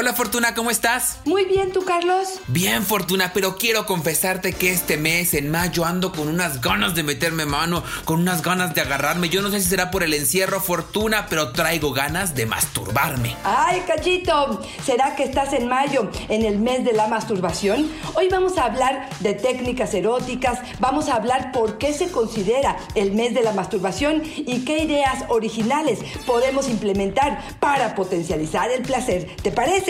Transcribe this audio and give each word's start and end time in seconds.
Hola 0.00 0.14
Fortuna, 0.14 0.54
¿cómo 0.54 0.70
estás? 0.70 1.18
Muy 1.26 1.44
bien, 1.44 1.72
¿tú 1.72 1.84
Carlos? 1.84 2.40
Bien 2.46 2.86
Fortuna, 2.86 3.32
pero 3.34 3.56
quiero 3.56 3.84
confesarte 3.84 4.54
que 4.54 4.72
este 4.72 4.96
mes, 4.96 5.34
en 5.34 5.50
mayo, 5.50 5.84
ando 5.84 6.10
con 6.10 6.28
unas 6.28 6.62
ganas 6.62 6.94
de 6.94 7.02
meterme 7.02 7.44
mano, 7.44 7.84
con 8.06 8.18
unas 8.20 8.40
ganas 8.40 8.74
de 8.74 8.80
agarrarme. 8.80 9.28
Yo 9.28 9.42
no 9.42 9.50
sé 9.50 9.60
si 9.60 9.68
será 9.68 9.90
por 9.90 10.02
el 10.02 10.14
encierro 10.14 10.58
Fortuna, 10.62 11.26
pero 11.28 11.52
traigo 11.52 11.92
ganas 11.92 12.34
de 12.34 12.46
masturbarme. 12.46 13.36
Ay, 13.44 13.82
cachito, 13.86 14.62
¿será 14.82 15.16
que 15.16 15.24
estás 15.24 15.52
en 15.52 15.68
mayo, 15.68 16.10
en 16.30 16.46
el 16.46 16.58
mes 16.58 16.82
de 16.82 16.94
la 16.94 17.06
masturbación? 17.06 17.92
Hoy 18.14 18.28
vamos 18.30 18.56
a 18.56 18.64
hablar 18.64 19.10
de 19.20 19.34
técnicas 19.34 19.92
eróticas, 19.92 20.60
vamos 20.78 21.10
a 21.10 21.16
hablar 21.16 21.52
por 21.52 21.76
qué 21.76 21.92
se 21.92 22.10
considera 22.10 22.78
el 22.94 23.12
mes 23.12 23.34
de 23.34 23.42
la 23.42 23.52
masturbación 23.52 24.22
y 24.24 24.64
qué 24.64 24.78
ideas 24.78 25.24
originales 25.28 25.98
podemos 26.26 26.70
implementar 26.70 27.44
para 27.60 27.94
potencializar 27.94 28.70
el 28.70 28.80
placer. 28.80 29.36
¿Te 29.42 29.52
parece? 29.52 29.89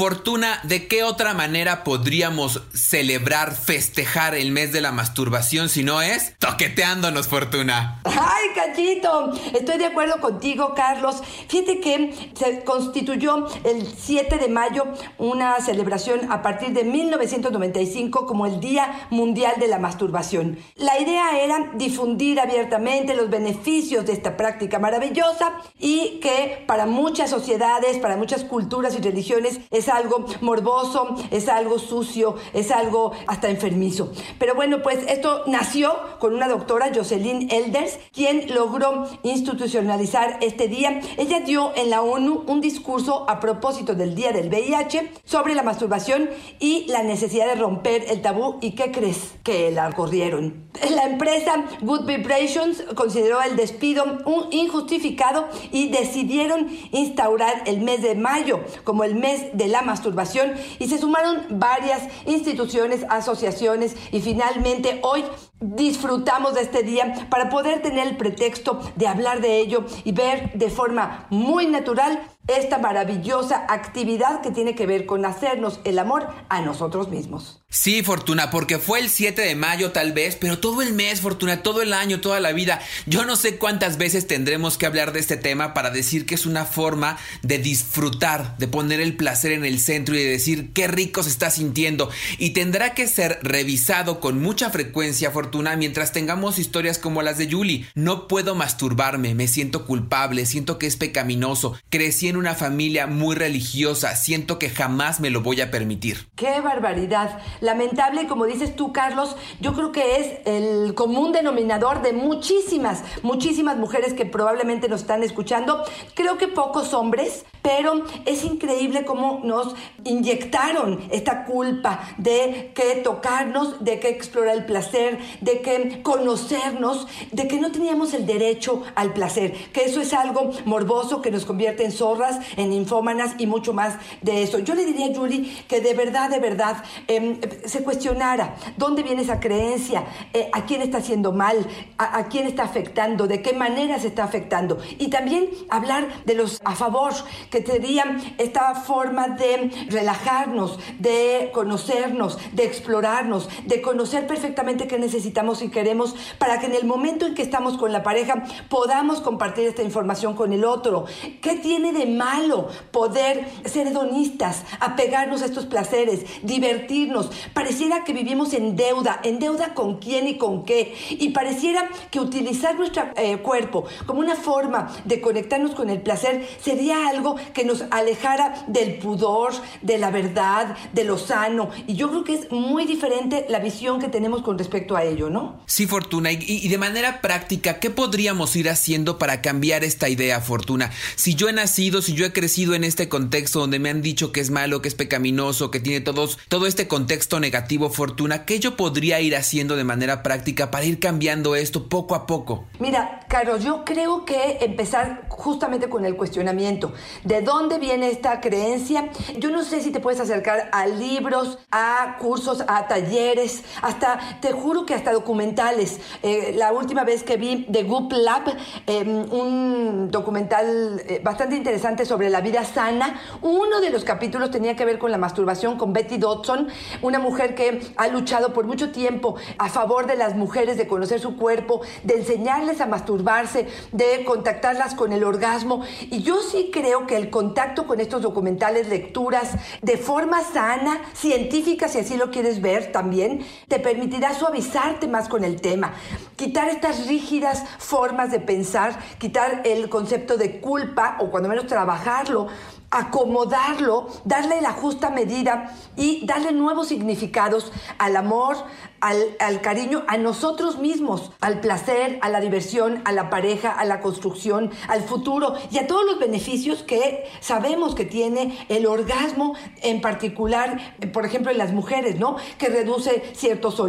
Fortuna, 0.00 0.60
¿de 0.62 0.88
qué 0.88 1.02
otra 1.02 1.34
manera 1.34 1.84
podríamos 1.84 2.62
celebrar, 2.72 3.54
festejar 3.54 4.34
el 4.34 4.50
mes 4.50 4.72
de 4.72 4.80
la 4.80 4.92
masturbación 4.92 5.68
si 5.68 5.82
no 5.82 6.00
es 6.00 6.38
toqueteándonos, 6.38 7.28
Fortuna? 7.28 8.00
Ay, 8.04 8.48
cachito, 8.54 9.30
estoy 9.52 9.76
de 9.76 9.84
acuerdo 9.84 10.18
contigo, 10.22 10.72
Carlos. 10.74 11.22
Fíjate 11.48 11.80
que 11.80 12.32
se 12.32 12.64
constituyó 12.64 13.46
el 13.64 13.86
7 13.86 14.38
de 14.38 14.48
mayo 14.48 14.84
una 15.18 15.60
celebración 15.60 16.32
a 16.32 16.40
partir 16.40 16.70
de 16.70 16.84
1995 16.84 18.24
como 18.24 18.46
el 18.46 18.58
Día 18.58 19.06
Mundial 19.10 19.56
de 19.60 19.68
la 19.68 19.78
Masturbación. 19.78 20.58
La 20.76 20.98
idea 20.98 21.38
era 21.38 21.72
difundir 21.74 22.40
abiertamente 22.40 23.14
los 23.14 23.28
beneficios 23.28 24.06
de 24.06 24.14
esta 24.14 24.38
práctica 24.38 24.78
maravillosa 24.78 25.60
y 25.78 26.20
que 26.20 26.64
para 26.66 26.86
muchas 26.86 27.28
sociedades, 27.28 27.98
para 27.98 28.16
muchas 28.16 28.44
culturas 28.44 28.94
y 28.94 29.02
religiones 29.02 29.60
es 29.70 29.89
algo 29.90 30.24
morboso, 30.40 31.16
es 31.30 31.48
algo 31.48 31.78
sucio, 31.78 32.36
es 32.52 32.70
algo 32.70 33.12
hasta 33.26 33.48
enfermizo. 33.50 34.12
Pero 34.38 34.54
bueno, 34.54 34.82
pues 34.82 34.98
esto 35.08 35.42
nació 35.46 35.94
con 36.18 36.34
una 36.34 36.48
doctora, 36.48 36.90
Jocelyn 36.94 37.48
Elders, 37.50 37.98
quien 38.12 38.54
logró 38.54 39.06
institucionalizar 39.22 40.38
este 40.40 40.68
día. 40.68 41.00
Ella 41.16 41.40
dio 41.40 41.72
en 41.76 41.90
la 41.90 42.02
ONU 42.02 42.44
un 42.46 42.60
discurso 42.60 43.28
a 43.28 43.40
propósito 43.40 43.94
del 43.94 44.14
Día 44.14 44.32
del 44.32 44.48
VIH 44.48 45.12
sobre 45.24 45.54
la 45.54 45.62
masturbación 45.62 46.30
y 46.58 46.86
la 46.88 47.02
necesidad 47.02 47.46
de 47.46 47.54
romper 47.56 48.04
el 48.08 48.22
tabú. 48.22 48.58
¿Y 48.60 48.72
qué 48.72 48.90
crees? 48.92 49.34
Que 49.42 49.70
la 49.70 49.92
corrieron. 49.92 50.68
La 50.90 51.04
empresa 51.04 51.64
Good 51.82 52.06
Vibrations 52.06 52.84
consideró 52.94 53.42
el 53.42 53.56
despido 53.56 54.04
un 54.24 54.52
injustificado 54.52 55.48
y 55.72 55.88
decidieron 55.88 56.68
instaurar 56.92 57.62
el 57.66 57.80
mes 57.80 58.02
de 58.02 58.14
mayo 58.14 58.60
como 58.84 59.04
el 59.04 59.14
mes 59.14 59.56
de 59.56 59.68
la 59.70 59.82
masturbación 59.82 60.54
y 60.78 60.88
se 60.88 60.98
sumaron 60.98 61.46
varias 61.50 62.02
instituciones, 62.26 63.04
asociaciones 63.08 63.96
y 64.12 64.20
finalmente 64.20 65.00
hoy 65.02 65.24
disfrutamos 65.60 66.54
de 66.54 66.62
este 66.62 66.82
día 66.82 67.28
para 67.30 67.50
poder 67.50 67.82
tener 67.82 68.06
el 68.06 68.16
pretexto 68.16 68.80
de 68.96 69.06
hablar 69.06 69.40
de 69.40 69.58
ello 69.58 69.84
y 70.04 70.12
ver 70.12 70.52
de 70.54 70.70
forma 70.70 71.26
muy 71.30 71.66
natural 71.66 72.20
esta 72.56 72.78
maravillosa 72.78 73.66
actividad 73.68 74.40
que 74.40 74.50
tiene 74.50 74.74
que 74.74 74.86
ver 74.86 75.06
con 75.06 75.24
hacernos 75.24 75.80
el 75.84 75.98
amor 75.98 76.28
a 76.48 76.60
nosotros 76.60 77.08
mismos. 77.08 77.60
Sí, 77.72 78.02
Fortuna, 78.02 78.50
porque 78.50 78.78
fue 78.78 78.98
el 78.98 79.08
7 79.08 79.40
de 79.42 79.54
mayo 79.54 79.92
tal 79.92 80.12
vez, 80.12 80.34
pero 80.34 80.58
todo 80.58 80.82
el 80.82 80.92
mes, 80.92 81.20
Fortuna, 81.20 81.62
todo 81.62 81.82
el 81.82 81.92
año, 81.92 82.20
toda 82.20 82.40
la 82.40 82.50
vida. 82.50 82.80
Yo 83.06 83.24
no 83.24 83.36
sé 83.36 83.58
cuántas 83.58 83.96
veces 83.96 84.26
tendremos 84.26 84.76
que 84.76 84.86
hablar 84.86 85.12
de 85.12 85.20
este 85.20 85.36
tema 85.36 85.72
para 85.72 85.90
decir 85.90 86.26
que 86.26 86.34
es 86.34 86.46
una 86.46 86.64
forma 86.64 87.16
de 87.42 87.58
disfrutar, 87.58 88.56
de 88.58 88.66
poner 88.66 89.00
el 89.00 89.16
placer 89.16 89.52
en 89.52 89.64
el 89.64 89.78
centro 89.78 90.16
y 90.16 90.18
de 90.18 90.30
decir 90.30 90.72
qué 90.72 90.88
rico 90.88 91.22
se 91.22 91.30
está 91.30 91.48
sintiendo. 91.48 92.10
Y 92.38 92.50
tendrá 92.50 92.92
que 92.92 93.06
ser 93.06 93.38
revisado 93.42 94.18
con 94.18 94.42
mucha 94.42 94.70
frecuencia, 94.70 95.30
Fortuna, 95.30 95.76
mientras 95.76 96.10
tengamos 96.10 96.58
historias 96.58 96.98
como 96.98 97.22
las 97.22 97.38
de 97.38 97.52
Julie. 97.52 97.86
No 97.94 98.26
puedo 98.26 98.56
masturbarme, 98.56 99.36
me 99.36 99.46
siento 99.46 99.86
culpable, 99.86 100.44
siento 100.44 100.76
que 100.76 100.88
es 100.88 100.96
pecaminoso, 100.96 101.78
crecí 101.88 102.26
en 102.26 102.36
una 102.40 102.54
familia 102.54 103.06
muy 103.06 103.36
religiosa, 103.36 104.16
siento 104.16 104.58
que 104.58 104.70
jamás 104.70 105.20
me 105.20 105.30
lo 105.30 105.42
voy 105.42 105.60
a 105.60 105.70
permitir. 105.70 106.28
¡Qué 106.34 106.60
barbaridad! 106.60 107.38
Lamentable, 107.60 108.26
como 108.26 108.46
dices 108.46 108.74
tú, 108.74 108.92
Carlos, 108.92 109.36
yo 109.60 109.74
creo 109.74 109.92
que 109.92 110.16
es 110.16 110.46
el 110.46 110.94
común 110.94 111.32
denominador 111.32 112.02
de 112.02 112.12
muchísimas, 112.12 113.02
muchísimas 113.22 113.76
mujeres 113.76 114.14
que 114.14 114.24
probablemente 114.24 114.88
nos 114.88 115.02
están 115.02 115.22
escuchando. 115.22 115.84
Creo 116.14 116.38
que 116.38 116.48
pocos 116.48 116.94
hombres, 116.94 117.44
pero 117.62 118.04
es 118.24 118.44
increíble 118.44 119.04
cómo 119.04 119.42
nos 119.44 119.74
inyectaron 120.04 121.00
esta 121.10 121.44
culpa 121.44 122.00
de 122.16 122.72
que 122.74 122.96
tocarnos, 123.04 123.84
de 123.84 124.00
que 124.00 124.08
explorar 124.08 124.56
el 124.56 124.64
placer, 124.64 125.18
de 125.42 125.60
que 125.60 126.02
conocernos, 126.02 127.06
de 127.32 127.46
que 127.46 127.60
no 127.60 127.70
teníamos 127.70 128.14
el 128.14 128.24
derecho 128.26 128.82
al 128.94 129.12
placer, 129.12 129.52
que 129.72 129.84
eso 129.84 130.00
es 130.00 130.14
algo 130.14 130.52
morboso 130.64 131.20
que 131.20 131.30
nos 131.30 131.44
convierte 131.44 131.84
en 131.84 131.92
zorras, 131.92 132.29
en 132.56 132.72
infómanas 132.72 133.34
y 133.38 133.46
mucho 133.46 133.72
más 133.72 133.94
de 134.22 134.42
eso. 134.42 134.58
Yo 134.58 134.74
le 134.74 134.84
diría 134.84 135.06
a 135.06 135.14
Julie 135.14 135.64
que 135.68 135.80
de 135.80 135.94
verdad, 135.94 136.30
de 136.30 136.38
verdad, 136.38 136.82
eh, 137.08 137.40
se 137.64 137.82
cuestionara 137.82 138.56
dónde 138.76 139.02
viene 139.02 139.22
esa 139.22 139.40
creencia, 139.40 140.04
eh, 140.32 140.50
a 140.52 140.64
quién 140.64 140.82
está 140.82 140.98
haciendo 140.98 141.32
mal, 141.32 141.66
a, 141.98 142.18
a 142.18 142.28
quién 142.28 142.46
está 142.46 142.64
afectando, 142.64 143.26
de 143.26 143.42
qué 143.42 143.52
manera 143.52 143.98
se 143.98 144.08
está 144.08 144.24
afectando. 144.24 144.78
Y 144.98 145.08
también 145.08 145.48
hablar 145.68 146.24
de 146.24 146.34
los 146.34 146.60
a 146.64 146.74
favor, 146.74 147.12
que 147.50 147.64
serían 147.64 148.20
esta 148.38 148.74
forma 148.74 149.28
de 149.28 149.70
relajarnos, 149.88 150.78
de 150.98 151.50
conocernos, 151.52 152.38
de 152.52 152.64
explorarnos, 152.64 153.48
de 153.64 153.80
conocer 153.80 154.26
perfectamente 154.26 154.86
qué 154.86 154.98
necesitamos 154.98 155.62
y 155.62 155.68
queremos 155.68 156.14
para 156.38 156.58
que 156.60 156.66
en 156.66 156.74
el 156.74 156.84
momento 156.84 157.26
en 157.26 157.34
que 157.34 157.42
estamos 157.42 157.76
con 157.76 157.92
la 157.92 158.02
pareja 158.02 158.44
podamos 158.68 159.20
compartir 159.20 159.66
esta 159.66 159.82
información 159.82 160.34
con 160.34 160.52
el 160.52 160.64
otro. 160.64 161.06
¿Qué 161.40 161.56
tiene 161.56 161.92
de 161.92 162.06
malo 162.16 162.68
poder 162.90 163.46
ser 163.64 163.88
hedonistas, 163.88 164.62
apegarnos 164.80 165.42
a 165.42 165.46
estos 165.46 165.66
placeres, 165.66 166.20
divertirnos? 166.42 167.30
Pareciera 167.54 168.04
que 168.04 168.12
vivimos 168.12 168.52
en 168.52 168.76
deuda, 168.76 169.20
en 169.22 169.38
deuda 169.38 169.74
con 169.74 169.98
quién 169.98 170.28
y 170.28 170.36
con 170.36 170.64
qué. 170.64 170.94
Y 171.10 171.30
pareciera 171.30 171.88
que 172.10 172.20
utilizar 172.20 172.76
nuestro 172.76 173.04
eh, 173.16 173.38
cuerpo 173.38 173.84
como 174.06 174.20
una 174.20 174.36
forma 174.36 174.90
de 175.04 175.20
conectarnos 175.20 175.74
con 175.74 175.90
el 175.90 176.00
placer 176.00 176.46
sería 176.62 177.08
algo 177.08 177.36
que 177.54 177.64
nos 177.64 177.84
alejara 177.90 178.64
del 178.66 178.98
pudor, 178.98 179.52
de 179.82 179.98
la 179.98 180.10
verdad, 180.10 180.76
de 180.92 181.04
lo 181.04 181.18
sano. 181.18 181.70
Y 181.86 181.94
yo 181.94 182.10
creo 182.10 182.24
que 182.24 182.34
es 182.34 182.50
muy 182.50 182.86
diferente 182.86 183.46
la 183.48 183.58
visión 183.58 184.00
que 184.00 184.08
tenemos 184.08 184.42
con 184.42 184.58
respecto 184.58 184.96
a 184.96 185.04
ello, 185.04 185.30
¿no? 185.30 185.60
Sí, 185.66 185.86
Fortuna. 185.86 186.32
Y, 186.32 186.38
y, 186.46 186.68
de 186.68 186.78
manera 186.78 187.20
práctica, 187.20 187.80
¿qué 187.80 187.90
podríamos 187.90 188.56
ir 188.56 188.68
haciendo 188.68 189.18
para 189.18 189.42
cambiar 189.42 189.84
esta 189.84 190.08
idea, 190.08 190.40
Fortuna? 190.40 190.90
Si 191.16 191.34
yo 191.34 191.48
he 191.48 191.52
nacido, 191.52 191.99
si 192.02 192.14
yo 192.14 192.26
he 192.26 192.32
crecido 192.32 192.74
en 192.74 192.84
este 192.84 193.08
contexto 193.08 193.60
donde 193.60 193.78
me 193.78 193.90
han 193.90 194.02
dicho 194.02 194.32
que 194.32 194.40
es 194.40 194.50
malo, 194.50 194.82
que 194.82 194.88
es 194.88 194.94
pecaminoso, 194.94 195.70
que 195.70 195.80
tiene 195.80 196.00
todos, 196.00 196.38
todo 196.48 196.66
este 196.66 196.88
contexto 196.88 197.40
negativo, 197.40 197.90
Fortuna, 197.90 198.44
¿qué 198.44 198.60
yo 198.60 198.76
podría 198.76 199.20
ir 199.20 199.36
haciendo 199.36 199.76
de 199.76 199.84
manera 199.84 200.22
práctica 200.22 200.70
para 200.70 200.84
ir 200.84 201.00
cambiando 201.00 201.56
esto 201.56 201.88
poco 201.88 202.14
a 202.14 202.26
poco? 202.26 202.64
Mira, 202.78 203.20
Carlos, 203.28 203.62
yo 203.62 203.84
creo 203.84 204.24
que 204.24 204.58
empezar 204.60 205.26
justamente 205.28 205.88
con 205.88 206.04
el 206.04 206.16
cuestionamiento. 206.16 206.92
¿De 207.24 207.42
dónde 207.42 207.78
viene 207.78 208.10
esta 208.10 208.40
creencia? 208.40 209.10
Yo 209.38 209.50
no 209.50 209.62
sé 209.62 209.80
si 209.80 209.90
te 209.90 210.00
puedes 210.00 210.20
acercar 210.20 210.68
a 210.72 210.86
libros, 210.86 211.58
a 211.70 212.16
cursos, 212.18 212.64
a 212.66 212.88
talleres, 212.88 213.62
hasta, 213.82 214.38
te 214.40 214.52
juro 214.52 214.86
que 214.86 214.94
hasta 214.94 215.12
documentales. 215.12 215.98
Eh, 216.22 216.52
la 216.56 216.72
última 216.72 217.04
vez 217.04 217.22
que 217.22 217.36
vi 217.36 217.66
The 217.70 217.84
Goop 217.84 218.12
Lab, 218.12 218.56
eh, 218.86 219.04
un 219.04 220.10
documental 220.10 221.02
eh, 221.06 221.20
bastante 221.22 221.56
interesante 221.56 221.89
sobre 221.90 222.30
la 222.30 222.40
vida 222.40 222.64
sana, 222.64 223.20
uno 223.42 223.80
de 223.80 223.90
los 223.90 224.04
capítulos 224.04 224.52
tenía 224.52 224.76
que 224.76 224.84
ver 224.84 224.98
con 224.98 225.10
la 225.10 225.18
masturbación 225.18 225.76
con 225.76 225.92
Betty 225.92 226.18
Dodson, 226.18 226.68
una 227.02 227.18
mujer 227.18 227.56
que 227.56 227.80
ha 227.96 228.06
luchado 228.06 228.52
por 228.52 228.64
mucho 228.64 228.92
tiempo 228.92 229.34
a 229.58 229.68
favor 229.68 230.06
de 230.06 230.14
las 230.14 230.36
mujeres, 230.36 230.76
de 230.76 230.86
conocer 230.86 231.18
su 231.18 231.36
cuerpo, 231.36 231.80
de 232.04 232.14
enseñarles 232.14 232.80
a 232.80 232.86
masturbarse, 232.86 233.66
de 233.90 234.24
contactarlas 234.24 234.94
con 234.94 235.12
el 235.12 235.24
orgasmo. 235.24 235.82
Y 236.10 236.22
yo 236.22 236.40
sí 236.40 236.70
creo 236.72 237.08
que 237.08 237.16
el 237.16 237.28
contacto 237.28 237.88
con 237.88 237.98
estos 237.98 238.22
documentales, 238.22 238.88
lecturas, 238.88 239.50
de 239.82 239.96
forma 239.96 240.42
sana, 240.44 241.00
científica, 241.12 241.88
si 241.88 241.98
así 241.98 242.16
lo 242.16 242.30
quieres 242.30 242.62
ver 242.62 242.92
también, 242.92 243.44
te 243.66 243.80
permitirá 243.80 244.32
suavizarte 244.32 245.08
más 245.08 245.28
con 245.28 245.42
el 245.42 245.60
tema, 245.60 245.94
quitar 246.36 246.68
estas 246.68 247.08
rígidas 247.08 247.64
formas 247.78 248.30
de 248.30 248.38
pensar, 248.38 248.96
quitar 249.18 249.62
el 249.64 249.88
concepto 249.88 250.36
de 250.36 250.60
culpa 250.60 251.16
o 251.20 251.30
cuando 251.30 251.48
menos 251.48 251.66
trabajarlo 251.80 252.48
acomodarlo, 252.90 254.08
darle 254.24 254.60
la 254.60 254.72
justa 254.72 255.10
medida 255.10 255.72
y 255.96 256.26
darle 256.26 256.52
nuevos 256.52 256.88
significados 256.88 257.72
al 257.98 258.16
amor, 258.16 258.56
al, 259.00 259.60
cariño, 259.60 260.04
a 260.06 260.18
nosotros 260.18 260.78
mismos, 260.78 261.32
al 261.40 261.60
placer, 261.60 262.18
a 262.22 262.28
la 262.28 262.40
diversión, 262.40 263.00
a 263.04 263.12
la 263.12 263.30
pareja, 263.30 263.72
a 263.72 263.84
la 263.84 264.00
construcción, 264.00 264.70
al 264.88 265.02
futuro 265.02 265.54
y 265.70 265.78
a 265.78 265.86
todos 265.86 266.04
los 266.04 266.18
beneficios 266.18 266.82
que 266.82 267.24
sabemos 267.40 267.94
que 267.94 268.04
tiene 268.04 268.58
el 268.68 268.86
orgasmo, 268.86 269.54
en 269.82 270.00
particular, 270.00 270.96
por 271.12 271.24
ejemplo, 271.24 271.50
en 271.50 271.58
las 271.58 271.72
mujeres, 271.72 272.18
¿no? 272.18 272.36
Que 272.58 272.68
reduce 272.68 273.22
ciertos 273.34 273.80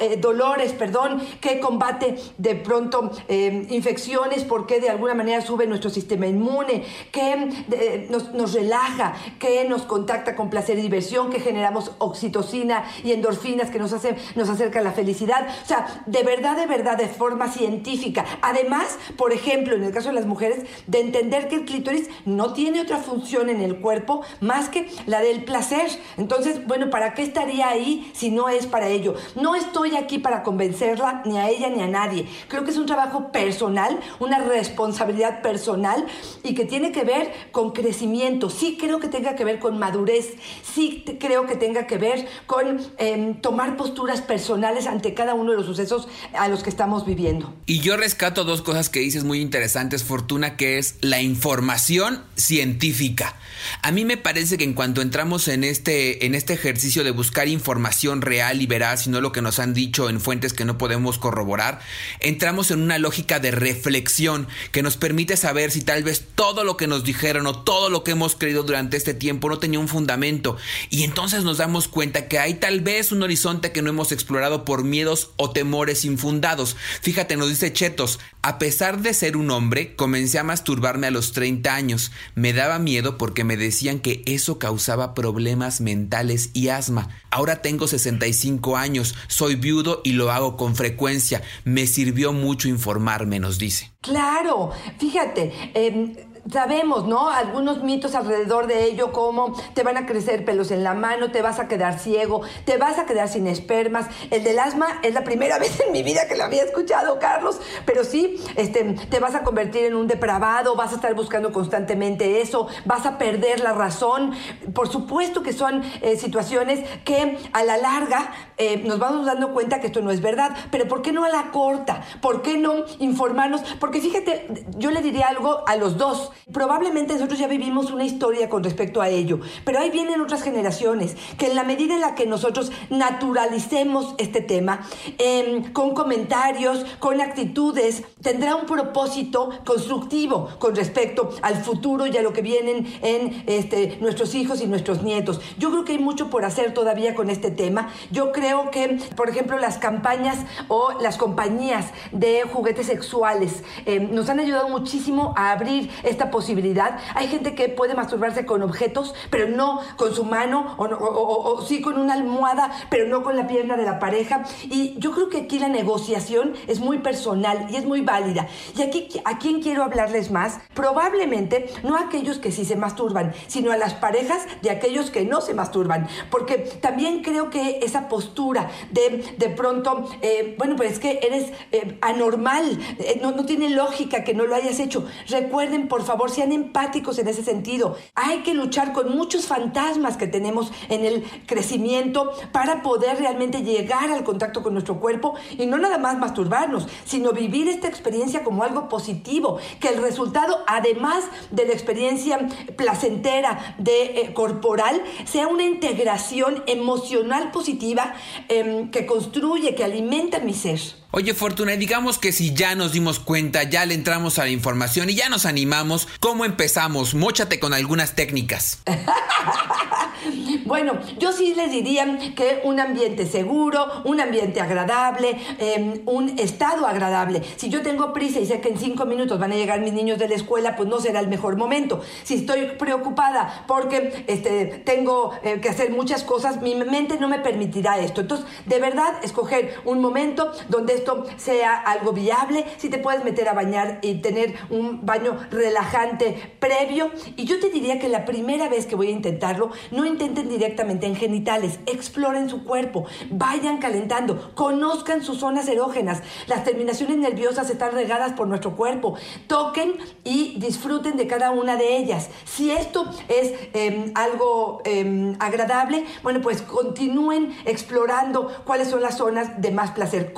eh, 0.00 0.16
dolores, 0.20 0.72
perdón, 0.72 1.22
que 1.40 1.60
combate 1.60 2.16
de 2.36 2.54
pronto 2.54 3.10
eh, 3.28 3.66
infecciones 3.70 4.44
porque 4.44 4.80
de 4.80 4.90
alguna 4.90 5.14
manera 5.14 5.40
sube 5.40 5.66
nuestro 5.66 5.90
sistema 5.90 6.26
inmune, 6.26 6.84
que 7.10 8.06
nos, 8.10 8.52
relaja, 8.52 9.14
que 9.38 9.64
nos 9.64 9.82
contacta 9.82 10.36
con 10.36 10.50
placer 10.50 10.78
y 10.78 10.82
diversión, 10.82 11.30
que 11.30 11.40
generamos 11.40 11.92
oxitocina 11.98 12.84
y 13.02 13.12
endorfinas 13.12 13.70
que 13.70 13.78
nos 13.78 13.92
hacen, 13.92 14.16
acerca 14.58 14.80
a 14.80 14.82
la 14.82 14.92
felicidad. 14.92 15.46
O 15.62 15.66
sea, 15.66 16.02
de 16.06 16.22
verdad, 16.24 16.56
de 16.56 16.66
verdad, 16.66 16.96
de 16.96 17.08
forma 17.08 17.48
científica. 17.48 18.24
Además, 18.42 18.98
por 19.16 19.32
ejemplo, 19.32 19.76
en 19.76 19.84
el 19.84 19.92
caso 19.92 20.08
de 20.08 20.14
las 20.14 20.26
mujeres, 20.26 20.64
de 20.86 21.00
entender 21.00 21.48
que 21.48 21.56
el 21.56 21.64
clítoris 21.64 22.08
no 22.24 22.52
tiene 22.52 22.80
otra 22.80 22.98
función 22.98 23.48
en 23.48 23.60
el 23.60 23.80
cuerpo 23.80 24.22
más 24.40 24.68
que 24.68 24.90
la 25.06 25.20
del 25.20 25.44
placer. 25.44 25.88
Entonces, 26.16 26.66
bueno, 26.66 26.90
¿para 26.90 27.14
qué 27.14 27.22
estaría 27.22 27.68
ahí 27.68 28.10
si 28.14 28.30
no 28.30 28.48
es 28.48 28.66
para 28.66 28.88
ello? 28.88 29.14
No 29.36 29.54
estoy 29.54 29.96
aquí 29.96 30.18
para 30.18 30.42
convencerla 30.42 31.22
ni 31.24 31.38
a 31.38 31.48
ella 31.48 31.68
ni 31.70 31.80
a 31.80 31.86
nadie. 31.86 32.26
Creo 32.48 32.64
que 32.64 32.70
es 32.70 32.78
un 32.78 32.86
trabajo 32.86 33.30
personal, 33.30 34.00
una 34.18 34.40
responsabilidad 34.40 35.40
personal 35.40 36.04
y 36.42 36.54
que 36.54 36.64
tiene 36.64 36.90
que 36.90 37.04
ver 37.04 37.32
con 37.52 37.70
crecimiento. 37.70 38.50
Sí 38.50 38.76
creo 38.78 38.98
que 38.98 39.08
tenga 39.08 39.36
que 39.36 39.44
ver 39.44 39.60
con 39.60 39.78
madurez. 39.78 40.34
Sí 40.62 41.04
creo 41.20 41.46
que 41.46 41.54
tenga 41.54 41.86
que 41.86 41.98
ver 41.98 42.26
con 42.46 42.80
em, 42.96 43.40
tomar 43.40 43.76
posturas 43.76 44.20
personales 44.20 44.47
ante 44.50 45.14
cada 45.14 45.34
uno 45.34 45.50
de 45.50 45.56
los 45.56 45.66
sucesos 45.66 46.08
a 46.32 46.48
los 46.48 46.62
que 46.62 46.70
estamos 46.70 47.04
viviendo. 47.04 47.54
Y 47.66 47.80
yo 47.80 47.96
rescato 47.96 48.44
dos 48.44 48.62
cosas 48.62 48.88
que 48.88 49.00
dices 49.00 49.24
muy 49.24 49.40
interesantes, 49.40 50.04
Fortuna, 50.04 50.56
que 50.56 50.78
es 50.78 50.96
la 51.00 51.20
información 51.20 52.22
científica. 52.36 53.36
A 53.82 53.90
mí 53.90 54.04
me 54.04 54.16
parece 54.16 54.56
que 54.56 54.64
en 54.64 54.74
cuanto 54.74 55.02
entramos 55.02 55.48
en 55.48 55.64
este, 55.64 56.26
en 56.26 56.34
este 56.34 56.54
ejercicio 56.54 57.04
de 57.04 57.10
buscar 57.10 57.48
información 57.48 58.22
real 58.22 58.62
y 58.62 58.66
veraz 58.66 59.06
y 59.06 59.10
no 59.10 59.20
lo 59.20 59.32
que 59.32 59.42
nos 59.42 59.58
han 59.58 59.74
dicho 59.74 60.08
en 60.08 60.20
fuentes 60.20 60.52
que 60.52 60.64
no 60.64 60.78
podemos 60.78 61.18
corroborar, 61.18 61.80
entramos 62.20 62.70
en 62.70 62.82
una 62.82 62.98
lógica 62.98 63.40
de 63.40 63.50
reflexión 63.50 64.48
que 64.72 64.82
nos 64.82 64.96
permite 64.96 65.36
saber 65.36 65.70
si 65.70 65.82
tal 65.82 66.04
vez 66.04 66.24
todo 66.34 66.64
lo 66.64 66.76
que 66.76 66.86
nos 66.86 67.04
dijeron 67.04 67.46
o 67.46 67.62
todo 67.62 67.90
lo 67.90 68.04
que 68.04 68.12
hemos 68.12 68.36
creído 68.36 68.62
durante 68.62 68.96
este 68.96 69.14
tiempo 69.14 69.48
no 69.48 69.58
tenía 69.58 69.80
un 69.80 69.88
fundamento. 69.88 70.56
Y 70.90 71.02
entonces 71.02 71.44
nos 71.44 71.58
damos 71.58 71.88
cuenta 71.88 72.28
que 72.28 72.38
hay 72.38 72.54
tal 72.54 72.80
vez 72.80 73.12
un 73.12 73.22
horizonte 73.22 73.72
que 73.72 73.82
no 73.82 73.90
hemos 73.90 74.12
explorado 74.12 74.37
por 74.64 74.84
miedos 74.84 75.32
o 75.36 75.50
temores 75.50 76.04
infundados. 76.04 76.76
Fíjate, 77.02 77.36
nos 77.36 77.48
dice 77.48 77.72
Chetos, 77.72 78.20
a 78.42 78.58
pesar 78.58 79.00
de 79.02 79.12
ser 79.14 79.36
un 79.36 79.50
hombre, 79.50 79.96
comencé 79.96 80.38
a 80.38 80.44
masturbarme 80.44 81.08
a 81.08 81.10
los 81.10 81.32
30 81.32 81.74
años. 81.74 82.12
Me 82.34 82.52
daba 82.52 82.78
miedo 82.78 83.18
porque 83.18 83.44
me 83.44 83.56
decían 83.56 83.98
que 83.98 84.22
eso 84.26 84.58
causaba 84.58 85.14
problemas 85.14 85.80
mentales 85.80 86.50
y 86.54 86.68
asma. 86.68 87.08
Ahora 87.30 87.62
tengo 87.62 87.86
65 87.88 88.76
años, 88.76 89.14
soy 89.26 89.56
viudo 89.56 90.00
y 90.04 90.12
lo 90.12 90.30
hago 90.30 90.56
con 90.56 90.76
frecuencia. 90.76 91.42
Me 91.64 91.86
sirvió 91.86 92.32
mucho 92.32 92.68
informarme, 92.68 93.40
nos 93.40 93.58
dice. 93.58 93.92
Claro, 94.00 94.70
fíjate, 94.98 95.52
em, 95.74 96.14
sabemos, 96.50 97.06
¿no? 97.06 97.28
Algunos 97.28 97.82
mitos 97.82 98.14
alrededor 98.14 98.66
de 98.66 98.84
ello, 98.84 99.12
como 99.12 99.54
te 99.74 99.82
van 99.82 99.96
a 99.96 100.06
crecer 100.06 100.44
pelos 100.44 100.70
en 100.70 100.84
la 100.84 100.94
mano, 100.94 101.30
te 101.30 101.42
vas 101.42 101.58
a 101.58 101.68
quedar 101.68 101.98
ciego, 101.98 102.42
te 102.64 102.76
vas 102.76 102.98
a 102.98 103.06
quedar 103.06 103.28
sin 103.28 103.46
espermas. 103.46 104.06
El 104.30 104.44
del 104.44 104.58
asma 104.58 105.00
es 105.02 105.14
la 105.14 105.24
primera 105.24 105.58
vez 105.60 105.80
en 105.80 105.92
mi 105.92 106.02
vida 106.02 106.26
que 106.28 106.36
lo 106.36 106.44
había 106.44 106.62
escuchado, 106.62 107.18
Carlos, 107.18 107.60
pero 107.84 108.04
sí, 108.04 108.42
este, 108.56 108.84
te 108.84 109.20
vas 109.20 109.34
a 109.34 109.42
convertir 109.42 109.84
en 109.84 109.94
un 109.94 110.06
depravado, 110.06 110.76
vas 110.76 110.92
a 110.92 110.96
estar 110.96 111.14
buscando 111.14 111.52
constantemente 111.52 112.40
eso, 112.40 112.68
vas 112.84 113.06
a 113.06 113.18
perder 113.18 113.60
la 113.60 113.72
razón. 113.72 114.32
Por 114.74 114.88
supuesto 114.88 115.42
que 115.42 115.52
son 115.52 115.82
eh, 116.02 116.16
situaciones 116.16 116.88
que 117.04 117.38
a 117.52 117.64
la 117.64 117.76
larga 117.76 118.32
eh, 118.56 118.82
nos 118.84 118.98
vamos 118.98 119.26
dando 119.26 119.52
cuenta 119.52 119.80
que 119.80 119.88
esto 119.88 120.00
no 120.00 120.10
es 120.10 120.20
verdad, 120.20 120.56
pero 120.70 120.88
¿por 120.88 121.02
qué 121.02 121.12
no 121.12 121.24
a 121.24 121.28
la 121.28 121.50
corta? 121.50 122.02
¿Por 122.20 122.42
qué 122.42 122.58
no 122.58 122.84
informarnos? 122.98 123.62
Porque 123.80 124.00
fíjate, 124.00 124.48
yo 124.76 124.90
le 124.90 125.02
diría 125.02 125.28
algo 125.28 125.62
a 125.66 125.76
los 125.76 125.96
dos. 125.96 126.32
Probablemente 126.52 127.14
nosotros 127.14 127.38
ya 127.38 127.46
vivimos 127.46 127.90
una 127.90 128.04
historia 128.04 128.48
con 128.48 128.64
respecto 128.64 129.00
a 129.00 129.08
ello, 129.08 129.40
pero 129.64 129.80
ahí 129.80 129.90
vienen 129.90 130.20
otras 130.20 130.42
generaciones 130.42 131.16
que 131.36 131.46
en 131.46 131.54
la 131.54 131.64
medida 131.64 131.94
en 131.94 132.00
la 132.00 132.14
que 132.14 132.26
nosotros 132.26 132.72
naturalicemos 132.90 134.14
este 134.18 134.40
tema, 134.40 134.80
em, 135.18 135.72
con 135.72 135.94
comentarios, 135.94 136.84
con 136.98 137.20
actitudes, 137.20 138.04
tendrá 138.22 138.56
un 138.56 138.66
propósito 138.66 139.50
constructivo 139.64 140.48
con 140.58 140.74
respecto 140.74 141.30
al 141.42 141.56
futuro 141.56 142.06
y 142.06 142.16
a 142.16 142.22
lo 142.22 142.32
que 142.32 142.42
vienen 142.42 142.86
en 143.02 143.44
este, 143.46 143.98
nuestros 144.00 144.34
hijos 144.34 144.60
y 144.60 144.66
nuestros 144.66 145.02
nietos. 145.02 145.40
Yo 145.58 145.70
creo 145.70 145.84
que 145.84 145.92
hay 145.92 145.98
mucho 145.98 146.30
por 146.30 146.44
hacer 146.44 146.74
todavía 146.74 147.14
con 147.14 147.30
este 147.30 147.50
tema. 147.50 147.90
Yo 148.10 148.32
creo 148.32 148.70
que, 148.70 148.98
por 149.16 149.28
ejemplo, 149.28 149.58
las 149.58 149.78
campañas 149.78 150.38
o 150.68 150.92
las 151.00 151.16
compañías 151.16 151.86
de 152.12 152.42
juguetes 152.42 152.86
sexuales 152.86 153.62
em, 153.86 154.14
nos 154.14 154.28
han 154.28 154.40
ayudado 154.40 154.68
muchísimo 154.68 155.34
a 155.36 155.52
abrir 155.52 155.90
esta 156.02 156.27
posibilidad. 156.30 156.98
Hay 157.14 157.28
gente 157.28 157.54
que 157.54 157.68
puede 157.68 157.94
masturbarse 157.94 158.46
con 158.46 158.62
objetos, 158.62 159.14
pero 159.30 159.48
no 159.48 159.80
con 159.96 160.14
su 160.14 160.24
mano, 160.24 160.76
o, 160.78 161.62
sí 161.66 161.80
con 161.80 161.98
una 161.98 162.14
almohada, 162.14 162.70
pero 162.90 163.06
no 163.06 163.22
con 163.22 163.36
la 163.36 163.46
pierna 163.46 163.76
de 163.76 163.84
la 163.84 163.98
pareja. 163.98 164.44
Y 164.64 164.94
yo 164.98 165.12
creo 165.12 165.28
que 165.28 165.38
aquí 165.38 165.58
la 165.58 165.68
negociación 165.68 166.54
es 166.66 166.80
muy 166.80 166.98
personal 166.98 167.66
y 167.70 167.76
es 167.76 167.84
muy 167.84 168.00
válida. 168.00 168.48
Y 168.76 168.82
aquí, 168.82 169.08
¿a 169.24 169.38
quién 169.38 169.60
quiero 169.60 169.84
hablarles 169.84 170.30
más? 170.30 170.58
Probablemente 170.74 171.70
no 171.82 171.96
a 171.96 172.02
aquellos 172.02 172.38
que 172.38 172.52
sí 172.52 172.64
se 172.64 172.76
masturban, 172.76 173.32
sino 173.46 173.72
a 173.72 173.76
las 173.76 173.94
parejas 173.94 174.46
de 174.62 174.70
aquellos 174.70 175.10
que 175.10 175.24
no 175.24 175.40
se 175.40 175.54
masturban. 175.54 176.08
Porque 176.30 176.58
también 176.80 177.22
creo 177.22 177.50
que 177.50 177.80
esa 177.82 178.08
postura 178.08 178.70
de 178.90 179.08
de 179.38 179.48
pronto, 179.48 180.08
eh, 180.22 180.54
bueno, 180.58 180.76
pues 180.76 180.92
es 180.92 180.98
que 180.98 181.20
eres 181.22 181.52
eh, 181.72 181.98
anormal, 182.00 182.78
eh, 182.98 183.18
no, 183.22 183.32
no 183.32 183.44
tiene 183.44 183.70
lógica 183.70 184.24
que 184.24 184.34
no 184.34 184.44
lo 184.44 184.54
hayas 184.54 184.80
hecho. 184.80 185.06
Recuerden, 185.28 185.88
por 185.88 186.04
favor, 186.08 186.30
sean 186.30 186.52
empáticos 186.52 187.18
en 187.18 187.28
ese 187.28 187.44
sentido. 187.44 187.96
Hay 188.14 188.38
que 188.42 188.54
luchar 188.54 188.92
con 188.92 189.16
muchos 189.16 189.46
fantasmas 189.46 190.16
que 190.16 190.26
tenemos 190.26 190.72
en 190.88 191.04
el 191.04 191.24
crecimiento 191.46 192.32
para 192.50 192.82
poder 192.82 193.18
realmente 193.18 193.62
llegar 193.62 194.10
al 194.10 194.24
contacto 194.24 194.62
con 194.62 194.72
nuestro 194.72 194.98
cuerpo 195.00 195.34
y 195.56 195.66
no 195.66 195.78
nada 195.78 195.98
más 195.98 196.18
masturbarnos, 196.18 196.88
sino 197.04 197.32
vivir 197.32 197.68
esta 197.68 197.88
experiencia 197.88 198.42
como 198.42 198.62
algo 198.62 198.88
positivo, 198.88 199.58
que 199.80 199.88
el 199.88 200.02
resultado, 200.02 200.64
además 200.66 201.24
de 201.50 201.66
la 201.66 201.72
experiencia 201.72 202.48
placentera 202.76 203.76
de 203.78 204.20
eh, 204.20 204.34
corporal, 204.34 205.02
sea 205.24 205.46
una 205.46 205.64
integración 205.64 206.64
emocional 206.66 207.50
positiva 207.50 208.14
em, 208.48 208.90
que 208.90 209.06
construye, 209.06 209.74
que 209.74 209.84
alimenta 209.84 210.40
mi 210.40 210.54
ser. 210.54 210.80
Oye 211.10 211.32
Fortuna, 211.32 211.72
digamos 211.72 212.18
que 212.18 212.32
si 212.32 212.52
ya 212.52 212.74
nos 212.74 212.92
dimos 212.92 213.18
cuenta, 213.18 213.62
ya 213.62 213.86
le 213.86 213.94
entramos 213.94 214.38
a 214.38 214.44
la 214.44 214.50
información 214.50 215.08
y 215.08 215.14
ya 215.14 215.30
nos 215.30 215.46
animamos, 215.46 216.06
¿cómo 216.20 216.44
empezamos? 216.44 217.14
Móchate 217.14 217.58
con 217.58 217.72
algunas 217.72 218.14
técnicas. 218.14 218.82
bueno, 220.66 220.98
yo 221.18 221.32
sí 221.32 221.54
les 221.54 221.70
diría 221.70 222.18
que 222.36 222.60
un 222.62 222.78
ambiente 222.78 223.24
seguro, 223.24 223.86
un 224.04 224.20
ambiente 224.20 224.60
agradable, 224.60 225.38
em, 225.58 226.02
un 226.04 226.38
estado 226.38 226.86
agradable. 226.86 227.42
Si 227.56 227.70
yo 227.70 227.80
tengo 227.80 228.12
prisa 228.12 228.40
y 228.40 228.46
sé 228.46 228.60
que 228.60 228.68
en 228.68 228.78
cinco 228.78 229.06
minutos 229.06 229.38
van 229.38 229.52
a 229.52 229.56
llegar 229.56 229.80
mis 229.80 229.94
niños 229.94 230.18
de 230.18 230.28
la 230.28 230.34
escuela, 230.34 230.76
pues 230.76 230.90
no 230.90 231.00
será 231.00 231.20
el 231.20 231.28
mejor 231.28 231.56
momento. 231.56 232.02
Si 232.22 232.34
estoy 232.34 232.72
preocupada 232.78 233.64
porque 233.66 234.24
este, 234.26 234.66
tengo 234.84 235.32
eh, 235.42 235.58
que 235.62 235.70
hacer 235.70 235.90
muchas 235.90 236.22
cosas, 236.22 236.60
mi 236.60 236.74
mente 236.74 237.18
no 237.18 237.28
me 237.28 237.38
permitirá 237.38 237.98
esto. 237.98 238.20
Entonces, 238.20 238.46
de 238.66 238.78
verdad, 238.78 239.24
escoger 239.24 239.80
un 239.86 240.02
momento 240.02 240.52
donde 240.68 240.97
esto 240.98 241.24
sea 241.36 241.76
algo 241.76 242.12
viable, 242.12 242.64
si 242.76 242.88
te 242.88 242.98
puedes 242.98 243.24
meter 243.24 243.48
a 243.48 243.54
bañar 243.54 243.98
y 244.02 244.16
tener 244.16 244.54
un 244.70 245.04
baño 245.04 245.38
relajante 245.50 246.56
previo. 246.58 247.10
Y 247.36 247.44
yo 247.44 247.58
te 247.60 247.70
diría 247.70 247.98
que 247.98 248.08
la 248.08 248.24
primera 248.24 248.68
vez 248.68 248.86
que 248.86 248.96
voy 248.96 249.08
a 249.08 249.12
intentarlo, 249.12 249.70
no 249.90 250.04
intenten 250.04 250.48
directamente 250.48 251.06
en 251.06 251.16
genitales, 251.16 251.78
exploren 251.86 252.48
su 252.48 252.64
cuerpo, 252.64 253.06
vayan 253.30 253.78
calentando, 253.78 254.52
conozcan 254.54 255.22
sus 255.22 255.38
zonas 255.38 255.68
erógenas. 255.68 256.22
Las 256.46 256.64
terminaciones 256.64 257.16
nerviosas 257.16 257.70
están 257.70 257.92
regadas 257.92 258.32
por 258.32 258.48
nuestro 258.48 258.76
cuerpo. 258.76 259.16
Toquen 259.46 259.94
y 260.24 260.58
disfruten 260.58 261.16
de 261.16 261.26
cada 261.26 261.50
una 261.50 261.76
de 261.76 261.96
ellas. 261.96 262.28
Si 262.44 262.70
esto 262.70 263.06
es 263.28 263.54
em, 263.72 264.12
algo 264.14 264.80
em, 264.84 265.36
agradable, 265.38 266.04
bueno, 266.22 266.40
pues 266.40 266.62
continúen 266.62 267.56
explorando 267.64 268.50
cuáles 268.64 268.88
son 268.88 269.02
las 269.02 269.16
zonas 269.16 269.60
de 269.60 269.70
más 269.70 269.92
placer. 269.92 270.32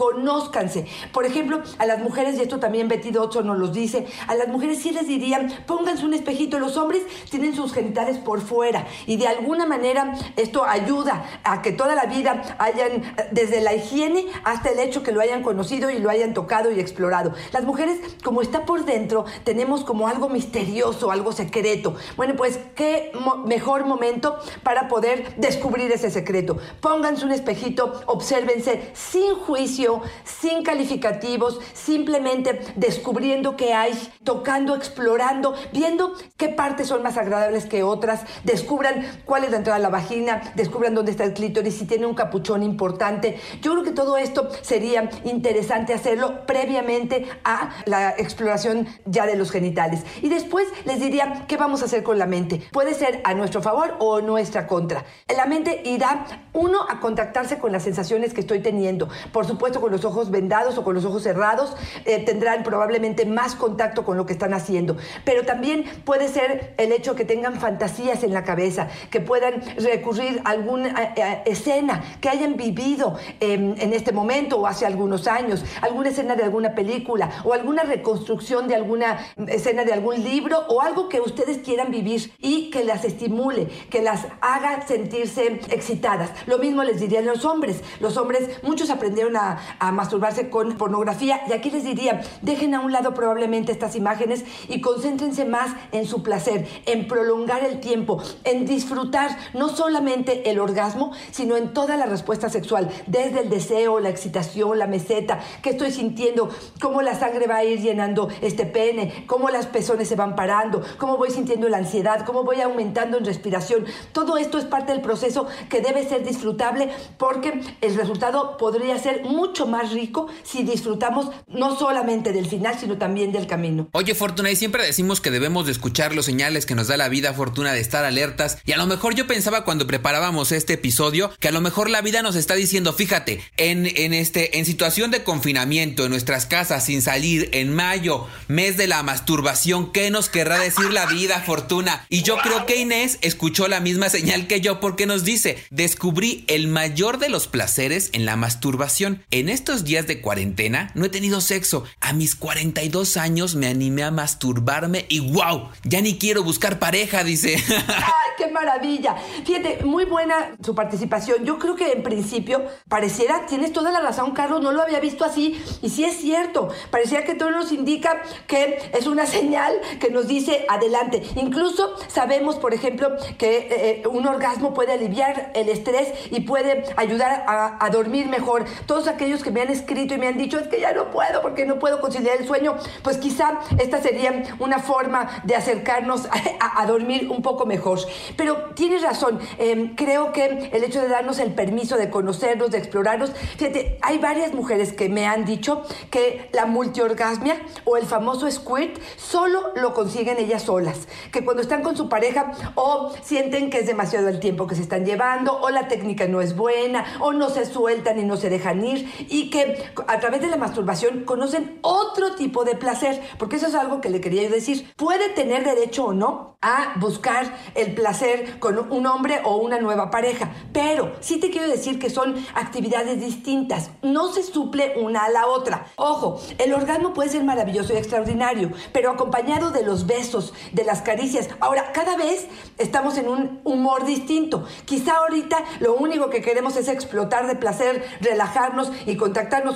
Por 1.12 1.24
ejemplo, 1.24 1.62
a 1.78 1.86
las 1.86 2.00
mujeres, 2.00 2.38
y 2.38 2.42
esto 2.42 2.58
también 2.58 2.88
Betty 2.88 3.10
Dodson 3.10 3.46
nos 3.46 3.58
los 3.58 3.72
dice, 3.72 4.06
a 4.26 4.34
las 4.34 4.48
mujeres 4.48 4.78
sí 4.78 4.90
les 4.90 5.06
dirían, 5.06 5.52
pónganse 5.66 6.04
un 6.04 6.14
espejito. 6.14 6.58
Los 6.58 6.76
hombres 6.76 7.02
tienen 7.30 7.54
sus 7.54 7.72
genitales 7.72 8.18
por 8.18 8.40
fuera 8.40 8.86
y 9.06 9.16
de 9.16 9.28
alguna 9.28 9.66
manera 9.66 10.14
esto 10.36 10.64
ayuda 10.64 11.24
a 11.44 11.62
que 11.62 11.72
toda 11.72 11.94
la 11.94 12.06
vida 12.06 12.56
hayan, 12.58 13.14
desde 13.30 13.60
la 13.60 13.74
higiene 13.74 14.26
hasta 14.44 14.70
el 14.70 14.78
hecho 14.80 15.02
que 15.02 15.12
lo 15.12 15.20
hayan 15.20 15.42
conocido 15.42 15.90
y 15.90 15.98
lo 15.98 16.10
hayan 16.10 16.34
tocado 16.34 16.70
y 16.72 16.80
explorado. 16.80 17.32
Las 17.52 17.64
mujeres, 17.64 18.00
como 18.24 18.42
está 18.42 18.64
por 18.64 18.84
dentro, 18.84 19.24
tenemos 19.44 19.84
como 19.84 20.08
algo 20.08 20.28
misterioso, 20.28 21.10
algo 21.10 21.32
secreto. 21.32 21.94
Bueno, 22.16 22.34
pues 22.36 22.58
qué 22.74 23.12
mejor 23.46 23.86
momento 23.86 24.38
para 24.62 24.88
poder 24.88 25.36
descubrir 25.36 25.92
ese 25.92 26.10
secreto. 26.10 26.58
Pónganse 26.80 27.24
un 27.24 27.32
espejito, 27.32 28.00
obsérvense 28.06 28.90
sin 28.94 29.34
juicio, 29.34 30.00
sin 30.24 30.39
calificativos, 30.64 31.60
simplemente 31.74 32.60
descubriendo 32.76 33.56
qué 33.56 33.74
hay, 33.74 33.92
tocando, 34.24 34.74
explorando, 34.74 35.54
viendo 35.72 36.14
qué 36.36 36.48
partes 36.48 36.88
son 36.88 37.02
más 37.02 37.16
agradables 37.16 37.66
que 37.66 37.82
otras, 37.82 38.22
descubran 38.44 39.06
cuál 39.24 39.44
es 39.44 39.50
la 39.50 39.58
entrada 39.58 39.76
a 39.76 39.80
la 39.80 39.88
vagina, 39.88 40.52
descubran 40.54 40.94
dónde 40.94 41.10
está 41.10 41.24
el 41.24 41.34
clítoris, 41.34 41.76
si 41.76 41.86
tiene 41.86 42.06
un 42.06 42.14
capuchón 42.14 42.62
importante. 42.62 43.38
Yo 43.60 43.72
creo 43.72 43.84
que 43.84 43.92
todo 43.92 44.16
esto 44.16 44.48
sería 44.62 45.10
interesante 45.24 45.92
hacerlo 45.94 46.46
previamente 46.46 47.28
a 47.44 47.70
la 47.84 48.10
exploración 48.10 48.86
ya 49.06 49.26
de 49.26 49.36
los 49.36 49.50
genitales. 49.50 50.04
Y 50.22 50.28
después 50.28 50.66
les 50.84 51.00
diría 51.00 51.44
qué 51.46 51.56
vamos 51.56 51.82
a 51.82 51.84
hacer 51.84 52.02
con 52.02 52.18
la 52.18 52.26
mente. 52.26 52.62
Puede 52.72 52.94
ser 52.94 53.20
a 53.24 53.34
nuestro 53.34 53.62
favor 53.62 53.96
o 53.98 54.20
nuestra 54.20 54.66
contra. 54.66 55.04
La 55.34 55.46
mente 55.46 55.82
irá, 55.84 56.26
uno, 56.52 56.80
a 56.88 57.00
contactarse 57.00 57.58
con 57.58 57.72
las 57.72 57.82
sensaciones 57.82 58.32
que 58.32 58.40
estoy 58.40 58.60
teniendo. 58.60 59.08
Por 59.32 59.46
supuesto, 59.46 59.80
con 59.80 59.92
los 59.92 60.04
ojos 60.04 60.29
vendados 60.30 60.78
o 60.78 60.84
con 60.84 60.94
los 60.94 61.04
ojos 61.04 61.22
cerrados, 61.22 61.76
eh, 62.04 62.24
tendrán 62.24 62.62
probablemente 62.62 63.26
más 63.26 63.54
contacto 63.54 64.04
con 64.04 64.16
lo 64.16 64.26
que 64.26 64.32
están 64.32 64.54
haciendo. 64.54 64.96
Pero 65.24 65.44
también 65.44 65.84
puede 66.04 66.28
ser 66.28 66.74
el 66.76 66.92
hecho 66.92 67.14
que 67.14 67.24
tengan 67.24 67.60
fantasías 67.60 68.22
en 68.22 68.32
la 68.32 68.44
cabeza, 68.44 68.88
que 69.10 69.20
puedan 69.20 69.62
recurrir 69.76 70.40
a 70.44 70.50
alguna 70.50 71.12
eh, 71.16 71.42
escena 71.46 72.02
que 72.20 72.28
hayan 72.28 72.56
vivido 72.56 73.16
em, 73.40 73.74
en 73.78 73.92
este 73.92 74.12
momento 74.12 74.58
o 74.58 74.66
hace 74.66 74.86
algunos 74.86 75.26
años, 75.26 75.64
alguna 75.82 76.10
escena 76.10 76.36
de 76.36 76.44
alguna 76.44 76.74
película 76.74 77.30
o 77.44 77.52
alguna 77.52 77.82
reconstrucción 77.82 78.68
de 78.68 78.74
alguna 78.74 79.18
escena 79.46 79.84
de 79.84 79.92
algún 79.92 80.22
libro 80.22 80.58
o 80.68 80.80
algo 80.80 81.08
que 81.08 81.20
ustedes 81.20 81.58
quieran 81.58 81.90
vivir 81.90 82.32
y 82.38 82.70
que 82.70 82.84
las 82.84 83.04
estimule, 83.04 83.66
que 83.90 84.02
las 84.02 84.26
haga 84.40 84.86
sentirse 84.86 85.60
excitadas. 85.70 86.30
Lo 86.46 86.58
mismo 86.58 86.82
les 86.84 87.00
diría 87.00 87.20
a 87.20 87.22
los 87.22 87.44
hombres. 87.44 87.82
Los 88.00 88.16
hombres, 88.16 88.62
muchos 88.62 88.90
aprendieron 88.90 89.36
a, 89.36 89.58
a 89.78 89.92
masturbarse 90.20 90.50
con 90.50 90.76
pornografía 90.76 91.40
y 91.48 91.52
aquí 91.52 91.70
les 91.70 91.84
diría, 91.84 92.20
dejen 92.42 92.74
a 92.74 92.80
un 92.80 92.92
lado 92.92 93.14
probablemente 93.14 93.72
estas 93.72 93.96
imágenes 93.96 94.44
y 94.68 94.80
concéntrense 94.80 95.44
más 95.44 95.74
en 95.92 96.06
su 96.06 96.22
placer, 96.22 96.66
en 96.86 97.08
prolongar 97.08 97.64
el 97.64 97.80
tiempo, 97.80 98.22
en 98.44 98.66
disfrutar 98.66 99.30
no 99.54 99.68
solamente 99.70 100.50
el 100.50 100.58
orgasmo, 100.58 101.12
sino 101.30 101.56
en 101.56 101.72
toda 101.72 101.96
la 101.96 102.06
respuesta 102.06 102.50
sexual, 102.50 102.90
desde 103.06 103.40
el 103.40 103.50
deseo, 103.50 104.00
la 104.00 104.10
excitación, 104.10 104.78
la 104.78 104.86
meseta, 104.86 105.40
qué 105.62 105.70
estoy 105.70 105.90
sintiendo, 105.90 106.50
cómo 106.80 107.02
la 107.02 107.14
sangre 107.14 107.46
va 107.46 107.56
a 107.56 107.64
ir 107.64 107.80
llenando 107.80 108.28
este 108.42 108.66
pene, 108.66 109.24
cómo 109.26 109.48
las 109.48 109.66
pezones 109.66 110.08
se 110.08 110.16
van 110.16 110.36
parando, 110.36 110.82
cómo 110.98 111.16
voy 111.16 111.30
sintiendo 111.30 111.68
la 111.68 111.78
ansiedad, 111.78 112.24
cómo 112.26 112.44
voy 112.44 112.60
aumentando 112.60 113.16
en 113.16 113.24
respiración. 113.24 113.86
Todo 114.12 114.36
esto 114.36 114.58
es 114.58 114.64
parte 114.64 114.92
del 114.92 115.00
proceso 115.00 115.46
que 115.68 115.80
debe 115.80 116.06
ser 116.06 116.24
disfrutable 116.24 116.90
porque 117.16 117.60
el 117.80 117.94
resultado 117.94 118.56
podría 118.58 118.98
ser 118.98 119.24
mucho 119.24 119.66
más 119.66 119.92
rico 119.92 120.09
si 120.42 120.62
disfrutamos 120.62 121.30
no 121.48 121.78
solamente 121.78 122.32
del 122.32 122.46
final, 122.46 122.78
sino 122.78 122.98
también 122.98 123.32
del 123.32 123.46
camino. 123.46 123.88
Oye, 123.92 124.14
Fortuna, 124.14 124.50
y 124.50 124.56
siempre 124.56 124.84
decimos 124.84 125.20
que 125.20 125.30
debemos 125.30 125.66
de 125.66 125.72
escuchar 125.72 126.14
los 126.14 126.26
señales 126.26 126.66
que 126.66 126.74
nos 126.74 126.88
da 126.88 126.96
la 126.96 127.08
vida, 127.08 127.32
Fortuna, 127.34 127.72
de 127.72 127.80
estar 127.80 128.04
alertas. 128.04 128.58
Y 128.64 128.72
a 128.72 128.76
lo 128.76 128.86
mejor 128.86 129.14
yo 129.14 129.26
pensaba 129.26 129.64
cuando 129.64 129.86
preparábamos 129.86 130.52
este 130.52 130.74
episodio 130.74 131.30
que 131.38 131.48
a 131.48 131.52
lo 131.52 131.60
mejor 131.60 131.90
la 131.90 132.02
vida 132.02 132.22
nos 132.22 132.36
está 132.36 132.54
diciendo, 132.54 132.92
fíjate, 132.92 133.40
en, 133.56 133.86
en, 133.86 134.14
este, 134.14 134.58
en 134.58 134.64
situación 134.64 135.10
de 135.10 135.22
confinamiento, 135.24 136.04
en 136.04 136.10
nuestras 136.10 136.46
casas, 136.46 136.84
sin 136.84 137.02
salir, 137.02 137.48
en 137.52 137.74
mayo, 137.74 138.26
mes 138.48 138.76
de 138.76 138.86
la 138.86 139.02
masturbación, 139.02 139.92
¿qué 139.92 140.10
nos 140.10 140.28
querrá 140.28 140.58
decir 140.58 140.92
la 140.92 141.06
vida, 141.06 141.40
Fortuna? 141.40 142.06
Y 142.08 142.22
yo 142.22 142.36
creo 142.38 142.66
que 142.66 142.76
Inés 142.76 143.18
escuchó 143.22 143.68
la 143.68 143.80
misma 143.80 144.08
señal 144.08 144.46
que 144.46 144.60
yo 144.60 144.80
porque 144.80 145.06
nos 145.06 145.24
dice, 145.24 145.58
descubrí 145.70 146.44
el 146.48 146.68
mayor 146.68 147.18
de 147.18 147.28
los 147.28 147.46
placeres 147.46 148.10
en 148.12 148.24
la 148.24 148.36
masturbación. 148.36 149.22
En 149.30 149.48
estos 149.48 149.84
días 149.84 149.99
de 150.06 150.20
cuarentena 150.20 150.90
no 150.94 151.04
he 151.04 151.08
tenido 151.08 151.40
sexo. 151.40 151.84
A 152.00 152.12
mis 152.12 152.34
42 152.34 153.16
años 153.16 153.54
me 153.54 153.66
animé 153.66 154.02
a 154.02 154.10
masturbarme 154.10 155.06
y 155.08 155.20
wow, 155.32 155.68
ya 155.84 156.00
ni 156.00 156.18
quiero 156.18 156.42
buscar 156.42 156.78
pareja, 156.78 157.24
dice. 157.24 157.56
¡Ay, 157.68 158.30
qué 158.36 158.48
maravilla! 158.48 159.16
Fíjate, 159.44 159.84
muy 159.84 160.04
buena 160.04 160.56
su 160.64 160.74
participación. 160.74 161.44
Yo 161.44 161.58
creo 161.58 161.76
que 161.76 161.92
en 161.92 162.02
principio 162.02 162.64
pareciera, 162.88 163.46
tienes 163.46 163.72
toda 163.72 163.90
la 163.90 164.00
razón, 164.00 164.32
Carlos, 164.32 164.62
no 164.62 164.72
lo 164.72 164.82
había 164.82 165.00
visto 165.00 165.24
así 165.24 165.62
y 165.82 165.90
sí 165.90 166.04
es 166.04 166.16
cierto. 166.16 166.68
Parecía 166.90 167.24
que 167.24 167.34
todo 167.34 167.50
nos 167.50 167.72
indica 167.72 168.22
que 168.46 168.90
es 168.92 169.06
una 169.06 169.26
señal 169.26 169.74
que 169.98 170.10
nos 170.10 170.28
dice 170.28 170.66
adelante. 170.68 171.22
Incluso 171.36 171.96
sabemos, 172.08 172.56
por 172.56 172.74
ejemplo, 172.74 173.16
que 173.38 174.02
eh, 174.02 174.08
un 174.08 174.26
orgasmo 174.26 174.74
puede 174.74 174.92
aliviar 174.92 175.52
el 175.54 175.68
estrés 175.68 176.08
y 176.30 176.40
puede 176.40 176.84
ayudar 176.96 177.44
a, 177.46 177.84
a 177.84 177.90
dormir 177.90 178.28
mejor. 178.28 178.64
Todos 178.86 179.08
aquellos 179.08 179.42
que 179.42 179.50
me 179.50 179.62
han 179.62 179.70
escrito 179.80 180.14
y 180.14 180.18
me 180.18 180.28
han 180.28 180.38
dicho, 180.38 180.58
es 180.58 180.68
que 180.68 180.80
ya 180.80 180.92
no 180.92 181.10
puedo 181.10 181.42
porque 181.42 181.66
no 181.66 181.78
puedo 181.78 182.00
conciliar 182.00 182.38
el 182.38 182.46
sueño, 182.46 182.76
pues 183.02 183.18
quizá 183.18 183.60
esta 183.78 184.00
sería 184.00 184.42
una 184.58 184.78
forma 184.78 185.42
de 185.44 185.56
acercarnos 185.56 186.26
a, 186.26 186.82
a 186.82 186.86
dormir 186.86 187.28
un 187.30 187.42
poco 187.42 187.66
mejor. 187.66 187.98
Pero 188.36 188.70
tienes 188.74 189.02
razón, 189.02 189.40
eh, 189.58 189.92
creo 189.96 190.32
que 190.32 190.70
el 190.72 190.84
hecho 190.84 191.00
de 191.00 191.08
darnos 191.08 191.38
el 191.38 191.52
permiso 191.52 191.96
de 191.96 192.10
conocernos, 192.10 192.70
de 192.70 192.78
explorarnos, 192.78 193.30
fíjate, 193.30 193.98
hay 194.02 194.18
varias 194.18 194.54
mujeres 194.54 194.92
que 194.92 195.08
me 195.08 195.26
han 195.26 195.44
dicho 195.44 195.82
que 196.10 196.48
la 196.52 196.66
multiorgasmia 196.66 197.56
o 197.84 197.96
el 197.96 198.06
famoso 198.06 198.50
squirt 198.50 198.98
solo 199.16 199.72
lo 199.76 199.94
consiguen 199.94 200.38
ellas 200.38 200.62
solas, 200.62 201.08
que 201.32 201.44
cuando 201.44 201.62
están 201.62 201.82
con 201.82 201.96
su 201.96 202.08
pareja 202.08 202.52
o 202.74 203.12
sienten 203.22 203.70
que 203.70 203.78
es 203.78 203.86
demasiado 203.86 204.28
el 204.28 204.40
tiempo 204.40 204.66
que 204.66 204.74
se 204.74 204.82
están 204.82 205.04
llevando 205.04 205.58
o 205.60 205.70
la 205.70 205.88
técnica 205.88 206.26
no 206.26 206.40
es 206.40 206.56
buena 206.56 207.04
o 207.20 207.32
no 207.32 207.50
se 207.50 207.64
sueltan 207.64 208.18
y 208.18 208.24
no 208.24 208.36
se 208.36 208.50
dejan 208.50 208.84
ir 208.84 209.10
y 209.28 209.50
que 209.50 209.69
a 210.06 210.20
través 210.20 210.40
de 210.40 210.48
la 210.48 210.56
masturbación 210.56 211.24
conocen 211.24 211.78
otro 211.82 212.34
tipo 212.34 212.64
de 212.64 212.76
placer, 212.76 213.20
porque 213.38 213.56
eso 213.56 213.66
es 213.66 213.74
algo 213.74 214.00
que 214.00 214.10
le 214.10 214.20
quería 214.20 214.42
yo 214.44 214.50
decir, 214.50 214.92
puede 214.96 215.28
tener 215.30 215.64
derecho 215.64 216.06
o 216.06 216.12
no 216.12 216.56
a 216.62 216.94
buscar 216.98 217.56
el 217.74 217.94
placer 217.94 218.58
con 218.58 218.92
un 218.92 219.06
hombre 219.06 219.40
o 219.44 219.56
una 219.56 219.80
nueva 219.80 220.10
pareja, 220.10 220.50
pero 220.72 221.12
sí 221.20 221.40
te 221.40 221.50
quiero 221.50 221.68
decir 221.68 221.98
que 221.98 222.10
son 222.10 222.34
actividades 222.54 223.18
distintas, 223.18 223.90
no 224.02 224.28
se 224.28 224.42
suple 224.42 224.94
una 224.98 225.24
a 225.24 225.30
la 225.30 225.46
otra. 225.46 225.86
Ojo, 225.96 226.40
el 226.58 226.74
orgasmo 226.74 227.14
puede 227.14 227.30
ser 227.30 227.44
maravilloso 227.44 227.94
y 227.94 227.96
extraordinario, 227.96 228.72
pero 228.92 229.10
acompañado 229.10 229.70
de 229.70 229.82
los 229.82 230.06
besos, 230.06 230.52
de 230.72 230.84
las 230.84 231.00
caricias. 231.00 231.48
Ahora, 231.60 231.92
cada 231.92 232.16
vez 232.16 232.46
estamos 232.76 233.16
en 233.16 233.28
un 233.28 233.60
humor 233.64 234.04
distinto. 234.04 234.64
Quizá 234.84 235.16
ahorita 235.16 235.64
lo 235.80 235.94
único 235.94 236.28
que 236.28 236.42
queremos 236.42 236.76
es 236.76 236.88
explotar 236.88 237.46
de 237.46 237.56
placer, 237.56 238.04
relajarnos 238.20 238.92
y 239.06 239.16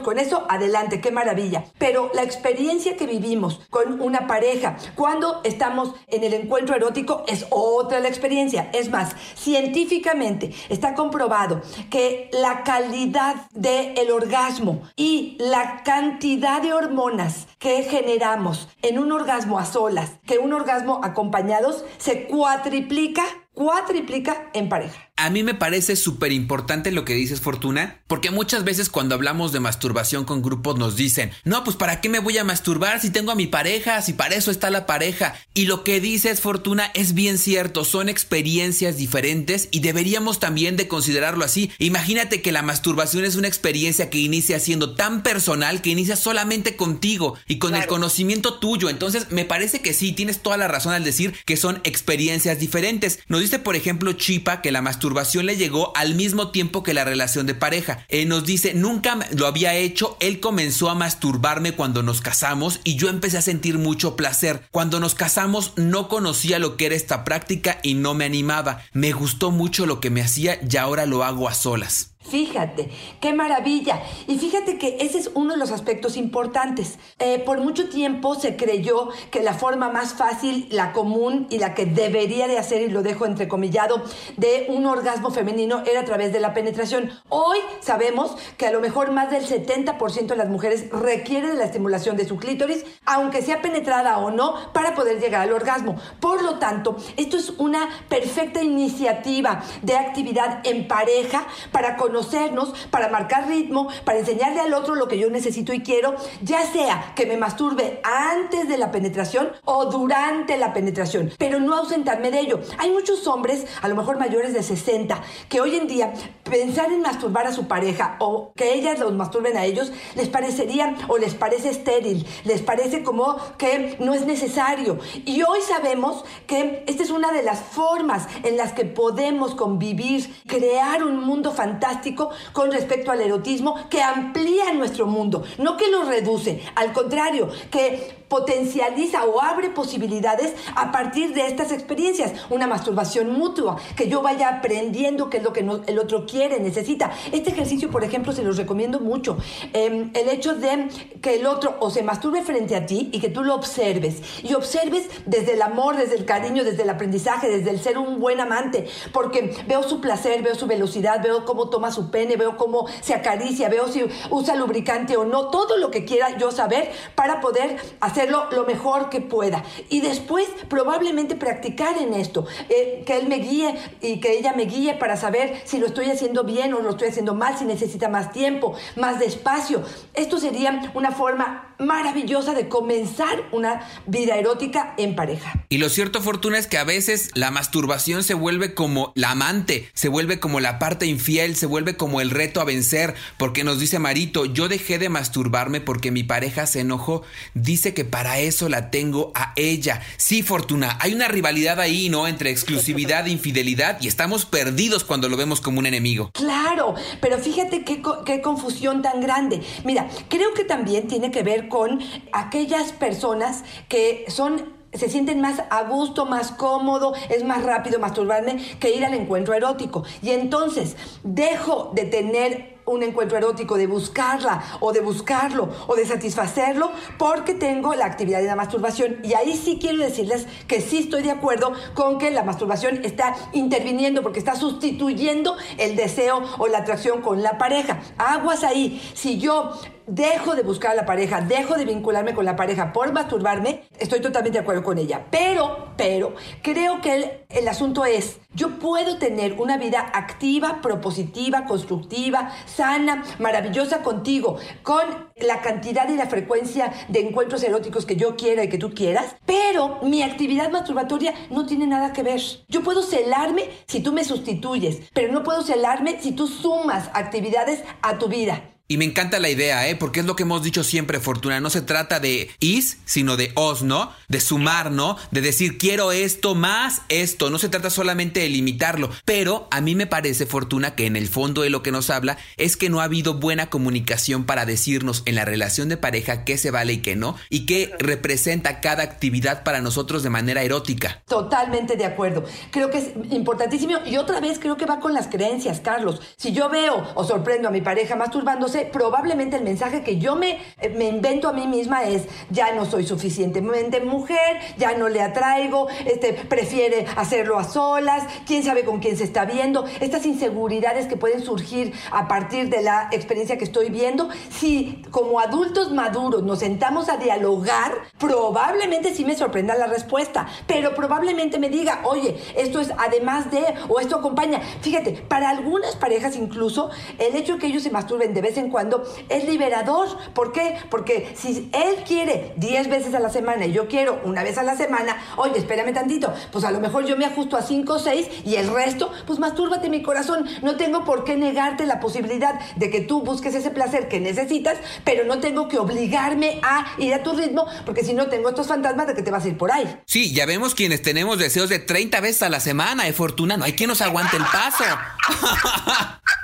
con 0.03 0.19
eso, 0.19 0.47
adelante, 0.49 1.01
qué 1.01 1.11
maravilla. 1.11 1.65
Pero 1.79 2.11
la 2.15 2.23
experiencia 2.23 2.97
que 2.97 3.07
vivimos 3.07 3.61
con 3.71 4.01
una 4.01 4.27
pareja 4.27 4.77
cuando 4.95 5.41
estamos 5.45 5.95
en 6.09 6.25
el 6.25 6.35
encuentro 6.35 6.75
erótico 6.75 7.25
es 7.27 7.47
otra 7.51 8.01
la 8.01 8.09
experiencia. 8.09 8.71
Es 8.73 8.91
más, 8.91 9.15
científicamente 9.35 10.55
está 10.69 10.95
comprobado 10.95 11.63
que 11.91 12.31
la 12.33 12.63
calidad 12.65 13.37
del 13.53 14.11
orgasmo 14.11 14.83
y 14.97 15.37
la 15.39 15.83
cantidad 15.85 16.63
de 16.63 16.73
hormonas 16.73 17.47
que 17.59 17.83
generamos 17.83 18.69
en 18.83 18.99
un 18.99 19.13
orgasmo 19.13 19.59
a 19.59 19.67
solas 19.67 20.13
que 20.27 20.39
un 20.39 20.53
orgasmo 20.53 21.01
acompañados 21.03 21.85
se 21.99 22.27
cuatriplica 22.27 23.25
cuatriplica 23.55 24.51
en 24.53 24.69
pareja. 24.69 25.11
A 25.17 25.31
mí 25.31 25.45
me 25.45 25.55
parece 25.55 25.95
súper 25.95 26.33
importante 26.33 26.91
lo 26.91 27.05
que 27.05 27.15
dices, 27.15 27.41
Fortuna, 27.41 28.01
porque 28.09 28.33
muchas 28.33 28.65
veces 28.65 28.91
cuando 28.91 29.15
hablamos 29.15 29.53
de 29.53 29.61
masturbación 29.61 30.25
con 30.25 30.43
grupos 30.43 30.77
nos 30.77 30.97
dicen, 30.97 31.31
no, 31.45 31.63
pues 31.63 31.77
¿para 31.77 32.01
qué 32.01 32.09
me 32.09 32.19
voy 32.19 32.37
a 32.37 32.43
masturbar 32.43 33.01
si 33.01 33.11
tengo 33.11 33.31
a 33.31 33.37
mi 33.37 33.47
pareja, 33.47 34.03
si 34.03 34.13
para 34.13 34.35
eso 34.35 34.51
está 34.51 34.71
la 34.71 34.87
pareja? 34.87 35.37
Y 35.55 35.67
lo 35.67 35.85
que 35.85 36.01
dices, 36.01 36.41
Fortuna, 36.41 36.91
es 36.95 37.15
bien 37.15 37.39
cierto, 37.39 37.85
son 37.85 38.09
experiencias 38.09 38.97
diferentes 38.97 39.69
y 39.71 39.81
deberíamos 39.81 40.41
también 40.41 40.77
de 40.77 40.89
considerarlo 40.89 41.45
así. 41.45 41.71
Imagínate 41.79 42.43
que 42.43 42.51
la 42.51 42.63
masturbación 42.63 43.25
es 43.25 43.37
una 43.37 43.47
experiencia 43.47 44.11
que 44.11 44.19
inicia 44.19 44.59
siendo 44.59 44.97
tan 44.97 45.23
personal 45.23 45.81
que 45.81 45.91
inicia 45.91 46.17
solamente 46.17 46.75
contigo 46.75 47.39
y 47.47 47.59
con 47.59 47.77
el 47.77 47.87
conocimiento 47.87 48.59
tuyo. 48.59 48.91
Entonces, 48.91 49.31
me 49.31 49.45
parece 49.45 49.81
que 49.81 49.95
sí, 49.95 50.13
tienes 50.13 50.41
toda 50.43 50.57
la 50.57 50.67
razón 50.67 50.93
al 50.93 51.05
decir 51.05 51.35
que 51.45 51.57
son 51.57 51.81
experiencias 51.85 52.59
diferentes. 52.59 53.21
Nos 53.29 53.44
dice, 53.45 53.59
por 53.59 53.77
ejemplo, 53.77 54.13
Chipa 54.13 54.61
que 54.61 54.73
la 54.73 54.83
masturbación 54.83 55.47
le 55.47 55.57
llegó 55.57 55.97
al 55.97 56.15
mismo 56.15 56.51
tiempo 56.51 56.83
que 56.83 56.95
la 56.95 57.05
relación 57.05 57.47
de 57.47 57.55
pareja. 57.55 58.05
Eh, 58.09 58.27
nos 58.27 58.45
dice, 58.45 58.75
nunca 58.75 59.19
lo 59.33 59.47
había 59.47 59.75
hecho, 59.75 60.17
él 60.21 60.41
comenzó 60.41 60.91
a 60.91 60.95
masturbarme 60.95 61.73
cuando 61.73 62.03
nos 62.03 62.21
casamos 62.21 62.81
y 62.85 62.97
yo 62.97 63.09
empecé 63.09 63.39
a 63.39 63.43
sentir 63.43 63.79
mucho 63.79 64.17
placer. 64.17 64.63
Cuando 64.71 65.01
nos 65.01 65.15
casamos 65.15 65.73
no 65.77 66.09
conocía 66.09 66.59
lo 66.59 66.77
que 66.77 66.87
era 66.87 66.95
esta 66.95 67.25
práctica 67.25 67.79
y 67.83 67.95
no 67.95 68.15
me 68.15 68.25
animaba. 68.25 68.83
Me 68.93 69.13
gustó 69.13 69.51
mucho 69.51 69.87
lo 69.87 70.01
que 70.01 70.11
me 70.11 70.23
hacía 70.23 70.59
y 70.69 70.77
ahora 70.77 71.07
lo 71.07 71.25
hago 71.25 71.49
a 71.49 71.55
solas. 71.55 72.14
Fíjate, 72.25 72.89
qué 73.21 73.35
maravilla. 73.35 74.03
Y 74.27 74.39
fíjate 74.39 74.79
que 74.79 74.97
ese 75.01 75.19
es 75.19 75.31
uno 75.35 75.53
de 75.53 75.59
los 75.59 75.71
aspectos 75.71 76.17
importantes. 76.17 76.99
Eh, 77.19 77.39
por 77.39 77.61
mucho 77.61 77.91
tiempo 77.91 78.35
se 78.35 78.57
creyó 78.57 79.11
que 79.31 79.43
la 79.43 79.53
forma 79.53 79.91
más 79.91 80.15
fácil, 80.15 80.67
la 80.71 80.93
común 80.93 81.47
y 81.51 81.59
la 81.59 81.75
que 81.75 81.85
debería 81.85 82.49
de 82.49 82.59
hacer, 82.59 82.81
y 82.81 82.89
lo 82.89 83.03
dejo 83.03 83.27
entrecomillado, 83.27 84.03
de 84.39 84.65
un 84.71 84.87
orgasmo 84.87 85.31
femenino 85.33 85.83
era 85.85 86.01
a 86.01 86.05
través 86.07 86.33
de 86.33 86.41
la 86.41 86.55
penetración. 86.55 87.11
Hoy 87.29 87.59
sabemos 87.81 88.35
que 88.57 88.67
a 88.67 88.73
lo 88.73 88.81
mejor 88.81 89.13
más 89.13 89.31
del 89.31 89.47
70% 89.47 90.27
de 90.27 90.37
las 90.37 90.49
mujeres 90.49 90.89
requiere 90.91 91.49
de 91.49 91.57
la 91.57 91.65
estimulación 91.65 92.17
de 92.17 92.27
su 92.27 92.39
clítoris, 92.39 92.87
aunque 93.05 93.43
sea 93.43 93.61
penetrada 93.61 94.17
o 94.17 94.31
no, 94.31 94.73
para 94.73 94.95
poder 94.95 95.21
llegar 95.21 95.43
al 95.43 95.53
orgasmo. 95.53 95.97
Por 96.21 96.43
lo 96.43 96.59
tanto, 96.59 96.97
esto 97.19 97.37
es 97.37 97.51
una 97.51 97.87
perfecta 98.09 98.63
iniciativa 98.63 99.63
de 99.83 99.95
actividad 99.95 100.67
en 100.67 100.89
pareja 100.89 101.47
para 101.71 101.97
conocer 101.99 102.14
conocernos, 102.15 102.73
para 102.91 103.09
marcar 103.09 103.49
ritmo, 103.49 103.89
para 104.05 104.21
enseñarle 104.21 104.61
al 104.61 104.73
otro 104.73 104.95
lo 104.95 105.09
que 105.09 105.19
yo 105.19 105.31
necesito 105.31 105.73
y 105.73 105.81
quiero, 105.81 106.15
ya 106.43 106.65
sea 106.65 107.13
que 107.17 107.27
me 107.27 107.37
masturbe 107.37 108.01
antes 108.05 108.69
de 108.69 108.79
la 108.79 108.93
penetración 108.93 109.49
o 109.65 109.87
durante 109.87 110.57
la 110.57 110.73
penetración, 110.73 111.33
pero 111.39 111.59
no 111.59 111.75
ausentarme 111.75 112.31
de 112.31 112.39
ello. 112.39 112.61
Hay 112.79 112.93
muchos 112.93 113.27
hombres, 113.27 113.67
a 113.83 113.89
lo 113.89 113.97
mejor 113.97 114.17
mayores 114.17 114.55
de 114.55 114.63
60, 114.63 115.21
que 115.49 115.61
hoy 115.61 115.75
en 115.75 115.89
día 115.89 116.13
pensar 116.49 116.93
en 116.93 117.03
masturbar 117.03 117.49
a 117.49 117.53
su 117.53 117.67
pareja 117.67 118.15
o 118.21 118.53
que 118.55 118.75
ellas 118.75 119.01
los 119.01 119.13
masturben 119.13 119.57
a 119.57 119.65
ellos 119.65 119.91
les 120.15 120.29
parecería 120.29 120.95
o 121.09 121.19
les 121.19 121.35
parece 121.35 121.71
estéril, 121.71 122.25
les 122.45 122.63
parece 122.63 123.03
como 123.03 123.37
que 123.59 123.97
no 123.99 124.15
es 124.15 124.25
necesario. 124.25 125.01
Y 125.25 125.43
hoy 125.43 125.61
sabemos 125.63 126.25
que 126.47 126.85
esta 126.87 127.03
es 127.03 127.11
una 127.11 127.33
de 127.33 127.43
las 127.43 127.59
formas 127.59 128.29
en 128.45 128.57
las 128.57 128.73
que 128.73 128.85
podemos 128.85 129.57
convivir, 129.57 130.33
crear 130.47 131.03
un 131.03 131.19
mundo 131.25 131.51
fantástico 131.51 132.04
con 132.53 132.71
respecto 132.71 133.11
al 133.11 133.21
erotismo 133.21 133.89
que 133.89 134.03
amplía 134.03 134.73
nuestro 134.73 135.07
mundo, 135.07 135.45
no 135.59 135.77
que 135.77 135.91
lo 135.91 136.05
reduce, 136.05 136.63
al 136.75 136.93
contrario, 136.93 137.49
que 137.71 138.24
potencializa 138.29 139.25
o 139.25 139.41
abre 139.41 139.71
posibilidades 139.71 140.55
a 140.75 140.91
partir 140.91 141.35
de 141.35 141.47
estas 141.47 141.73
experiencias. 141.73 142.33
Una 142.51 142.67
masturbación 142.67 143.33
mutua, 143.33 143.77
que 143.97 144.09
yo 144.09 144.23
vaya 144.23 144.49
aprendiendo 144.49 145.31
qué 145.31 145.39
es 145.39 145.43
lo 145.43 145.53
que 145.53 145.61
el 145.61 145.99
otro 145.99 146.27
quiere, 146.27 146.61
necesita. 146.61 147.11
Este 147.33 147.51
ejercicio, 147.51 147.91
por 147.91 148.05
ejemplo, 148.05 148.33
se 148.33 148.43
los 148.43 148.57
recomiendo 148.57 149.01
mucho. 149.01 149.37
Em, 149.73 150.11
el 150.15 150.29
hecho 150.29 150.55
de 150.55 150.89
que 151.21 151.37
el 151.37 151.47
otro 151.47 151.77
o 151.81 151.91
se 151.91 152.03
masturbe 152.03 152.43
frente 152.43 152.77
a 152.77 152.87
ti 152.87 153.11
y 153.13 153.21
que 153.21 153.29
tú 153.29 153.45
lo 153.45 153.55
observes. 153.55 154.23
Y 154.43 154.55
observes 154.55 155.09
desde 155.27 155.55
el 155.55 155.63
amor, 155.63 155.97
desde 155.97 156.17
el 156.17 156.25
cariño, 156.25 156.65
desde 156.65 156.83
el 156.83 156.91
aprendizaje, 156.91 157.49
desde 157.49 157.71
el 157.71 157.81
ser 157.81 157.99
un 157.99 158.21
buen 158.21 158.41
amante. 158.41 158.87
Porque 159.13 159.55
veo 159.67 159.83
su 159.83 160.01
placer, 160.01 160.43
veo 160.43 160.55
su 160.55 160.67
velocidad, 160.67 161.23
veo 161.23 161.45
cómo 161.45 161.71
toma 161.71 161.93
su 161.93 162.11
pene, 162.11 162.37
veo 162.37 162.57
cómo 162.57 162.87
se 163.01 163.15
acaricia, 163.15 163.69
veo 163.69 163.89
si 163.89 164.05
usa 164.31 164.55
lubricante 164.57 165.17
o 165.17 165.25
no. 165.25 165.51
Todo 165.51 165.77
lo 165.77 165.91
que 165.91 166.05
quiera 166.05 166.37
yo 166.39 166.51
saber 166.51 166.91
para 167.15 167.41
poder 167.41 167.77
hacer 168.01 168.14
lo 168.29 168.65
mejor 168.67 169.11
que 169.11 169.21
pueda. 169.21 169.65
Y 169.89 170.01
después 170.01 170.47
probablemente 170.69 171.37
practicar 171.37 171.99
en 171.99 172.15
esto, 172.15 172.47
eh, 172.69 173.03
que 173.07 173.17
él 173.17 173.29
me 173.29 173.37
guíe 173.37 173.75
y 174.01 174.21
que 174.21 174.39
ella 174.39 174.53
me 174.55 174.65
guíe 174.65 174.95
para 174.95 175.17
saber 175.17 175.63
si 175.65 175.79
lo 175.79 175.87
estoy 175.87 176.11
haciendo 176.11 176.45
bien 176.45 176.75
o 176.75 176.81
lo 176.81 176.91
estoy 176.91 177.09
haciendo 177.09 177.35
mal, 177.35 177.57
si 177.59 177.65
necesita 177.65 178.09
más 178.09 178.33
tiempo, 178.33 178.75
más 178.97 179.19
despacio. 179.19 179.83
Esto 180.15 180.39
sería 180.39 180.91
una 180.95 181.13
forma 181.13 181.75
maravillosa 181.79 182.55
de 182.55 182.69
comenzar 182.69 183.49
una 183.53 183.89
vida 184.07 184.37
erótica 184.37 184.95
en 184.97 185.17
pareja. 185.17 185.65
Y 185.69 185.79
lo 185.79 185.89
cierto, 185.89 186.21
Fortuna, 186.21 186.59
es 186.59 186.67
que 186.67 186.79
a 186.79 186.85
veces 186.85 187.31
la 187.35 187.51
masturbación 187.51 188.23
se 188.23 188.35
vuelve 188.35 188.75
como 188.75 189.13
la 189.15 189.33
amante, 189.33 189.89
se 189.95 190.09
vuelve 190.09 190.39
como 190.41 190.61
la 190.61 190.79
parte 190.79 191.07
infiel, 191.07 191.57
se 191.57 191.67
vuelve 191.67 191.97
como 191.97 192.21
el 192.21 192.31
reto 192.31 192.61
a 192.61 192.65
vencer, 192.65 193.15
porque 193.39 193.65
nos 193.65 193.81
dice 193.81 193.99
Marito, 193.99 194.45
yo 194.45 194.69
dejé 194.69 194.99
de 194.99 195.09
masturbarme 195.09 195.81
porque 195.81 196.11
mi 196.11 196.23
pareja 196.23 196.67
se 196.67 196.81
enojó, 196.81 197.23
dice 197.55 197.95
que 197.95 198.04
para 198.05 198.39
eso 198.39 198.69
la 198.69 198.91
tengo 198.91 199.33
a 199.35 199.53
ella. 199.57 200.01
Sí, 200.17 200.43
Fortuna, 200.43 200.99
hay 201.01 201.15
una 201.15 201.29
rivalidad 201.29 201.81
ahí, 201.81 202.09
¿no? 202.09 202.27
Entre 202.27 202.51
exclusividad 202.51 203.27
e 203.27 203.31
infidelidad 203.31 203.99
y 204.01 204.09
estamos 204.09 204.45
perdidos 204.45 205.05
cuando 205.05 205.29
lo 205.29 205.37
vemos 205.37 205.61
como 205.61 205.79
un 205.79 205.87
enemigo. 205.87 206.31
Claro, 206.33 206.95
pero 207.21 207.39
fíjate 207.39 207.85
qué, 207.85 208.03
qué 208.25 208.41
confusión 208.41 209.03
tan 209.03 209.21
grande. 209.21 209.63
Mira, 209.85 210.09
creo 210.29 210.55
que 210.55 210.65
también 210.65 211.09
tiene 211.09 211.31
que 211.31 211.43
ver 211.43 211.69
con 211.69 212.01
aquellas 212.33 212.93
personas 212.93 213.65
que 213.89 214.25
son 214.29 214.74
se 214.95 215.09
sienten 215.09 215.41
más 215.41 215.63
a 215.71 215.83
gusto, 215.83 216.27
más 216.27 216.51
cómodo, 216.51 217.15
es 217.29 217.45
más 217.45 217.63
rápido 217.63 217.99
masturbarme 217.99 218.57
que 218.79 218.95
ir 218.95 219.05
al 219.05 219.15
encuentro 219.15 219.55
erótico. 219.55 220.05
Y 220.23 220.31
entonces 220.31 220.97
dejo 221.23 221.91
de 221.95 222.05
tener 222.05 222.75
un 222.87 223.03
encuentro 223.03 223.39
erótico, 223.39 223.77
de 223.77 223.87
buscarla 223.87 224.63
o 224.81 224.93
de 224.93 225.01
buscarlo 225.01 225.69
o 225.87 225.95
de 225.95 226.07
satisfacerlo 226.07 226.91
porque 227.19 227.55
tengo 227.55 227.95
la 227.95 228.07
actividad 228.07 228.41
de 228.41 228.47
la 228.47 228.57
masturbación. 228.57 229.19
Y 229.23 229.35
ahí 229.35 229.57
sí 229.57 229.79
quiero 229.81 229.99
decirles 229.99 230.47
que 230.67 230.81
sí 230.81 230.99
estoy 230.99 231.23
de 231.23 231.31
acuerdo 231.31 231.73
con 231.95 232.19
que 232.19 232.31
la 232.31 232.43
masturbación 232.43 233.05
está 233.05 233.35
interviniendo 233.53 234.23
porque 234.23 234.39
está 234.39 234.57
sustituyendo 234.57 235.57
el 235.79 235.97
deseo 235.97 236.43
o 236.59 236.67
la 236.69 236.79
atracción 236.79 237.23
con 237.23 237.43
la 237.43 237.59
pareja. 237.59 238.01
Aguas 238.19 238.65
ahí. 238.65 239.01
Si 239.15 239.39
yo 239.39 239.73
dejo 240.07 240.55
de 240.55 240.63
buscar 240.63 240.93
a 240.93 240.95
la 240.95 241.07
pareja, 241.07 241.41
dejo 241.41 241.75
de 241.75 241.85
vincularme 241.85 242.35
con 242.35 242.45
la 242.45 242.57
pareja 242.57 242.93
por 242.93 243.13
masturbarme, 243.13 243.85
estoy 243.99 244.21
totalmente 244.21 244.59
de 244.59 244.63
acuerdo 244.63 244.83
con 244.83 244.99
ella. 244.99 245.25
Pero, 245.31 245.95
pero, 245.97 246.35
creo 246.63 247.01
que 247.01 247.15
el, 247.15 247.31
el 247.49 247.69
asunto 247.69 248.05
es, 248.05 248.39
yo 248.55 248.79
puedo 248.79 249.19
tener 249.19 249.55
una 249.55 249.79
vida 249.79 250.11
activa, 250.13 250.81
propositiva, 250.83 251.65
constructiva, 251.65 252.53
sana, 252.67 253.25
maravillosa 253.39 254.03
contigo, 254.03 254.59
con 254.83 255.05
la 255.37 255.61
cantidad 255.61 256.09
y 256.09 256.17
la 256.17 256.27
frecuencia 256.27 256.93
de 257.09 257.21
encuentros 257.21 257.63
eróticos 257.63 258.07
que 258.07 258.17
yo 258.17 258.37
quiera 258.37 258.65
y 258.65 258.69
que 258.69 258.79
tú 258.79 258.95
quieras, 258.95 259.37
pero 259.47 260.01
mi 260.03 260.23
actividad 260.23 260.71
masturbatoria 260.71 261.35
no 261.51 261.67
tiene 261.67 261.87
nada 261.87 262.13
que 262.13 262.23
ver. 262.23 262.41
Yo 262.69 262.83
puedo 262.83 263.03
celarme 263.03 263.71
si 263.87 264.01
tú 264.01 264.13
me 264.13 264.25
sustituyes, 264.25 265.11
pero 265.13 265.33
no 265.33 265.43
puedo 265.43 265.63
celarme 265.63 266.21
si 266.21 266.33
tú 266.33 266.47
sumas 266.47 267.11
actividades 267.15 267.83
a 268.03 268.19
tu 268.19 268.29
vida. 268.29 268.74
Y 268.87 268.99
me 268.99 269.07
encanta 269.07 269.39
la 269.39 269.49
idea, 269.49 269.89
¿eh? 269.89 269.97
Porque 269.97 270.21
es 270.21 270.27
lo 270.27 270.37
que 270.37 270.43
hemos 270.43 270.63
dicho 270.63 270.85
siempre, 270.85 271.19
Fortuna. 271.19 271.59
No 271.59 271.71
se 271.71 271.81
trata 271.81 272.21
de 272.21 272.51
is, 272.61 272.99
sino 273.07 273.39
de 273.39 273.51
os, 273.55 273.83
¿no? 273.83 274.13
De 274.29 274.41
sumar, 274.41 274.91
¿no? 274.91 275.17
De 275.31 275.41
decir 275.41 275.79
quiero 275.79 276.13
esto 276.13 276.55
más 276.55 277.01
esto. 277.09 277.49
No 277.49 277.59
se 277.59 277.71
trata 277.71 277.89
solamente 277.89 278.41
de 278.41 278.51
limitarlo. 278.51 279.09
Pero 279.25 279.69
a 279.71 279.81
mí 279.81 279.95
me 279.95 280.07
parece, 280.07 280.45
Fortuna, 280.45 280.95
que 280.95 281.07
en 281.07 281.17
el 281.17 281.29
fondo 281.29 281.63
de 281.63 281.71
lo 281.71 281.83
que 281.83 281.93
nos 281.93 282.11
habla 282.11 282.37
es 282.59 282.77
que 282.77 282.91
no 282.91 283.01
ha 283.01 283.05
habido 283.05 283.33
buena 283.33 283.71
comunicación 283.71 284.45
para 284.45 284.67
decirnos 284.67 285.23
en 285.25 285.37
la 285.37 285.47
relación 285.47 285.89
de 285.89 285.97
pareja 285.97 286.45
qué 286.45 286.59
se 286.59 286.71
vale 286.71 286.93
y 286.93 286.99
qué 286.99 287.17
no. 287.17 287.37
Y 287.49 287.65
qué 287.65 287.95
representa 287.99 288.83
cada 288.83 289.03
actividad 289.03 289.65
para 289.65 289.81
nosotros 289.81 290.23
de 290.23 290.29
manera 290.29 290.63
erótica. 290.63 291.23
Totalmente 291.27 291.97
de 291.97 292.05
acuerdo. 292.05 292.45
Creo 292.71 292.91
que 292.91 292.99
es 292.99 293.13
importantísimo. 293.31 293.95
Y 294.05 294.19
otra 294.19 294.41
vez 294.41 294.59
creo 294.59 294.77
que 294.77 294.85
va 294.85 295.01
con 295.01 295.15
las 295.15 295.29
creencias, 295.29 295.81
Carlos. 295.81 296.21
Si 296.37 296.53
yo 296.53 296.69
veo 296.69 297.13
o 297.15 297.25
sorprendo 297.25 297.69
a 297.69 297.71
mi 297.71 297.81
pareja 297.81 298.15
masturbándose, 298.15 298.74
probablemente 298.83 299.57
el 299.57 299.65
mensaje 299.65 300.03
que 300.03 300.19
yo 300.19 300.37
me, 300.37 300.59
eh, 300.81 300.89
me 300.97 301.09
invento 301.09 301.49
a 301.49 301.53
mí 301.53 301.67
misma 301.67 302.05
es, 302.05 302.25
ya 302.51 302.73
no 302.75 302.85
soy 302.85 303.07
suficientemente 303.07 304.01
mujer, 304.01 304.59
ya 304.77 304.97
no 304.97 305.09
le 305.09 305.23
atraigo, 305.23 305.89
este, 306.05 306.33
prefiere 306.33 307.07
hacerlo 307.17 307.59
a 307.59 307.65
solas, 307.65 308.25
quién 308.47 308.63
sabe 308.63 308.85
con 308.85 309.01
quién 309.01 309.17
se 309.17 309.25
está 309.25 309.45
viendo, 309.45 309.85
estas 310.01 310.27
inseguridades 310.27 311.07
que 311.07 311.17
pueden 311.17 311.43
surgir 311.43 311.93
a 312.11 312.29
partir 312.29 312.69
de 312.69 312.83
la 312.83 313.09
experiencia 313.13 313.59
que 313.59 313.65
estoy 313.65 313.91
viendo, 313.91 314.29
si 314.51 315.03
como 315.11 315.41
adultos 315.41 315.93
maduros 315.93 316.43
nos 316.43 316.61
sentamos 316.61 317.09
a 317.09 317.17
dialogar, 317.17 317.93
probablemente 318.19 319.15
sí 319.15 319.25
me 319.25 319.37
sorprenda 319.37 319.75
la 319.77 319.87
respuesta, 319.87 320.47
pero 320.67 320.95
probablemente 320.95 321.59
me 321.59 321.69
diga, 321.69 322.01
oye, 322.05 322.37
esto 322.57 322.81
es 322.81 322.91
además 322.99 323.51
de, 323.51 323.63
o 323.89 324.01
esto 324.01 324.17
acompaña. 324.17 324.61
Fíjate, 324.81 325.13
para 325.13 325.51
algunas 325.51 325.97
parejas 325.97 326.37
incluso, 326.37 326.91
el 327.19 327.37
hecho 327.37 327.59
que 327.59 327.67
ellos 327.67 327.83
se 327.83 327.91
masturben 327.91 328.35
de 328.35 328.41
vez 328.41 328.57
en 328.57 328.64
cuando 328.71 329.05
es 329.29 329.45
liberador. 329.45 330.09
¿Por 330.33 330.53
qué? 330.53 330.77
Porque 330.91 331.35
si 331.37 331.71
él 331.73 332.05
quiere 332.07 332.53
10 332.57 332.89
veces 332.89 333.15
a 333.15 333.21
la 333.21 333.31
semana 333.31 333.67
y 333.67 333.73
yo 333.73 333.89
quiero 333.89 334.21
una 334.25 334.43
vez 334.43 334.59
a 334.59 334.63
la 334.63 334.77
semana, 334.77 335.17
oye, 335.37 335.59
espérame 335.59 335.93
tantito, 335.93 336.33
pues 336.53 336.65
a 336.65 336.71
lo 336.71 336.81
mejor 336.81 337.07
yo 337.07 337.17
me 337.17 337.25
ajusto 337.25 337.57
a 337.57 337.63
5 337.63 337.93
o 337.93 337.99
6 337.99 338.29
y 338.45 338.57
el 338.57 338.69
resto, 338.73 339.11
pues 339.27 339.39
mastúrbate 339.39 339.89
mi 339.89 340.03
corazón. 340.03 340.47
No 340.63 340.77
tengo 340.77 341.05
por 341.05 341.25
qué 341.25 341.37
negarte 341.37 341.87
la 341.87 342.01
posibilidad 342.01 342.59
de 342.77 342.91
que 342.91 343.01
tú 343.01 343.23
busques 343.23 343.55
ese 343.55 343.71
placer 343.71 344.09
que 344.09 344.21
necesitas, 344.21 344.79
pero 345.05 345.25
no 345.25 345.41
tengo 345.41 345.69
que 345.69 345.79
obligarme 345.79 346.61
a 346.63 346.87
ir 346.99 347.15
a 347.15 347.23
tu 347.23 347.33
ritmo, 347.33 347.67
porque 347.85 348.05
si 348.05 348.15
no 348.15 348.29
tengo 348.29 348.49
estos 348.49 348.67
fantasmas 348.67 349.07
de 349.07 349.15
que 349.15 349.23
te 349.23 349.31
vas 349.31 349.45
a 349.45 349.49
ir 349.49 349.59
por 349.59 349.73
ahí. 349.73 350.01
Sí, 350.07 350.33
ya 350.33 350.47
vemos 350.47 350.75
quienes 350.75 351.03
tenemos 351.03 351.39
deseos 351.39 351.69
de 351.69 351.79
30 351.79 352.21
veces 352.21 352.43
a 352.43 352.49
la 352.49 352.61
semana, 352.61 353.05
de 353.05 353.11
¿eh, 353.11 353.13
Fortuna, 353.13 353.57
no 353.57 353.65
hay 353.65 353.73
quien 353.73 353.89
nos 353.89 354.01
aguante 354.01 354.37
el 354.37 354.45
paso. 354.45 354.85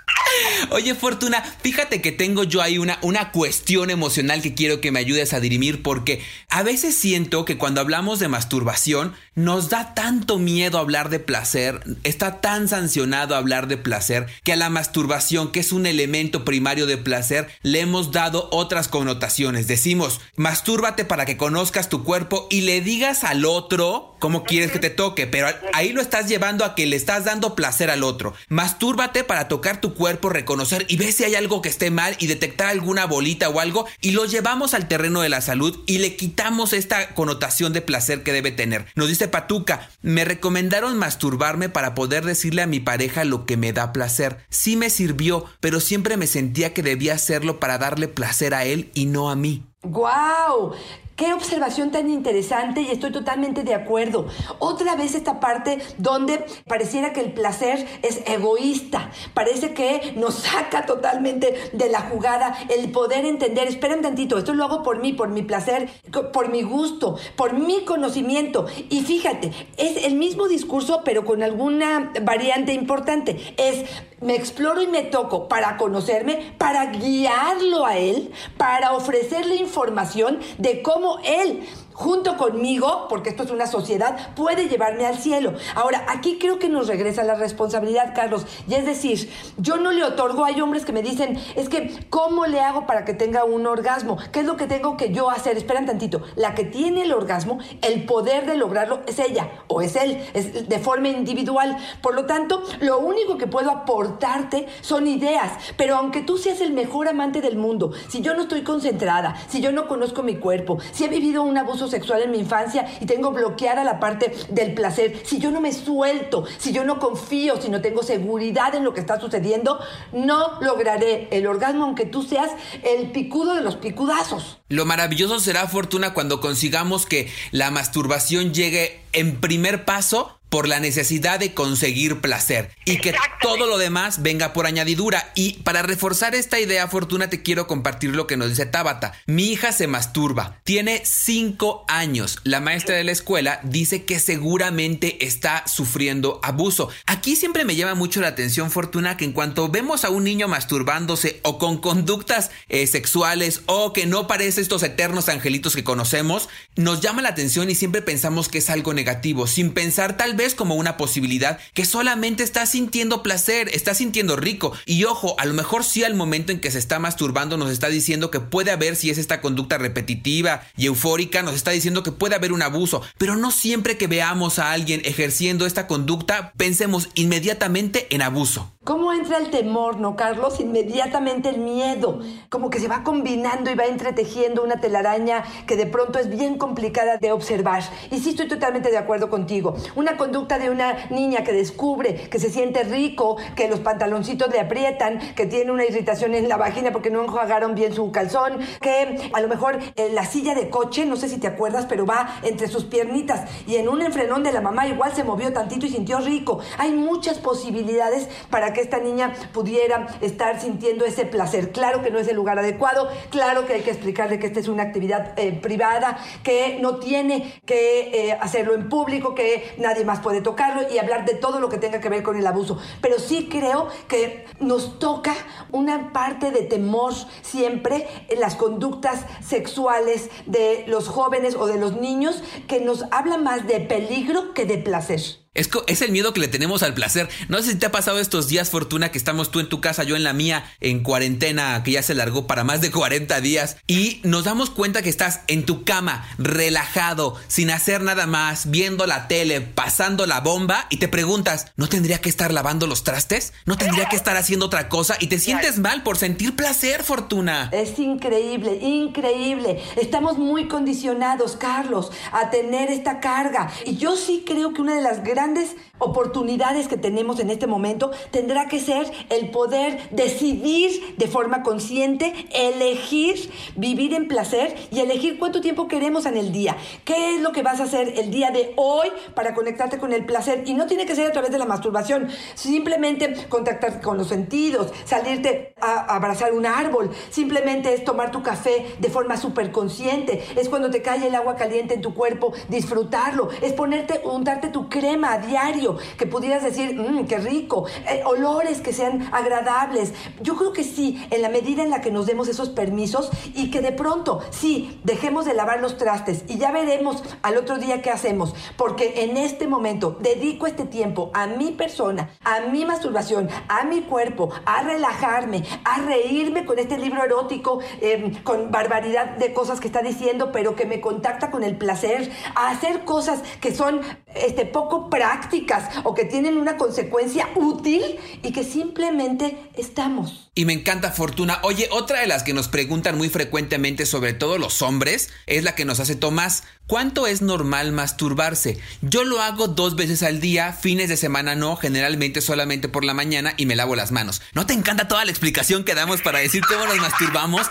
Oye, 0.70 0.94
Fortuna, 0.94 1.42
fíjate 1.62 2.00
que 2.00 2.12
tengo 2.12 2.44
yo 2.44 2.62
ahí 2.62 2.78
una, 2.78 2.98
una 3.02 3.32
cuestión 3.32 3.90
emocional 3.90 4.42
que 4.42 4.54
quiero 4.54 4.80
que 4.80 4.92
me 4.92 5.00
ayudes 5.00 5.32
a 5.32 5.40
dirimir 5.40 5.82
porque 5.82 6.22
a 6.48 6.62
veces 6.62 6.94
siento 6.94 7.44
que 7.44 7.58
cuando 7.58 7.80
hablamos 7.80 8.18
de 8.18 8.28
masturbación 8.28 9.14
nos 9.34 9.68
da 9.68 9.94
tanto 9.94 10.38
miedo 10.38 10.78
hablar 10.78 11.08
de 11.08 11.18
placer, 11.18 11.80
está 12.04 12.40
tan 12.40 12.68
sancionado 12.68 13.34
hablar 13.34 13.66
de 13.66 13.76
placer 13.76 14.26
que 14.44 14.52
a 14.52 14.56
la 14.56 14.70
masturbación, 14.70 15.50
que 15.50 15.60
es 15.60 15.72
un 15.72 15.86
elemento 15.86 16.44
primario 16.44 16.86
de 16.86 16.98
placer, 16.98 17.48
le 17.62 17.80
hemos 17.80 18.12
dado 18.12 18.48
otras 18.52 18.88
connotaciones. 18.88 19.66
Decimos, 19.66 20.20
mastúrbate 20.36 21.04
para 21.04 21.26
que 21.26 21.36
conozcas 21.36 21.88
tu 21.88 22.04
cuerpo 22.04 22.46
y 22.50 22.62
le 22.62 22.80
digas 22.80 23.24
al 23.24 23.44
otro 23.44 24.09
cómo 24.20 24.44
quieres 24.44 24.70
que 24.70 24.78
te 24.78 24.90
toque, 24.90 25.26
pero 25.26 25.48
ahí 25.72 25.92
lo 25.92 26.00
estás 26.00 26.28
llevando 26.28 26.64
a 26.64 26.76
que 26.76 26.86
le 26.86 26.94
estás 26.94 27.24
dando 27.24 27.56
placer 27.56 27.90
al 27.90 28.04
otro. 28.04 28.34
Mastúrbate 28.48 29.24
para 29.24 29.48
tocar 29.48 29.80
tu 29.80 29.94
cuerpo, 29.94 30.28
reconocer 30.28 30.84
y 30.88 30.96
ver 30.96 31.12
si 31.12 31.24
hay 31.24 31.34
algo 31.34 31.62
que 31.62 31.68
esté 31.68 31.90
mal 31.90 32.14
y 32.20 32.28
detectar 32.28 32.68
alguna 32.68 33.06
bolita 33.06 33.48
o 33.48 33.58
algo 33.58 33.86
y 34.00 34.12
lo 34.12 34.26
llevamos 34.26 34.74
al 34.74 34.86
terreno 34.86 35.22
de 35.22 35.28
la 35.28 35.40
salud 35.40 35.82
y 35.86 35.98
le 35.98 36.14
quitamos 36.14 36.72
esta 36.72 37.14
connotación 37.14 37.72
de 37.72 37.80
placer 37.80 38.22
que 38.22 38.32
debe 38.32 38.52
tener. 38.52 38.86
Nos 38.94 39.08
dice 39.08 39.26
Patuca, 39.26 39.88
me 40.02 40.24
recomendaron 40.24 40.96
masturbarme 40.96 41.68
para 41.68 41.94
poder 41.94 42.24
decirle 42.24 42.62
a 42.62 42.66
mi 42.66 42.78
pareja 42.78 43.24
lo 43.24 43.46
que 43.46 43.56
me 43.56 43.72
da 43.72 43.92
placer. 43.92 44.44
Sí 44.50 44.76
me 44.76 44.90
sirvió, 44.90 45.46
pero 45.60 45.80
siempre 45.80 46.16
me 46.16 46.26
sentía 46.26 46.74
que 46.74 46.82
debía 46.82 47.14
hacerlo 47.14 47.58
para 47.58 47.78
darle 47.78 48.06
placer 48.06 48.54
a 48.54 48.64
él 48.66 48.90
y 48.94 49.06
no 49.06 49.30
a 49.30 49.36
mí. 49.36 49.64
¡Guau! 49.82 50.74
Qué 51.20 51.34
observación 51.34 51.90
tan 51.90 52.08
interesante 52.08 52.80
y 52.80 52.90
estoy 52.90 53.12
totalmente 53.12 53.62
de 53.62 53.74
acuerdo. 53.74 54.26
Otra 54.58 54.96
vez 54.96 55.14
esta 55.14 55.38
parte 55.38 55.78
donde 55.98 56.46
pareciera 56.66 57.12
que 57.12 57.20
el 57.20 57.34
placer 57.34 57.86
es 58.00 58.22
egoísta, 58.24 59.10
parece 59.34 59.74
que 59.74 60.14
nos 60.16 60.36
saca 60.36 60.86
totalmente 60.86 61.72
de 61.74 61.90
la 61.90 62.00
jugada 62.00 62.56
el 62.70 62.90
poder 62.90 63.26
entender, 63.26 63.68
esperen 63.68 64.00
tantito, 64.00 64.38
esto 64.38 64.54
lo 64.54 64.64
hago 64.64 64.82
por 64.82 65.02
mí, 65.02 65.12
por 65.12 65.28
mi 65.28 65.42
placer, 65.42 65.90
por 66.32 66.48
mi 66.48 66.62
gusto, 66.62 67.18
por 67.36 67.52
mi 67.52 67.84
conocimiento. 67.84 68.64
Y 68.88 69.02
fíjate, 69.02 69.52
es 69.76 70.06
el 70.06 70.14
mismo 70.14 70.48
discurso 70.48 71.02
pero 71.04 71.26
con 71.26 71.42
alguna 71.42 72.14
variante 72.22 72.72
importante. 72.72 73.54
Es 73.58 73.84
me 74.20 74.36
exploro 74.36 74.82
y 74.82 74.86
me 74.86 75.02
toco 75.02 75.48
para 75.48 75.76
conocerme, 75.76 76.54
para 76.58 76.86
guiarlo 76.86 77.86
a 77.86 77.96
él, 77.96 78.32
para 78.56 78.92
ofrecerle 78.92 79.56
información 79.56 80.40
de 80.58 80.82
cómo 80.82 81.18
él 81.24 81.66
junto 82.00 82.38
conmigo, 82.38 83.08
porque 83.10 83.28
esto 83.28 83.42
es 83.42 83.50
una 83.50 83.66
sociedad, 83.66 84.34
puede 84.34 84.70
llevarme 84.70 85.04
al 85.04 85.18
cielo. 85.18 85.52
Ahora, 85.74 86.06
aquí 86.08 86.38
creo 86.40 86.58
que 86.58 86.70
nos 86.70 86.88
regresa 86.88 87.24
la 87.24 87.34
responsabilidad, 87.34 88.14
Carlos. 88.14 88.46
Y 88.66 88.72
es 88.74 88.86
decir, 88.86 89.30
yo 89.58 89.76
no 89.76 89.92
le 89.92 90.02
otorgo, 90.02 90.46
hay 90.46 90.62
hombres 90.62 90.86
que 90.86 90.94
me 90.94 91.02
dicen, 91.02 91.38
es 91.56 91.68
que, 91.68 92.06
¿cómo 92.08 92.46
le 92.46 92.60
hago 92.60 92.86
para 92.86 93.04
que 93.04 93.12
tenga 93.12 93.44
un 93.44 93.66
orgasmo? 93.66 94.16
¿Qué 94.32 94.40
es 94.40 94.46
lo 94.46 94.56
que 94.56 94.66
tengo 94.66 94.96
que 94.96 95.12
yo 95.12 95.28
hacer? 95.28 95.58
Esperan 95.58 95.84
tantito. 95.84 96.22
La 96.36 96.54
que 96.54 96.64
tiene 96.64 97.02
el 97.02 97.12
orgasmo, 97.12 97.58
el 97.82 98.06
poder 98.06 98.46
de 98.46 98.56
lograrlo 98.56 99.00
es 99.06 99.18
ella 99.18 99.50
o 99.66 99.82
es 99.82 99.94
él, 99.94 100.24
es 100.32 100.70
de 100.70 100.78
forma 100.78 101.08
individual. 101.08 101.76
Por 102.00 102.14
lo 102.14 102.24
tanto, 102.24 102.62
lo 102.80 102.98
único 102.98 103.36
que 103.36 103.46
puedo 103.46 103.70
aportarte 103.70 104.68
son 104.80 105.06
ideas. 105.06 105.52
Pero 105.76 105.96
aunque 105.96 106.22
tú 106.22 106.38
seas 106.38 106.62
el 106.62 106.72
mejor 106.72 107.08
amante 107.08 107.42
del 107.42 107.58
mundo, 107.58 107.92
si 108.08 108.22
yo 108.22 108.32
no 108.32 108.44
estoy 108.44 108.62
concentrada, 108.62 109.36
si 109.48 109.60
yo 109.60 109.70
no 109.70 109.86
conozco 109.86 110.22
mi 110.22 110.36
cuerpo, 110.36 110.78
si 110.92 111.04
he 111.04 111.08
vivido 111.08 111.42
un 111.42 111.58
abuso 111.58 111.89
sexual 111.90 112.22
en 112.22 112.30
mi 112.30 112.38
infancia 112.38 112.86
y 113.00 113.06
tengo 113.06 113.32
bloqueada 113.32 113.84
la 113.84 114.00
parte 114.00 114.32
del 114.48 114.74
placer, 114.74 115.20
si 115.24 115.38
yo 115.38 115.50
no 115.50 115.60
me 115.60 115.72
suelto, 115.72 116.44
si 116.58 116.72
yo 116.72 116.84
no 116.84 116.98
confío, 116.98 117.60
si 117.60 117.68
no 117.68 117.80
tengo 117.80 118.02
seguridad 118.02 118.74
en 118.74 118.84
lo 118.84 118.94
que 118.94 119.00
está 119.00 119.20
sucediendo, 119.20 119.78
no 120.12 120.60
lograré 120.60 121.28
el 121.30 121.46
orgasmo 121.46 121.84
aunque 121.84 122.06
tú 122.06 122.22
seas 122.22 122.50
el 122.82 123.10
picudo 123.10 123.54
de 123.54 123.62
los 123.62 123.76
picudazos. 123.76 124.60
Lo 124.68 124.86
maravilloso 124.86 125.40
será, 125.40 125.66
Fortuna, 125.66 126.14
cuando 126.14 126.40
consigamos 126.40 127.06
que 127.06 127.30
la 127.50 127.70
masturbación 127.70 128.54
llegue 128.54 129.00
en 129.12 129.40
primer 129.40 129.84
paso 129.84 130.39
por 130.50 130.68
la 130.68 130.80
necesidad 130.80 131.38
de 131.38 131.54
conseguir 131.54 132.20
placer 132.20 132.70
y 132.84 132.98
que 132.98 133.14
todo 133.40 133.66
lo 133.66 133.78
demás 133.78 134.20
venga 134.22 134.52
por 134.52 134.66
añadidura. 134.66 135.30
Y 135.34 135.54
para 135.62 135.82
reforzar 135.82 136.34
esta 136.34 136.60
idea, 136.60 136.88
Fortuna, 136.88 137.30
te 137.30 137.42
quiero 137.42 137.66
compartir 137.66 138.14
lo 138.14 138.26
que 138.26 138.36
nos 138.36 138.50
dice 138.50 138.66
Tabata. 138.66 139.12
Mi 139.26 139.46
hija 139.52 139.72
se 139.72 139.86
masturba, 139.86 140.60
tiene 140.64 141.02
5 141.04 141.84
años. 141.88 142.38
La 142.44 142.60
maestra 142.60 142.96
de 142.96 143.04
la 143.04 143.12
escuela 143.12 143.60
dice 143.62 144.04
que 144.04 144.18
seguramente 144.18 145.24
está 145.24 145.64
sufriendo 145.66 146.40
abuso. 146.42 146.90
Aquí 147.06 147.36
siempre 147.36 147.64
me 147.64 147.76
llama 147.76 147.94
mucho 147.94 148.20
la 148.20 148.28
atención, 148.28 148.70
Fortuna, 148.70 149.16
que 149.16 149.24
en 149.24 149.32
cuanto 149.32 149.68
vemos 149.68 150.04
a 150.04 150.10
un 150.10 150.24
niño 150.24 150.48
masturbándose 150.48 151.40
o 151.44 151.58
con 151.58 151.78
conductas 151.78 152.50
eh, 152.68 152.86
sexuales 152.88 153.62
o 153.66 153.92
que 153.92 154.06
no 154.06 154.26
parece 154.26 154.60
estos 154.60 154.82
eternos 154.82 155.28
angelitos 155.28 155.76
que 155.76 155.84
conocemos, 155.84 156.48
nos 156.74 157.00
llama 157.00 157.22
la 157.22 157.28
atención 157.28 157.70
y 157.70 157.76
siempre 157.76 158.02
pensamos 158.02 158.48
que 158.48 158.58
es 158.58 158.68
algo 158.68 158.94
negativo, 158.94 159.46
sin 159.46 159.72
pensar 159.72 160.16
tal 160.16 160.34
vez 160.34 160.39
ves 160.40 160.54
como 160.54 160.74
una 160.74 160.96
posibilidad 160.96 161.58
que 161.74 161.84
solamente 161.84 162.42
está 162.42 162.64
sintiendo 162.64 163.22
placer, 163.22 163.68
está 163.74 163.92
sintiendo 163.92 164.36
rico. 164.36 164.72
Y 164.86 165.04
ojo, 165.04 165.34
a 165.38 165.44
lo 165.44 165.52
mejor 165.52 165.84
sí 165.84 166.02
al 166.02 166.14
momento 166.14 166.50
en 166.50 166.60
que 166.60 166.70
se 166.70 166.78
está 166.78 166.98
masturbando 166.98 167.58
nos 167.58 167.70
está 167.70 167.88
diciendo 167.88 168.30
que 168.30 168.40
puede 168.40 168.70
haber 168.70 168.96
si 168.96 169.10
es 169.10 169.18
esta 169.18 169.42
conducta 169.42 169.76
repetitiva 169.76 170.62
y 170.78 170.86
eufórica, 170.86 171.42
nos 171.42 171.54
está 171.54 171.72
diciendo 171.72 172.02
que 172.02 172.10
puede 172.10 172.36
haber 172.36 172.54
un 172.54 172.62
abuso. 172.62 173.02
Pero 173.18 173.36
no 173.36 173.50
siempre 173.50 173.98
que 173.98 174.06
veamos 174.06 174.58
a 174.58 174.72
alguien 174.72 175.02
ejerciendo 175.04 175.66
esta 175.66 175.86
conducta 175.86 176.54
pensemos 176.56 177.10
inmediatamente 177.14 178.06
en 178.08 178.22
abuso. 178.22 178.72
¿Cómo 178.82 179.12
entra 179.12 179.36
el 179.36 179.50
temor, 179.50 180.00
no, 180.00 180.16
Carlos? 180.16 180.58
Inmediatamente 180.58 181.50
el 181.50 181.58
miedo, 181.58 182.20
como 182.48 182.70
que 182.70 182.80
se 182.80 182.88
va 182.88 183.04
combinando 183.04 183.70
y 183.70 183.74
va 183.74 183.84
entretejiendo 183.84 184.64
una 184.64 184.80
telaraña 184.80 185.44
que 185.66 185.76
de 185.76 185.84
pronto 185.84 186.18
es 186.18 186.30
bien 186.30 186.56
complicada 186.56 187.18
de 187.18 187.30
observar. 187.30 187.82
Y 188.10 188.20
sí 188.20 188.30
estoy 188.30 188.48
totalmente 188.48 188.90
de 188.90 188.96
acuerdo 188.96 189.28
contigo. 189.28 189.76
Una 189.96 190.16
conducta 190.30 190.60
de 190.60 190.70
una 190.70 191.08
niña 191.10 191.42
que 191.42 191.52
descubre 191.52 192.14
que 192.14 192.38
se 192.38 192.50
siente 192.50 192.84
rico, 192.84 193.36
que 193.56 193.66
los 193.66 193.80
pantaloncitos 193.80 194.48
le 194.48 194.60
aprietan, 194.60 195.18
que 195.34 195.44
tiene 195.44 195.72
una 195.72 195.84
irritación 195.84 196.34
en 196.34 196.48
la 196.48 196.56
vagina 196.56 196.92
porque 196.92 197.10
no 197.10 197.24
enjuagaron 197.24 197.74
bien 197.74 197.92
su 197.92 198.12
calzón, 198.12 198.60
que 198.80 199.28
a 199.32 199.40
lo 199.40 199.48
mejor 199.48 199.80
eh, 199.96 200.10
la 200.12 200.24
silla 200.24 200.54
de 200.54 200.70
coche, 200.70 201.04
no 201.04 201.16
sé 201.16 201.28
si 201.28 201.38
te 201.38 201.48
acuerdas, 201.48 201.86
pero 201.88 202.06
va 202.06 202.38
entre 202.44 202.68
sus 202.68 202.84
piernitas 202.84 203.50
y 203.66 203.74
en 203.74 203.88
un 203.88 204.02
enfrenón 204.02 204.44
de 204.44 204.52
la 204.52 204.60
mamá 204.60 204.86
igual 204.86 205.12
se 205.12 205.24
movió 205.24 205.52
tantito 205.52 205.86
y 205.86 205.90
sintió 205.90 206.20
rico. 206.20 206.60
Hay 206.78 206.92
muchas 206.92 207.38
posibilidades 207.38 208.28
para 208.50 208.72
que 208.72 208.82
esta 208.82 209.00
niña 209.00 209.32
pudiera 209.52 210.06
estar 210.20 210.60
sintiendo 210.60 211.04
ese 211.06 211.26
placer. 211.26 211.72
Claro 211.72 212.02
que 212.02 212.12
no 212.12 212.20
es 212.20 212.28
el 212.28 212.36
lugar 212.36 212.56
adecuado, 212.60 213.08
claro 213.30 213.66
que 213.66 213.72
hay 213.72 213.80
que 213.80 213.90
explicarle 213.90 214.38
que 214.38 214.46
esta 214.46 214.60
es 214.60 214.68
una 214.68 214.84
actividad 214.84 215.36
eh, 215.36 215.58
privada, 215.60 216.18
que 216.44 216.78
no 216.80 217.00
tiene 217.00 217.60
que 217.66 218.28
eh, 218.28 218.38
hacerlo 218.40 218.74
en 218.74 218.88
público, 218.88 219.34
que 219.34 219.74
nadie 219.78 220.04
más 220.04 220.19
puede 220.22 220.40
tocarlo 220.40 220.82
y 220.90 220.98
hablar 220.98 221.24
de 221.24 221.34
todo 221.34 221.60
lo 221.60 221.68
que 221.68 221.78
tenga 221.78 222.00
que 222.00 222.08
ver 222.08 222.22
con 222.22 222.36
el 222.36 222.46
abuso. 222.46 222.78
Pero 223.00 223.18
sí 223.18 223.48
creo 223.50 223.88
que 224.08 224.46
nos 224.60 224.98
toca 224.98 225.34
una 225.72 226.12
parte 226.12 226.50
de 226.50 226.62
temor 226.62 227.14
siempre 227.42 228.06
en 228.28 228.40
las 228.40 228.54
conductas 228.54 229.24
sexuales 229.40 230.30
de 230.46 230.84
los 230.86 231.08
jóvenes 231.08 231.54
o 231.54 231.66
de 231.66 231.78
los 231.78 232.00
niños 232.00 232.42
que 232.68 232.80
nos 232.80 233.04
habla 233.10 233.38
más 233.38 233.66
de 233.66 233.80
peligro 233.80 234.54
que 234.54 234.66
de 234.66 234.78
placer. 234.78 235.20
Es, 235.52 235.68
es, 235.88 236.00
el 236.00 236.12
miedo 236.12 236.32
que 236.32 236.38
le 236.38 236.46
tenemos 236.46 236.84
al 236.84 236.94
placer. 236.94 237.28
No 237.48 237.58
sé 237.58 237.72
si 237.72 237.76
te 237.76 237.86
ha 237.86 237.90
pasado 237.90 238.20
estos 238.20 238.46
días, 238.46 238.70
Fortuna, 238.70 239.10
que 239.10 239.18
estamos 239.18 239.50
tú 239.50 239.58
en 239.58 239.68
tu 239.68 239.80
casa, 239.80 240.04
yo 240.04 240.14
en 240.14 240.22
la 240.22 240.32
mía, 240.32 240.62
en 240.78 241.02
cuarentena, 241.02 241.82
que 241.82 241.90
ya 241.90 242.04
se 242.04 242.14
largó 242.14 242.46
para 242.46 242.62
más 242.62 242.80
de 242.80 242.92
40 242.92 243.40
días, 243.40 243.76
y 243.88 244.20
nos 244.22 244.44
damos 244.44 244.70
cuenta 244.70 245.02
que 245.02 245.08
estás 245.08 245.40
en 245.48 245.66
tu 245.66 245.82
cama, 245.82 246.24
relajado, 246.38 247.34
sin 247.48 247.72
hacer 247.72 248.00
nada 248.02 248.28
más, 248.28 248.70
viendo 248.70 249.06
la 249.06 249.26
tele, 249.26 249.60
pasando 249.60 250.24
la 250.24 250.38
bomba, 250.38 250.86
y 250.88 250.98
te 250.98 251.08
preguntas, 251.08 251.72
¿no 251.74 251.88
tendría 251.88 252.20
que 252.20 252.28
estar 252.28 252.52
lavando 252.52 252.86
los 252.86 253.02
trastes? 253.02 253.52
¿No 253.66 253.76
tendría 253.76 254.08
que 254.08 254.14
estar 254.14 254.36
haciendo 254.36 254.66
otra 254.66 254.88
cosa? 254.88 255.16
Y 255.18 255.26
te 255.26 255.40
sientes 255.40 255.80
mal 255.80 256.04
por 256.04 256.16
sentir 256.16 256.54
placer, 256.54 257.02
Fortuna. 257.02 257.70
Es 257.72 257.98
increíble, 257.98 258.76
increíble. 258.76 259.82
Estamos 259.96 260.38
muy 260.38 260.68
condicionados, 260.68 261.56
Carlos, 261.56 262.12
a 262.30 262.50
tener 262.50 262.92
esta 262.92 263.18
carga. 263.18 263.72
Y 263.84 263.96
yo 263.96 264.16
sí 264.16 264.44
creo 264.46 264.72
que 264.72 264.82
una 264.82 264.94
de 264.94 265.02
las 265.02 265.24
grandes 265.24 265.39
grandes 265.40 265.74
oportunidades 265.98 266.86
que 266.86 266.98
tenemos 266.98 267.40
en 267.40 267.48
este 267.48 267.66
momento 267.66 268.10
tendrá 268.30 268.68
que 268.68 268.78
ser 268.78 269.10
el 269.30 269.50
poder 269.50 270.10
decidir 270.10 271.16
de 271.16 271.28
forma 271.28 271.62
consciente, 271.62 272.34
elegir 272.52 273.50
vivir 273.76 274.12
en 274.12 274.28
placer 274.28 274.76
y 274.90 275.00
elegir 275.00 275.38
cuánto 275.38 275.62
tiempo 275.62 275.88
queremos 275.88 276.26
en 276.26 276.36
el 276.36 276.52
día. 276.52 276.76
¿Qué 277.06 277.34
es 277.34 277.40
lo 277.40 277.52
que 277.52 277.62
vas 277.62 277.80
a 277.80 277.84
hacer 277.84 278.18
el 278.18 278.30
día 278.30 278.50
de 278.50 278.74
hoy 278.76 279.08
para 279.34 279.54
conectarte 279.54 279.96
con 279.96 280.12
el 280.12 280.26
placer? 280.26 280.64
Y 280.66 280.74
no 280.74 280.86
tiene 280.86 281.06
que 281.06 281.14
ser 281.14 281.26
a 281.26 281.32
través 281.32 281.50
de 281.50 281.58
la 281.58 281.64
masturbación, 281.64 282.28
simplemente 282.54 283.46
contactarte 283.48 284.02
con 284.02 284.18
los 284.18 284.28
sentidos, 284.28 284.92
salirte 285.04 285.72
a 285.80 286.16
abrazar 286.16 286.52
un 286.52 286.66
árbol, 286.66 287.10
simplemente 287.30 287.94
es 287.94 288.04
tomar 288.04 288.30
tu 288.30 288.42
café 288.42 288.94
de 288.98 289.08
forma 289.08 289.38
súper 289.38 289.72
consciente, 289.72 290.44
es 290.56 290.68
cuando 290.68 290.90
te 290.90 291.00
cae 291.00 291.26
el 291.26 291.34
agua 291.34 291.56
caliente 291.56 291.94
en 291.94 292.02
tu 292.02 292.12
cuerpo, 292.12 292.52
disfrutarlo, 292.68 293.48
es 293.62 293.72
ponerte, 293.72 294.20
untarte 294.24 294.68
tu 294.68 294.90
crema 294.90 295.29
a 295.32 295.38
diario, 295.38 295.96
que 296.18 296.26
pudieras 296.26 296.62
decir, 296.62 296.94
mmm, 296.94 297.26
qué 297.26 297.38
rico, 297.38 297.86
eh, 298.08 298.22
olores 298.24 298.80
que 298.80 298.92
sean 298.92 299.28
agradables. 299.32 300.12
Yo 300.40 300.56
creo 300.56 300.72
que 300.72 300.84
sí, 300.84 301.26
en 301.30 301.42
la 301.42 301.48
medida 301.48 301.82
en 301.82 301.90
la 301.90 302.00
que 302.00 302.10
nos 302.10 302.26
demos 302.26 302.48
esos 302.48 302.70
permisos 302.70 303.30
y 303.54 303.70
que 303.70 303.80
de 303.80 303.92
pronto, 303.92 304.40
sí, 304.50 305.00
dejemos 305.04 305.44
de 305.44 305.54
lavar 305.54 305.80
los 305.80 305.96
trastes 305.96 306.44
y 306.48 306.58
ya 306.58 306.72
veremos 306.72 307.22
al 307.42 307.56
otro 307.56 307.78
día 307.78 308.02
qué 308.02 308.10
hacemos, 308.10 308.54
porque 308.76 309.24
en 309.24 309.36
este 309.36 309.66
momento 309.66 310.16
dedico 310.20 310.66
este 310.66 310.84
tiempo 310.84 311.30
a 311.34 311.46
mi 311.46 311.72
persona, 311.72 312.30
a 312.44 312.60
mi 312.60 312.84
masturbación, 312.84 313.48
a 313.68 313.84
mi 313.84 314.02
cuerpo, 314.02 314.50
a 314.64 314.82
relajarme, 314.82 315.64
a 315.84 316.00
reírme 316.02 316.64
con 316.64 316.78
este 316.78 316.98
libro 316.98 317.24
erótico, 317.24 317.80
em, 318.00 318.42
con 318.42 318.70
barbaridad 318.70 319.36
de 319.36 319.52
cosas 319.52 319.80
que 319.80 319.86
está 319.86 320.02
diciendo, 320.02 320.50
pero 320.52 320.74
que 320.74 320.86
me 320.86 321.00
contacta 321.00 321.50
con 321.50 321.64
el 321.64 321.76
placer, 321.76 322.30
a 322.54 322.70
hacer 322.70 323.04
cosas 323.04 323.42
que 323.60 323.74
son 323.74 324.00
este, 324.34 324.66
poco 324.66 325.10
prácticas 325.10 325.88
o 326.04 326.14
que 326.14 326.24
tienen 326.24 326.56
una 326.56 326.76
consecuencia 326.76 327.48
útil 327.56 328.02
y 328.42 328.52
que 328.52 328.64
simplemente 328.64 329.56
estamos. 329.74 330.50
Y 330.54 330.64
me 330.64 330.72
encanta 330.72 331.10
Fortuna. 331.10 331.60
Oye, 331.62 331.88
otra 331.90 332.20
de 332.20 332.26
las 332.26 332.42
que 332.42 332.52
nos 332.52 332.68
preguntan 332.68 333.16
muy 333.16 333.28
frecuentemente, 333.28 334.06
sobre 334.06 334.32
todo 334.32 334.58
los 334.58 334.82
hombres, 334.82 335.30
es 335.46 335.64
la 335.64 335.74
que 335.74 335.84
nos 335.84 336.00
hace 336.00 336.16
Tomás. 336.16 336.64
¿Cuánto 336.86 337.28
es 337.28 337.40
normal 337.40 337.92
masturbarse? 337.92 338.80
Yo 339.00 339.22
lo 339.22 339.40
hago 339.40 339.68
dos 339.68 339.94
veces 339.94 340.24
al 340.24 340.40
día, 340.40 340.72
fines 340.72 341.08
de 341.08 341.16
semana 341.16 341.54
no, 341.54 341.76
generalmente 341.76 342.40
solamente 342.40 342.88
por 342.88 343.04
la 343.04 343.14
mañana 343.14 343.54
y 343.56 343.66
me 343.66 343.76
lavo 343.76 343.94
las 343.94 344.10
manos. 344.10 344.42
¿No 344.54 344.66
te 344.66 344.72
encanta 344.72 345.06
toda 345.06 345.24
la 345.24 345.30
explicación 345.30 345.84
que 345.84 345.94
damos 345.94 346.20
para 346.20 346.40
decir 346.40 346.64
cómo 346.66 346.86
nos 346.86 346.96
masturbamos? 346.96 347.68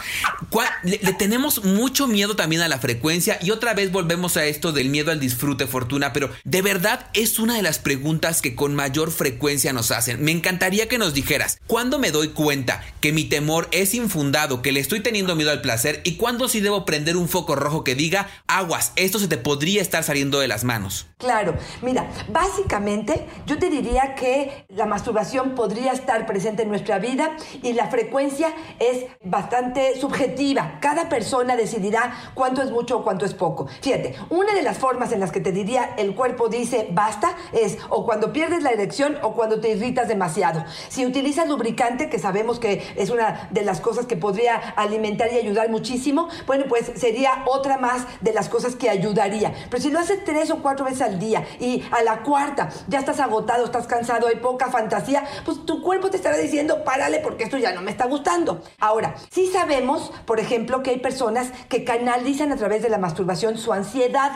Le, 0.84 1.00
le, 1.04 1.14
tenemos 1.14 1.66
mucho 1.66 2.08
miedo 2.08 2.38
también 2.38 2.62
a 2.62 2.70
la 2.70 2.80
frecuencia 2.80 3.38
y 3.42 3.52
otra 3.52 3.74
vez 3.74 3.92
volvemos 3.92 4.38
a 4.38 4.46
esto 4.46 4.72
del 4.72 4.88
miedo 4.88 5.12
al 5.12 5.20
disfrute, 5.20 5.68
Fortuna, 5.68 6.14
pero 6.14 6.30
de 6.50 6.64
verdad 6.64 7.06
es 7.14 7.38
una 7.38 7.56
de 7.56 7.62
las 7.62 7.78
preguntas 7.78 8.42
que 8.42 8.56
con 8.56 8.74
mayor 8.74 9.12
frecuencia 9.12 9.72
nos 9.72 9.92
hacen. 9.92 10.24
Me 10.24 10.32
encantaría 10.32 10.88
que 10.88 10.98
nos 10.98 11.14
dijeras, 11.14 11.60
¿cuándo 11.68 12.00
me 12.00 12.10
doy 12.10 12.30
cuenta 12.30 12.82
que 13.02 13.12
mi 13.12 13.26
temor 13.26 13.68
es 13.70 13.94
infundado, 13.94 14.64
que 14.64 14.72
le 14.72 14.80
estoy 14.80 15.02
teniendo 15.02 15.36
miedo 15.36 15.52
al 15.52 15.62
placer 15.62 16.02
y 16.04 16.16
cuándo 16.16 16.50
sí 16.50 16.60
debo 16.60 16.86
prender 16.86 17.18
un 17.18 17.30
foco 17.30 17.56
rojo 17.56 17.84
que 17.84 17.94
diga, 17.94 18.30
aguas, 18.48 18.94
esto 18.96 19.20
se 19.20 19.28
te 19.28 19.38
podría 19.38 19.80
estar 19.84 20.04
saliendo 20.04 20.40
de 20.40 20.48
las 20.48 20.64
manos. 20.64 21.06
Claro, 21.20 21.54
mira, 21.84 22.10
básicamente 22.30 23.28
yo 23.46 23.60
te 23.60 23.70
diría 23.70 24.16
que 24.16 24.66
la 24.70 24.88
masturbación 24.88 25.54
podría 25.54 25.92
estar 25.92 26.26
presente 26.26 26.64
en 26.64 26.70
nuestra 26.70 26.98
vida 26.98 27.38
y 27.62 27.74
la 27.74 27.90
frecuencia 27.90 28.56
es 28.80 29.06
bastante 29.24 30.00
subjetiva. 30.00 30.80
Cada 30.82 31.10
persona 31.10 31.56
decidirá 31.56 32.32
cuánto 32.34 32.64
es 32.64 32.72
mucho 32.72 32.98
o 32.98 33.04
cuánto 33.04 33.26
es 33.26 33.36
poco. 33.36 33.68
Fíjate, 33.82 34.16
una 34.30 34.56
de 34.56 34.64
las 34.64 34.80
formas 34.80 35.12
en 35.12 35.20
las 35.20 35.32
que 35.32 35.42
te 35.42 35.52
diría 35.52 35.94
el 35.98 36.16
cuerpo 36.16 36.39
dice 36.48 36.88
basta 36.92 37.36
es 37.52 37.78
o 37.90 38.06
cuando 38.06 38.32
pierdes 38.32 38.64
la 38.64 38.72
erección 38.72 39.18
o 39.22 39.34
cuando 39.34 39.60
te 39.60 39.70
irritas 39.70 40.08
demasiado. 40.08 40.64
Si 40.88 41.06
utilizas 41.06 41.48
lubricante, 41.48 42.10
que 42.10 42.20
sabemos 42.20 42.60
que 42.60 42.94
es 42.96 43.10
una 43.10 43.50
de 43.52 43.64
las 43.64 43.82
cosas 43.82 44.06
que 44.06 44.16
podría 44.16 44.56
alimentar 44.56 45.32
y 45.34 45.38
ayudar 45.38 45.70
muchísimo, 45.70 46.30
bueno, 46.48 46.66
pues 46.70 46.92
sería 46.96 47.44
otra 47.48 47.78
más 47.78 48.06
de 48.22 48.34
las 48.34 48.50
cosas 48.50 48.76
que 48.76 48.90
ayudaría. 48.90 49.54
Pero 49.70 49.82
si 49.82 49.90
lo 49.90 50.00
haces 50.00 50.24
tres 50.24 50.52
o 50.52 50.62
cuatro 50.62 50.86
veces 50.86 51.02
al 51.02 51.20
día 51.20 51.46
y 51.60 51.84
a 51.92 52.04
la 52.04 52.24
cuarta 52.24 52.70
ya 52.88 53.00
estás 53.00 53.20
agotado, 53.20 53.66
estás 53.66 53.88
cansado, 53.88 54.28
hay 54.28 54.38
poca 54.38 54.70
fantasía, 54.70 55.24
pues 55.46 55.66
tu 55.66 55.82
cuerpo 55.82 56.10
te 56.10 56.18
estará 56.18 56.38
diciendo, 56.38 56.84
párale 56.84 57.20
porque 57.20 57.44
esto 57.44 57.58
ya 57.58 57.74
no 57.74 57.82
me 57.82 57.92
está 57.92 58.06
gustando. 58.06 58.62
Ahora, 58.80 59.16
sí 59.32 59.48
sabemos, 59.48 60.12
por 60.26 60.40
ejemplo, 60.40 60.84
que 60.84 60.92
hay 60.92 61.00
personas 61.00 61.52
que 61.68 61.84
canalizan 61.84 62.52
a 62.52 62.56
través 62.56 62.82
de 62.82 62.90
la 62.90 62.98
masturbación 62.98 63.58
su 63.58 63.74
ansiedad. 63.74 64.32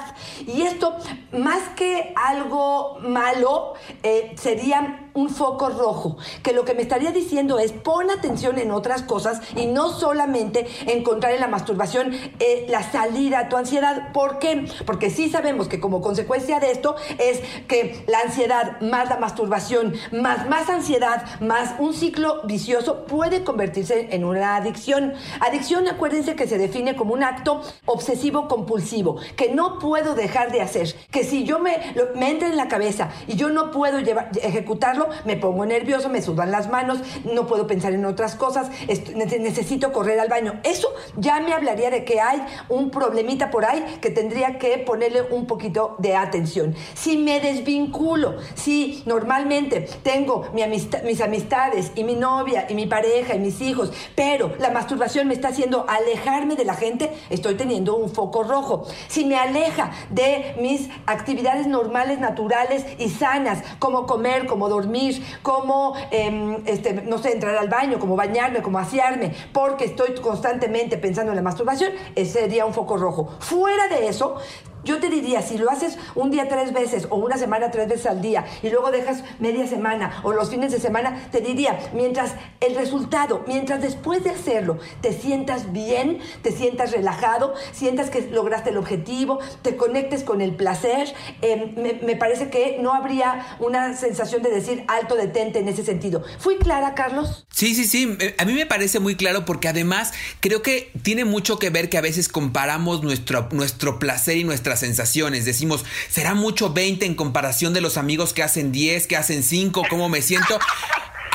Y 0.46 0.64
esto, 0.64 0.96
más 1.32 1.62
que 1.76 1.93
algo 2.16 2.98
malo, 3.02 3.74
eh, 4.02 4.34
sería 4.36 5.03
un 5.14 5.30
foco 5.30 5.70
rojo, 5.70 6.18
que 6.42 6.54
lo 6.54 6.66
que 6.66 6.74
me 6.74 6.82
estaría 6.82 7.12
diciendo 7.12 7.60
es 7.60 7.72
pon 7.72 8.10
atención 8.10 8.58
en 8.58 8.72
otras 8.72 9.04
cosas 9.04 9.42
y 9.56 9.68
no 9.68 9.90
solamente 9.90 10.68
encontrar 10.88 11.34
en 11.34 11.40
la 11.40 11.48
masturbación 11.48 12.14
eh, 12.40 12.66
la 12.70 12.84
salida 12.84 13.40
a 13.40 13.50
tu 13.50 13.58
ansiedad. 13.58 14.12
¿Por 14.12 14.40
qué? 14.40 14.66
Porque 14.86 15.10
sí 15.10 15.30
sabemos 15.30 15.68
que 15.68 15.80
como 15.80 16.02
consecuencia 16.02 16.60
de 16.60 16.72
esto 16.72 16.96
es 17.18 17.42
que 17.68 18.04
la 18.08 18.20
ansiedad 18.20 18.82
más 18.82 19.10
la 19.10 19.18
masturbación, 19.18 19.94
más 20.12 20.48
más 20.50 20.70
ansiedad, 20.70 21.40
más 21.40 21.76
un 21.80 21.94
ciclo 21.94 22.42
vicioso 22.46 23.06
puede 23.06 23.44
convertirse 23.44 24.10
en 24.12 24.24
una 24.24 24.56
adicción. 24.56 25.14
Adicción, 25.40 25.88
acuérdense 25.88 26.36
que 26.36 26.48
se 26.48 26.58
define 26.58 26.96
como 26.96 27.14
un 27.14 27.24
acto 27.24 27.62
obsesivo 27.86 28.48
compulsivo, 28.48 29.18
que 29.36 29.54
no 29.54 29.80
puedo 29.80 30.16
dejar 30.16 30.52
de 30.52 30.62
hacer, 30.62 30.94
que 31.12 31.24
si 31.24 31.44
yo 31.44 31.60
me, 31.60 31.78
me 32.16 32.32
entra 32.32 32.48
en 32.50 32.58
la 32.58 32.68
cabeza 32.68 33.10
y 33.28 33.36
yo 33.36 33.50
no 33.50 33.72
puedo 33.72 34.00
llevar, 34.00 34.32
ejecutarlo, 34.42 35.03
me 35.26 35.38
pongo 35.38 35.66
nervioso, 35.66 36.10
me 36.10 36.22
sudan 36.22 36.52
las 36.52 36.70
manos, 36.70 37.00
no 37.24 37.48
puedo 37.48 37.68
pensar 37.68 37.94
en 37.94 38.06
otras 38.06 38.36
cosas, 38.36 38.70
necesito 39.14 39.92
correr 39.92 40.20
al 40.20 40.30
baño. 40.30 40.60
Eso 40.64 40.94
ya 41.18 41.40
me 41.40 41.54
hablaría 41.54 41.90
de 41.90 42.04
que 42.06 42.22
hay 42.22 42.42
un 42.70 42.90
problemita 42.92 43.52
por 43.52 43.66
ahí 43.66 43.84
que 44.02 44.10
tendría 44.10 44.58
que 44.58 44.78
ponerle 44.80 45.22
un 45.22 45.46
poquito 45.46 45.96
de 46.00 46.16
atención. 46.16 46.76
Si 46.94 47.18
me 47.18 47.40
desvinculo, 47.40 48.38
si 48.56 49.04
normalmente 49.06 49.82
tengo 50.04 50.46
mis 50.54 51.22
amistades 51.22 51.92
y 51.96 52.04
mi 52.04 52.16
novia 52.16 52.68
y 52.70 52.76
mi 52.76 52.86
pareja 52.86 53.36
y 53.36 53.40
mis 53.40 53.62
hijos, 53.62 53.92
pero 54.16 54.52
la 54.60 54.70
masturbación 54.72 55.28
me 55.28 55.34
está 55.34 55.50
haciendo 55.50 55.86
alejarme 55.88 56.56
de 56.56 56.66
la 56.66 56.76
gente, 56.76 57.12
estoy 57.30 57.56
teniendo 57.56 57.96
un 57.96 58.10
foco 58.10 58.44
rojo. 58.44 58.86
Si 59.08 59.26
me 59.26 59.38
aleja 59.38 59.92
de 60.10 60.56
mis 60.60 60.90
actividades 61.06 61.68
normales, 61.68 62.20
naturales 62.20 62.86
y 62.98 63.10
sanas, 63.10 63.64
como 63.80 64.06
comer, 64.06 64.46
como 64.46 64.70
dormir, 64.70 64.93
como 65.42 65.96
em, 66.12 66.64
este, 66.66 66.94
no 66.94 67.18
sé, 67.18 67.34
entrar 67.34 67.56
al 67.56 67.70
baño, 67.70 68.00
como 68.00 68.16
bañarme, 68.16 68.62
como 68.62 68.80
asearme, 68.80 69.34
porque 69.52 69.86
estoy 69.86 70.14
constantemente 70.16 70.98
pensando 70.98 71.32
en 71.32 71.36
la 71.36 71.42
masturbación, 71.42 71.92
ese 72.16 72.42
sería 72.42 72.66
un 72.66 72.74
foco 72.74 72.98
rojo. 72.98 73.30
Fuera 73.40 73.88
de 73.88 74.08
eso, 74.08 74.38
yo 74.84 75.00
te 75.00 75.10
diría, 75.10 75.42
si 75.42 75.58
lo 75.58 75.70
haces 75.70 75.98
un 76.16 76.32
día 76.32 76.48
tres 76.50 76.74
veces 76.74 77.08
o 77.10 77.18
una 77.18 77.38
semana 77.38 77.72
tres 77.72 77.88
veces 77.88 78.06
al 78.06 78.22
día 78.22 78.46
y 78.62 78.70
luego 78.70 78.92
dejas 78.92 79.24
media 79.40 79.68
semana 79.68 80.20
o 80.24 80.34
los 80.34 80.50
fines 80.50 80.72
de 80.72 80.80
semana, 80.80 81.28
te 81.32 81.42
diría, 81.42 81.80
mientras 81.94 82.34
el 82.60 82.76
resultado, 82.76 83.44
mientras 83.48 83.82
después 83.82 84.24
de 84.24 84.32
hacerlo 84.32 84.80
te 85.02 85.14
sientas 85.14 85.72
bien, 85.72 86.20
te 86.42 86.52
sientas 86.52 86.92
relajado, 86.92 87.54
sientas 87.72 88.10
que 88.10 88.22
lograste 88.32 88.70
el 88.70 88.78
objetivo, 88.78 89.40
te 89.62 89.76
conectes 89.76 90.24
con 90.24 90.42
el 90.42 90.56
placer, 90.56 91.14
em, 91.42 91.74
me, 91.76 92.16
parece 92.16 92.50
que 92.50 92.78
no 92.80 92.94
habría 92.94 93.58
una 93.60 93.96
sensación 93.96 94.44
de 94.44 94.50
decir 94.50 94.84
alto 94.88 95.16
detente 95.16 95.60
en 95.60 95.68
ese 95.68 95.84
sentido. 95.84 96.24
¿Fui 96.40 96.58
clara, 96.58 96.94
Carlos? 96.94 97.46
Sí, 97.52 97.76
sí, 97.76 97.86
sí. 97.86 98.16
Eh, 98.20 98.36
a 98.38 98.46
mí 98.46 98.54
me 98.54 98.66
parece 98.66 99.00
muy 99.00 99.16
claro 99.16 99.46
porque 99.46 99.68
además 99.68 100.14
creo 100.40 100.62
que 100.62 100.92
tiene 101.02 101.26
mucho 101.26 101.60
que 101.60 101.70
ver 101.70 101.90
que 101.90 101.98
a 101.98 102.02
veces 102.02 102.30
comparamos 102.30 103.04
nuestro, 103.04 103.50
nuestro 103.52 104.00
placer 104.00 104.38
y 104.38 104.44
nuestra 104.44 104.73
sensaciones. 104.80 105.46
Decimos, 105.46 105.86
¿será 106.10 106.34
mucho 106.34 106.72
20 106.74 107.06
en 107.06 107.16
comparación 107.16 107.74
de 107.74 107.82
los 107.82 107.98
amigos 107.98 108.34
que 108.34 108.44
hacen 108.44 108.72
10, 108.72 109.08
que 109.08 109.18
hacen 109.18 109.44
5? 109.44 109.84
¿Cómo 109.90 110.10
me 110.10 110.22
siento? 110.22 110.60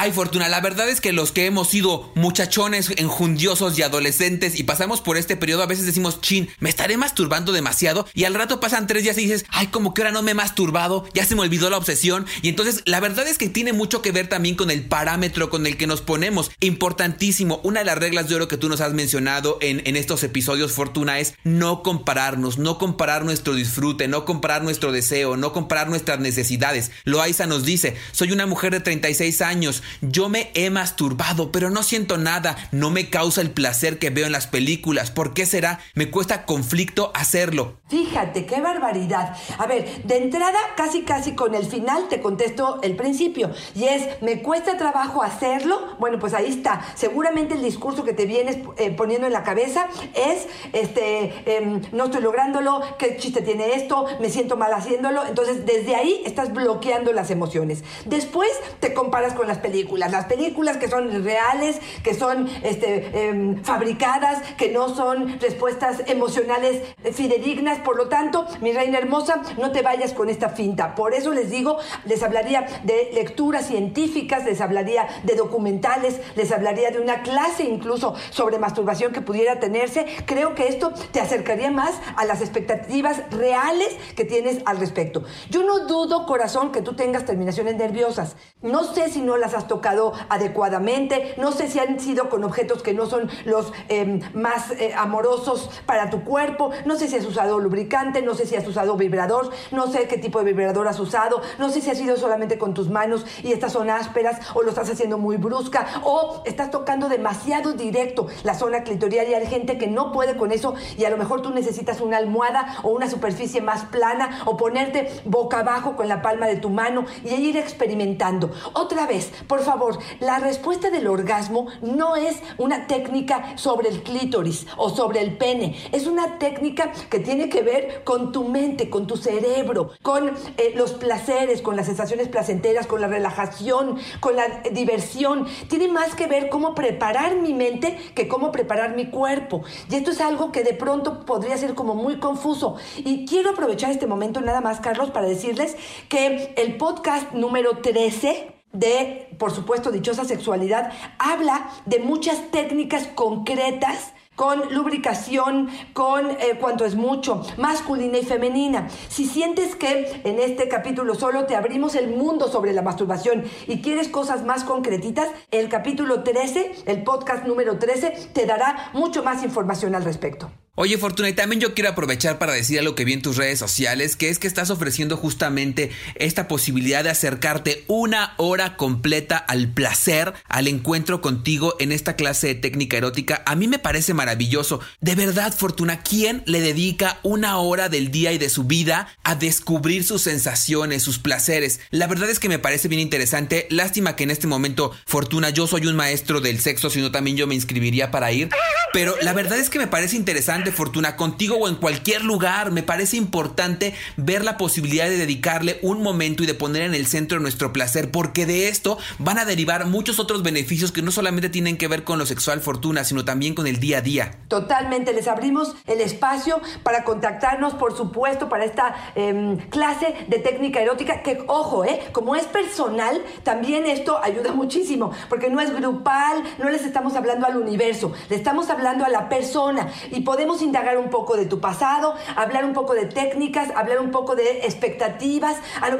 Ay, 0.00 0.12
Fortuna, 0.12 0.48
la 0.48 0.60
verdad 0.60 0.88
es 0.88 1.00
que 1.00 1.12
los 1.12 1.32
que 1.32 1.46
hemos 1.46 1.70
sido 1.70 2.12
muchachones, 2.14 2.92
enjundiosos 2.98 3.76
y 3.76 3.82
adolescentes 3.82 4.56
y 4.56 4.62
pasamos 4.62 5.00
por 5.00 5.16
este 5.16 5.36
periodo, 5.36 5.64
a 5.64 5.66
veces 5.66 5.86
decimos, 5.86 6.20
chin, 6.20 6.48
me 6.60 6.68
estaré 6.68 6.96
masturbando 6.96 7.50
demasiado 7.50 8.06
y 8.14 8.22
al 8.22 8.34
rato 8.34 8.60
pasan 8.60 8.86
tres 8.86 9.02
días 9.02 9.18
y 9.18 9.22
dices, 9.22 9.44
ay, 9.48 9.66
como 9.66 9.94
que 9.94 10.02
ahora 10.02 10.12
no 10.12 10.22
me 10.22 10.30
he 10.30 10.34
masturbado, 10.34 11.04
ya 11.14 11.24
se 11.24 11.34
me 11.34 11.40
olvidó 11.40 11.68
la 11.68 11.78
obsesión. 11.78 12.26
Y 12.42 12.48
entonces 12.48 12.82
la 12.84 13.00
verdad 13.00 13.26
es 13.26 13.38
que 13.38 13.48
tiene 13.48 13.72
mucho 13.72 14.00
que 14.00 14.12
ver 14.12 14.28
también 14.28 14.54
con 14.54 14.70
el 14.70 14.84
parámetro 14.84 15.50
con 15.50 15.66
el 15.66 15.76
que 15.76 15.88
nos 15.88 16.00
ponemos. 16.00 16.52
Importantísimo, 16.60 17.60
una 17.64 17.80
de 17.80 17.86
las 17.86 17.98
reglas 17.98 18.28
de 18.28 18.36
oro 18.36 18.46
que 18.46 18.56
tú 18.56 18.68
nos 18.68 18.80
has 18.80 18.92
mencionado 18.92 19.58
en, 19.60 19.82
en 19.84 19.96
estos 19.96 20.22
episodios, 20.22 20.70
Fortuna, 20.70 21.18
es 21.18 21.34
no 21.42 21.82
compararnos, 21.82 22.58
no 22.58 22.78
comparar 22.78 23.24
nuestro 23.24 23.52
disfrute, 23.52 24.06
no 24.06 24.24
comparar 24.24 24.62
nuestro 24.62 24.92
deseo, 24.92 25.36
no 25.36 25.52
comparar 25.52 25.88
nuestras 25.88 26.20
necesidades. 26.20 26.92
Loaiza 27.02 27.46
nos 27.48 27.64
dice, 27.64 27.96
soy 28.12 28.30
una 28.30 28.46
mujer 28.46 28.70
de 28.72 28.78
36 28.78 29.40
años, 29.40 29.82
yo 30.00 30.28
me 30.28 30.50
he 30.54 30.70
masturbado, 30.70 31.52
pero 31.52 31.70
no 31.70 31.82
siento 31.82 32.18
nada, 32.18 32.56
no 32.72 32.90
me 32.90 33.10
causa 33.10 33.40
el 33.40 33.50
placer 33.50 33.98
que 33.98 34.10
veo 34.10 34.26
en 34.26 34.32
las 34.32 34.46
películas. 34.46 35.10
¿Por 35.10 35.34
qué 35.34 35.46
será? 35.46 35.80
Me 35.94 36.10
cuesta 36.10 36.44
conflicto 36.44 37.10
hacerlo. 37.14 37.78
Fíjate, 37.88 38.44
qué 38.46 38.60
barbaridad. 38.60 39.34
A 39.56 39.66
ver, 39.66 40.02
de 40.04 40.18
entrada, 40.18 40.58
casi 40.76 41.02
casi 41.02 41.34
con 41.34 41.54
el 41.54 41.64
final 41.64 42.08
te 42.08 42.20
contesto 42.20 42.80
el 42.82 42.96
principio. 42.96 43.50
Y 43.74 43.84
es, 43.84 44.20
¿me 44.20 44.42
cuesta 44.42 44.76
trabajo 44.76 45.22
hacerlo? 45.22 45.96
Bueno, 45.98 46.18
pues 46.18 46.34
ahí 46.34 46.46
está. 46.46 46.82
Seguramente 46.94 47.54
el 47.54 47.62
discurso 47.62 48.04
que 48.04 48.12
te 48.12 48.26
vienes 48.26 48.58
eh, 48.76 48.90
poniendo 48.90 49.26
en 49.26 49.32
la 49.32 49.42
cabeza 49.42 49.88
es, 50.14 50.46
este, 50.72 51.32
em, 51.46 51.80
no 51.92 52.04
estoy 52.04 52.20
lográndolo, 52.20 52.82
qué 52.98 53.16
chiste 53.16 53.40
tiene 53.40 53.74
esto, 53.74 54.06
me 54.20 54.28
siento 54.28 54.56
mal 54.56 54.72
haciéndolo. 54.74 55.24
Entonces, 55.26 55.64
desde 55.64 55.96
ahí 55.96 56.22
estás 56.26 56.52
bloqueando 56.52 57.12
las 57.12 57.30
emociones. 57.30 57.84
Después 58.04 58.50
te 58.80 58.92
comparas 58.92 59.32
con 59.32 59.46
las 59.46 59.58
películas 59.58 59.77
las 59.84 60.24
películas 60.26 60.76
que 60.76 60.88
son 60.88 61.24
reales, 61.24 61.80
que 62.02 62.14
son 62.14 62.48
este, 62.62 63.28
em, 63.28 63.62
fabricadas, 63.62 64.42
que 64.56 64.70
no 64.70 64.94
son 64.94 65.38
respuestas 65.40 66.02
emocionales 66.06 66.82
fidedignas. 67.12 67.78
Por 67.78 67.96
lo 67.96 68.08
tanto, 68.08 68.46
mi 68.60 68.72
reina 68.72 68.98
hermosa, 68.98 69.42
no 69.58 69.70
te 69.70 69.82
vayas 69.82 70.12
con 70.12 70.28
esta 70.28 70.48
finta. 70.50 70.94
Por 70.94 71.14
eso 71.14 71.32
les 71.32 71.50
digo, 71.50 71.78
les 72.04 72.22
hablaría 72.22 72.66
de 72.84 73.10
lecturas 73.12 73.66
científicas, 73.66 74.44
les 74.44 74.60
hablaría 74.60 75.06
de 75.24 75.34
documentales, 75.34 76.20
les 76.36 76.50
hablaría 76.52 76.90
de 76.90 77.00
una 77.00 77.22
clase 77.22 77.64
incluso 77.64 78.14
sobre 78.30 78.58
masturbación 78.58 79.12
que 79.12 79.20
pudiera 79.20 79.60
tenerse. 79.60 80.06
Creo 80.26 80.54
que 80.54 80.68
esto 80.68 80.92
te 81.12 81.20
acercaría 81.20 81.70
más 81.70 81.92
a 82.16 82.24
las 82.24 82.40
expectativas 82.40 83.22
reales 83.30 83.96
que 84.16 84.24
tienes 84.24 84.60
al 84.64 84.78
respecto. 84.78 85.22
Yo 85.50 85.62
no 85.62 85.86
dudo, 85.86 86.26
corazón, 86.26 86.72
que 86.72 86.82
tú 86.82 86.94
tengas 86.94 87.24
terminaciones 87.24 87.76
nerviosas. 87.76 88.36
No 88.62 88.84
sé 88.84 89.10
si 89.10 89.20
no 89.20 89.36
las 89.36 89.54
has 89.54 89.67
tocado 89.68 90.12
adecuadamente, 90.28 91.34
no 91.38 91.52
sé 91.52 91.68
si 91.68 91.78
han 91.78 92.00
sido 92.00 92.28
con 92.28 92.42
objetos 92.42 92.82
que 92.82 92.92
no 92.92 93.06
son 93.06 93.30
los 93.44 93.72
em, 93.88 94.20
más 94.34 94.72
eh, 94.72 94.92
amorosos 94.96 95.70
para 95.86 96.10
tu 96.10 96.24
cuerpo, 96.24 96.70
no 96.84 96.96
sé 96.96 97.06
si 97.06 97.16
has 97.16 97.24
usado 97.24 97.60
lubricante, 97.60 98.22
no 98.22 98.34
sé 98.34 98.46
si 98.46 98.56
has 98.56 98.66
usado 98.66 98.96
vibrador, 98.96 99.50
no 99.70 99.86
sé 99.86 100.08
qué 100.08 100.18
tipo 100.18 100.40
de 100.40 100.52
vibrador 100.52 100.88
has 100.88 100.98
usado, 100.98 101.40
no 101.58 101.68
sé 101.70 101.80
si 101.80 101.90
has 101.90 101.98
sido 101.98 102.16
solamente 102.16 102.58
con 102.58 102.74
tus 102.74 102.90
manos 102.90 103.24
y 103.42 103.52
estas 103.52 103.72
son 103.72 103.90
ásperas 103.90 104.40
o 104.54 104.62
lo 104.62 104.70
estás 104.70 104.90
haciendo 104.90 105.18
muy 105.18 105.36
brusca 105.36 105.86
o 106.02 106.42
estás 106.44 106.70
tocando 106.70 107.08
demasiado 107.08 107.74
directo 107.74 108.26
la 108.42 108.54
zona 108.54 108.82
clitorial 108.82 109.28
y 109.28 109.34
hay 109.34 109.46
gente 109.46 109.78
que 109.78 109.86
no 109.86 110.12
puede 110.12 110.36
con 110.36 110.52
eso 110.52 110.74
y 110.96 111.04
a 111.04 111.10
lo 111.10 111.16
mejor 111.16 111.42
tú 111.42 111.50
necesitas 111.50 112.00
una 112.00 112.16
almohada 112.16 112.78
o 112.82 112.90
una 112.90 113.08
superficie 113.08 113.60
más 113.60 113.84
plana 113.84 114.42
o 114.44 114.56
ponerte 114.56 115.10
boca 115.24 115.60
abajo 115.60 115.96
con 115.96 116.08
la 116.08 116.22
palma 116.22 116.46
de 116.46 116.56
tu 116.56 116.70
mano 116.70 117.04
y 117.24 117.34
ir 117.34 117.56
experimentando. 117.56 118.50
Otra 118.72 119.06
vez, 119.06 119.32
por 119.48 119.62
favor, 119.62 119.98
la 120.20 120.38
respuesta 120.38 120.90
del 120.90 121.06
orgasmo 121.06 121.66
no 121.82 122.16
es 122.16 122.36
una 122.58 122.86
técnica 122.86 123.56
sobre 123.56 123.88
el 123.88 124.02
clítoris 124.02 124.66
o 124.76 124.90
sobre 124.90 125.20
el 125.20 125.36
pene, 125.36 125.76
es 125.92 126.06
una 126.06 126.38
técnica 126.38 126.92
que 127.10 127.18
tiene 127.18 127.48
que 127.48 127.62
ver 127.62 128.04
con 128.04 128.30
tu 128.30 128.44
mente, 128.44 128.90
con 128.90 129.06
tu 129.06 129.16
cerebro, 129.16 129.90
con 130.02 130.28
eh, 130.28 130.72
los 130.76 130.92
placeres, 130.92 131.62
con 131.62 131.76
las 131.76 131.86
sensaciones 131.86 132.28
placenteras, 132.28 132.86
con 132.86 133.00
la 133.00 133.08
relajación, 133.08 133.98
con 134.20 134.36
la 134.36 134.62
diversión. 134.72 135.46
Tiene 135.68 135.88
más 135.88 136.14
que 136.14 136.26
ver 136.26 136.48
cómo 136.48 136.74
preparar 136.74 137.36
mi 137.36 137.54
mente 137.54 137.96
que 138.14 138.28
cómo 138.28 138.52
preparar 138.52 138.94
mi 138.94 139.10
cuerpo. 139.10 139.62
Y 139.90 139.96
esto 139.96 140.10
es 140.10 140.20
algo 140.20 140.52
que 140.52 140.62
de 140.62 140.74
pronto 140.74 141.24
podría 141.24 141.56
ser 141.56 141.74
como 141.74 141.94
muy 141.94 142.18
confuso. 142.18 142.76
Y 142.96 143.26
quiero 143.26 143.50
aprovechar 143.50 143.90
este 143.90 144.06
momento 144.06 144.40
nada 144.40 144.60
más, 144.60 144.80
Carlos, 144.80 145.10
para 145.10 145.26
decirles 145.26 145.76
que 146.08 146.52
el 146.56 146.76
podcast 146.76 147.32
número 147.32 147.78
13 147.78 148.57
de, 148.72 149.28
por 149.38 149.52
supuesto, 149.52 149.90
dichosa 149.90 150.24
sexualidad, 150.24 150.92
habla 151.18 151.70
de 151.86 151.98
muchas 151.98 152.50
técnicas 152.50 153.06
concretas 153.08 154.12
con 154.38 154.72
lubricación, 154.72 155.68
con 155.92 156.30
eh, 156.30 156.56
cuanto 156.60 156.84
es 156.84 156.94
mucho, 156.94 157.42
masculina 157.56 158.18
y 158.18 158.24
femenina. 158.24 158.88
Si 159.08 159.26
sientes 159.26 159.74
que 159.74 160.20
en 160.22 160.38
este 160.38 160.68
capítulo 160.68 161.16
solo 161.16 161.46
te 161.46 161.56
abrimos 161.56 161.96
el 161.96 162.14
mundo 162.14 162.46
sobre 162.46 162.72
la 162.72 162.82
masturbación 162.82 163.42
y 163.66 163.82
quieres 163.82 164.08
cosas 164.08 164.44
más 164.44 164.62
concretitas, 164.62 165.28
el 165.50 165.68
capítulo 165.68 166.22
13, 166.22 166.84
el 166.86 167.02
podcast 167.02 167.46
número 167.46 167.80
13, 167.80 168.30
te 168.32 168.46
dará 168.46 168.90
mucho 168.92 169.24
más 169.24 169.42
información 169.42 169.96
al 169.96 170.04
respecto. 170.04 170.52
Oye 170.80 170.96
Fortuna, 170.96 171.28
y 171.28 171.32
también 171.32 171.60
yo 171.60 171.74
quiero 171.74 171.90
aprovechar 171.90 172.38
para 172.38 172.52
decir 172.52 172.78
algo 172.78 172.94
que 172.94 173.04
vi 173.04 173.12
en 173.12 173.20
tus 173.20 173.36
redes 173.36 173.58
sociales, 173.58 174.14
que 174.14 174.28
es 174.28 174.38
que 174.38 174.46
estás 174.46 174.70
ofreciendo 174.70 175.16
justamente 175.16 175.90
esta 176.14 176.46
posibilidad 176.46 177.02
de 177.02 177.10
acercarte 177.10 177.82
una 177.88 178.34
hora 178.36 178.76
completa 178.76 179.38
al 179.38 179.72
placer, 179.72 180.34
al 180.46 180.68
encuentro 180.68 181.20
contigo 181.20 181.74
en 181.80 181.90
esta 181.90 182.14
clase 182.14 182.46
de 182.46 182.54
técnica 182.54 182.96
erótica. 182.96 183.42
A 183.44 183.56
mí 183.56 183.66
me 183.66 183.80
parece 183.80 184.14
maravilloso. 184.14 184.78
De 185.00 185.16
verdad, 185.16 185.52
Fortuna, 185.52 186.04
¿quién 186.04 186.44
le 186.46 186.60
dedica 186.60 187.18
una 187.24 187.58
hora 187.58 187.88
del 187.88 188.12
día 188.12 188.30
y 188.30 188.38
de 188.38 188.48
su 188.48 188.62
vida 188.62 189.08
a 189.24 189.34
descubrir 189.34 190.04
sus 190.04 190.22
sensaciones, 190.22 191.02
sus 191.02 191.18
placeres? 191.18 191.80
La 191.90 192.06
verdad 192.06 192.30
es 192.30 192.38
que 192.38 192.48
me 192.48 192.60
parece 192.60 192.86
bien 192.86 193.00
interesante. 193.00 193.66
Lástima 193.68 194.14
que 194.14 194.22
en 194.22 194.30
este 194.30 194.46
momento, 194.46 194.92
Fortuna, 195.06 195.50
yo 195.50 195.66
soy 195.66 195.88
un 195.88 195.96
maestro 195.96 196.40
del 196.40 196.60
sexo, 196.60 196.88
sino 196.88 197.10
también 197.10 197.36
yo 197.36 197.48
me 197.48 197.56
inscribiría 197.56 198.12
para 198.12 198.30
ir. 198.30 198.50
Pero 198.92 199.16
la 199.20 199.32
verdad 199.32 199.58
es 199.58 199.70
que 199.70 199.80
me 199.80 199.88
parece 199.88 200.14
interesante, 200.14 200.67
Fortuna, 200.72 201.16
contigo 201.16 201.56
o 201.56 201.68
en 201.68 201.74
cualquier 201.74 202.24
lugar. 202.24 202.70
Me 202.70 202.82
parece 202.82 203.18
importante 203.18 203.94
ver 204.16 204.42
la 204.42 204.56
posibilidad 204.56 205.06
de 205.06 205.18
dedicarle 205.18 205.78
un 205.82 206.02
momento 206.02 206.42
y 206.42 206.46
de 206.46 206.54
poner 206.54 206.82
en 206.82 206.94
el 206.94 207.06
centro 207.06 207.38
nuestro 207.38 207.72
placer, 207.72 208.10
porque 208.10 208.46
de 208.46 208.68
esto 208.68 208.98
van 209.18 209.38
a 209.38 209.44
derivar 209.44 209.86
muchos 209.86 210.18
otros 210.18 210.42
beneficios 210.42 210.90
que 210.90 211.02
no 211.02 211.10
solamente 211.10 211.50
tienen 211.50 211.76
que 211.76 211.88
ver 211.88 212.04
con 212.04 212.18
lo 212.18 212.24
sexual, 212.24 212.60
Fortuna, 212.60 213.04
sino 213.04 213.24
también 213.26 213.54
con 213.54 213.66
el 213.66 213.78
día 213.78 213.98
a 213.98 214.00
día. 214.00 214.38
Totalmente, 214.48 215.12
les 215.12 215.28
abrimos 215.28 215.74
el 215.86 216.00
espacio 216.00 216.60
para 216.82 217.04
contactarnos, 217.04 217.74
por 217.74 217.96
supuesto, 217.96 218.48
para 218.48 218.64
esta 218.64 218.94
em, 219.14 219.58
clase 219.68 220.14
de 220.28 220.38
técnica 220.38 220.80
erótica, 220.80 221.22
que 221.22 221.44
ojo, 221.46 221.84
eh, 221.84 222.00
como 222.12 222.36
es 222.36 222.44
personal, 222.44 223.20
también 223.42 223.84
esto 223.84 224.18
ayuda 224.22 224.52
muchísimo, 224.54 225.12
porque 225.28 225.50
no 225.50 225.60
es 225.60 225.74
grupal, 225.74 226.42
no 226.58 226.70
les 226.70 226.86
estamos 226.86 227.14
hablando 227.16 227.46
al 227.46 227.58
universo, 227.58 228.14
le 228.30 228.36
estamos 228.36 228.70
hablando 228.70 228.78
hablando 228.78 229.04
a 229.04 229.08
la 229.08 229.28
persona 229.28 229.88
y 230.12 230.20
podemos 230.20 230.47
indagar 230.62 230.98
un 230.98 231.10
poco 231.10 231.36
de 231.36 231.46
tu 231.46 231.60
pasado, 231.60 232.14
hablar 232.36 232.64
un 232.64 232.72
poco 232.72 232.94
de 232.94 233.06
técnicas, 233.06 233.70
hablar 233.74 234.00
un 234.00 234.10
poco 234.10 234.34
de 234.34 234.60
expectativas. 234.64 235.56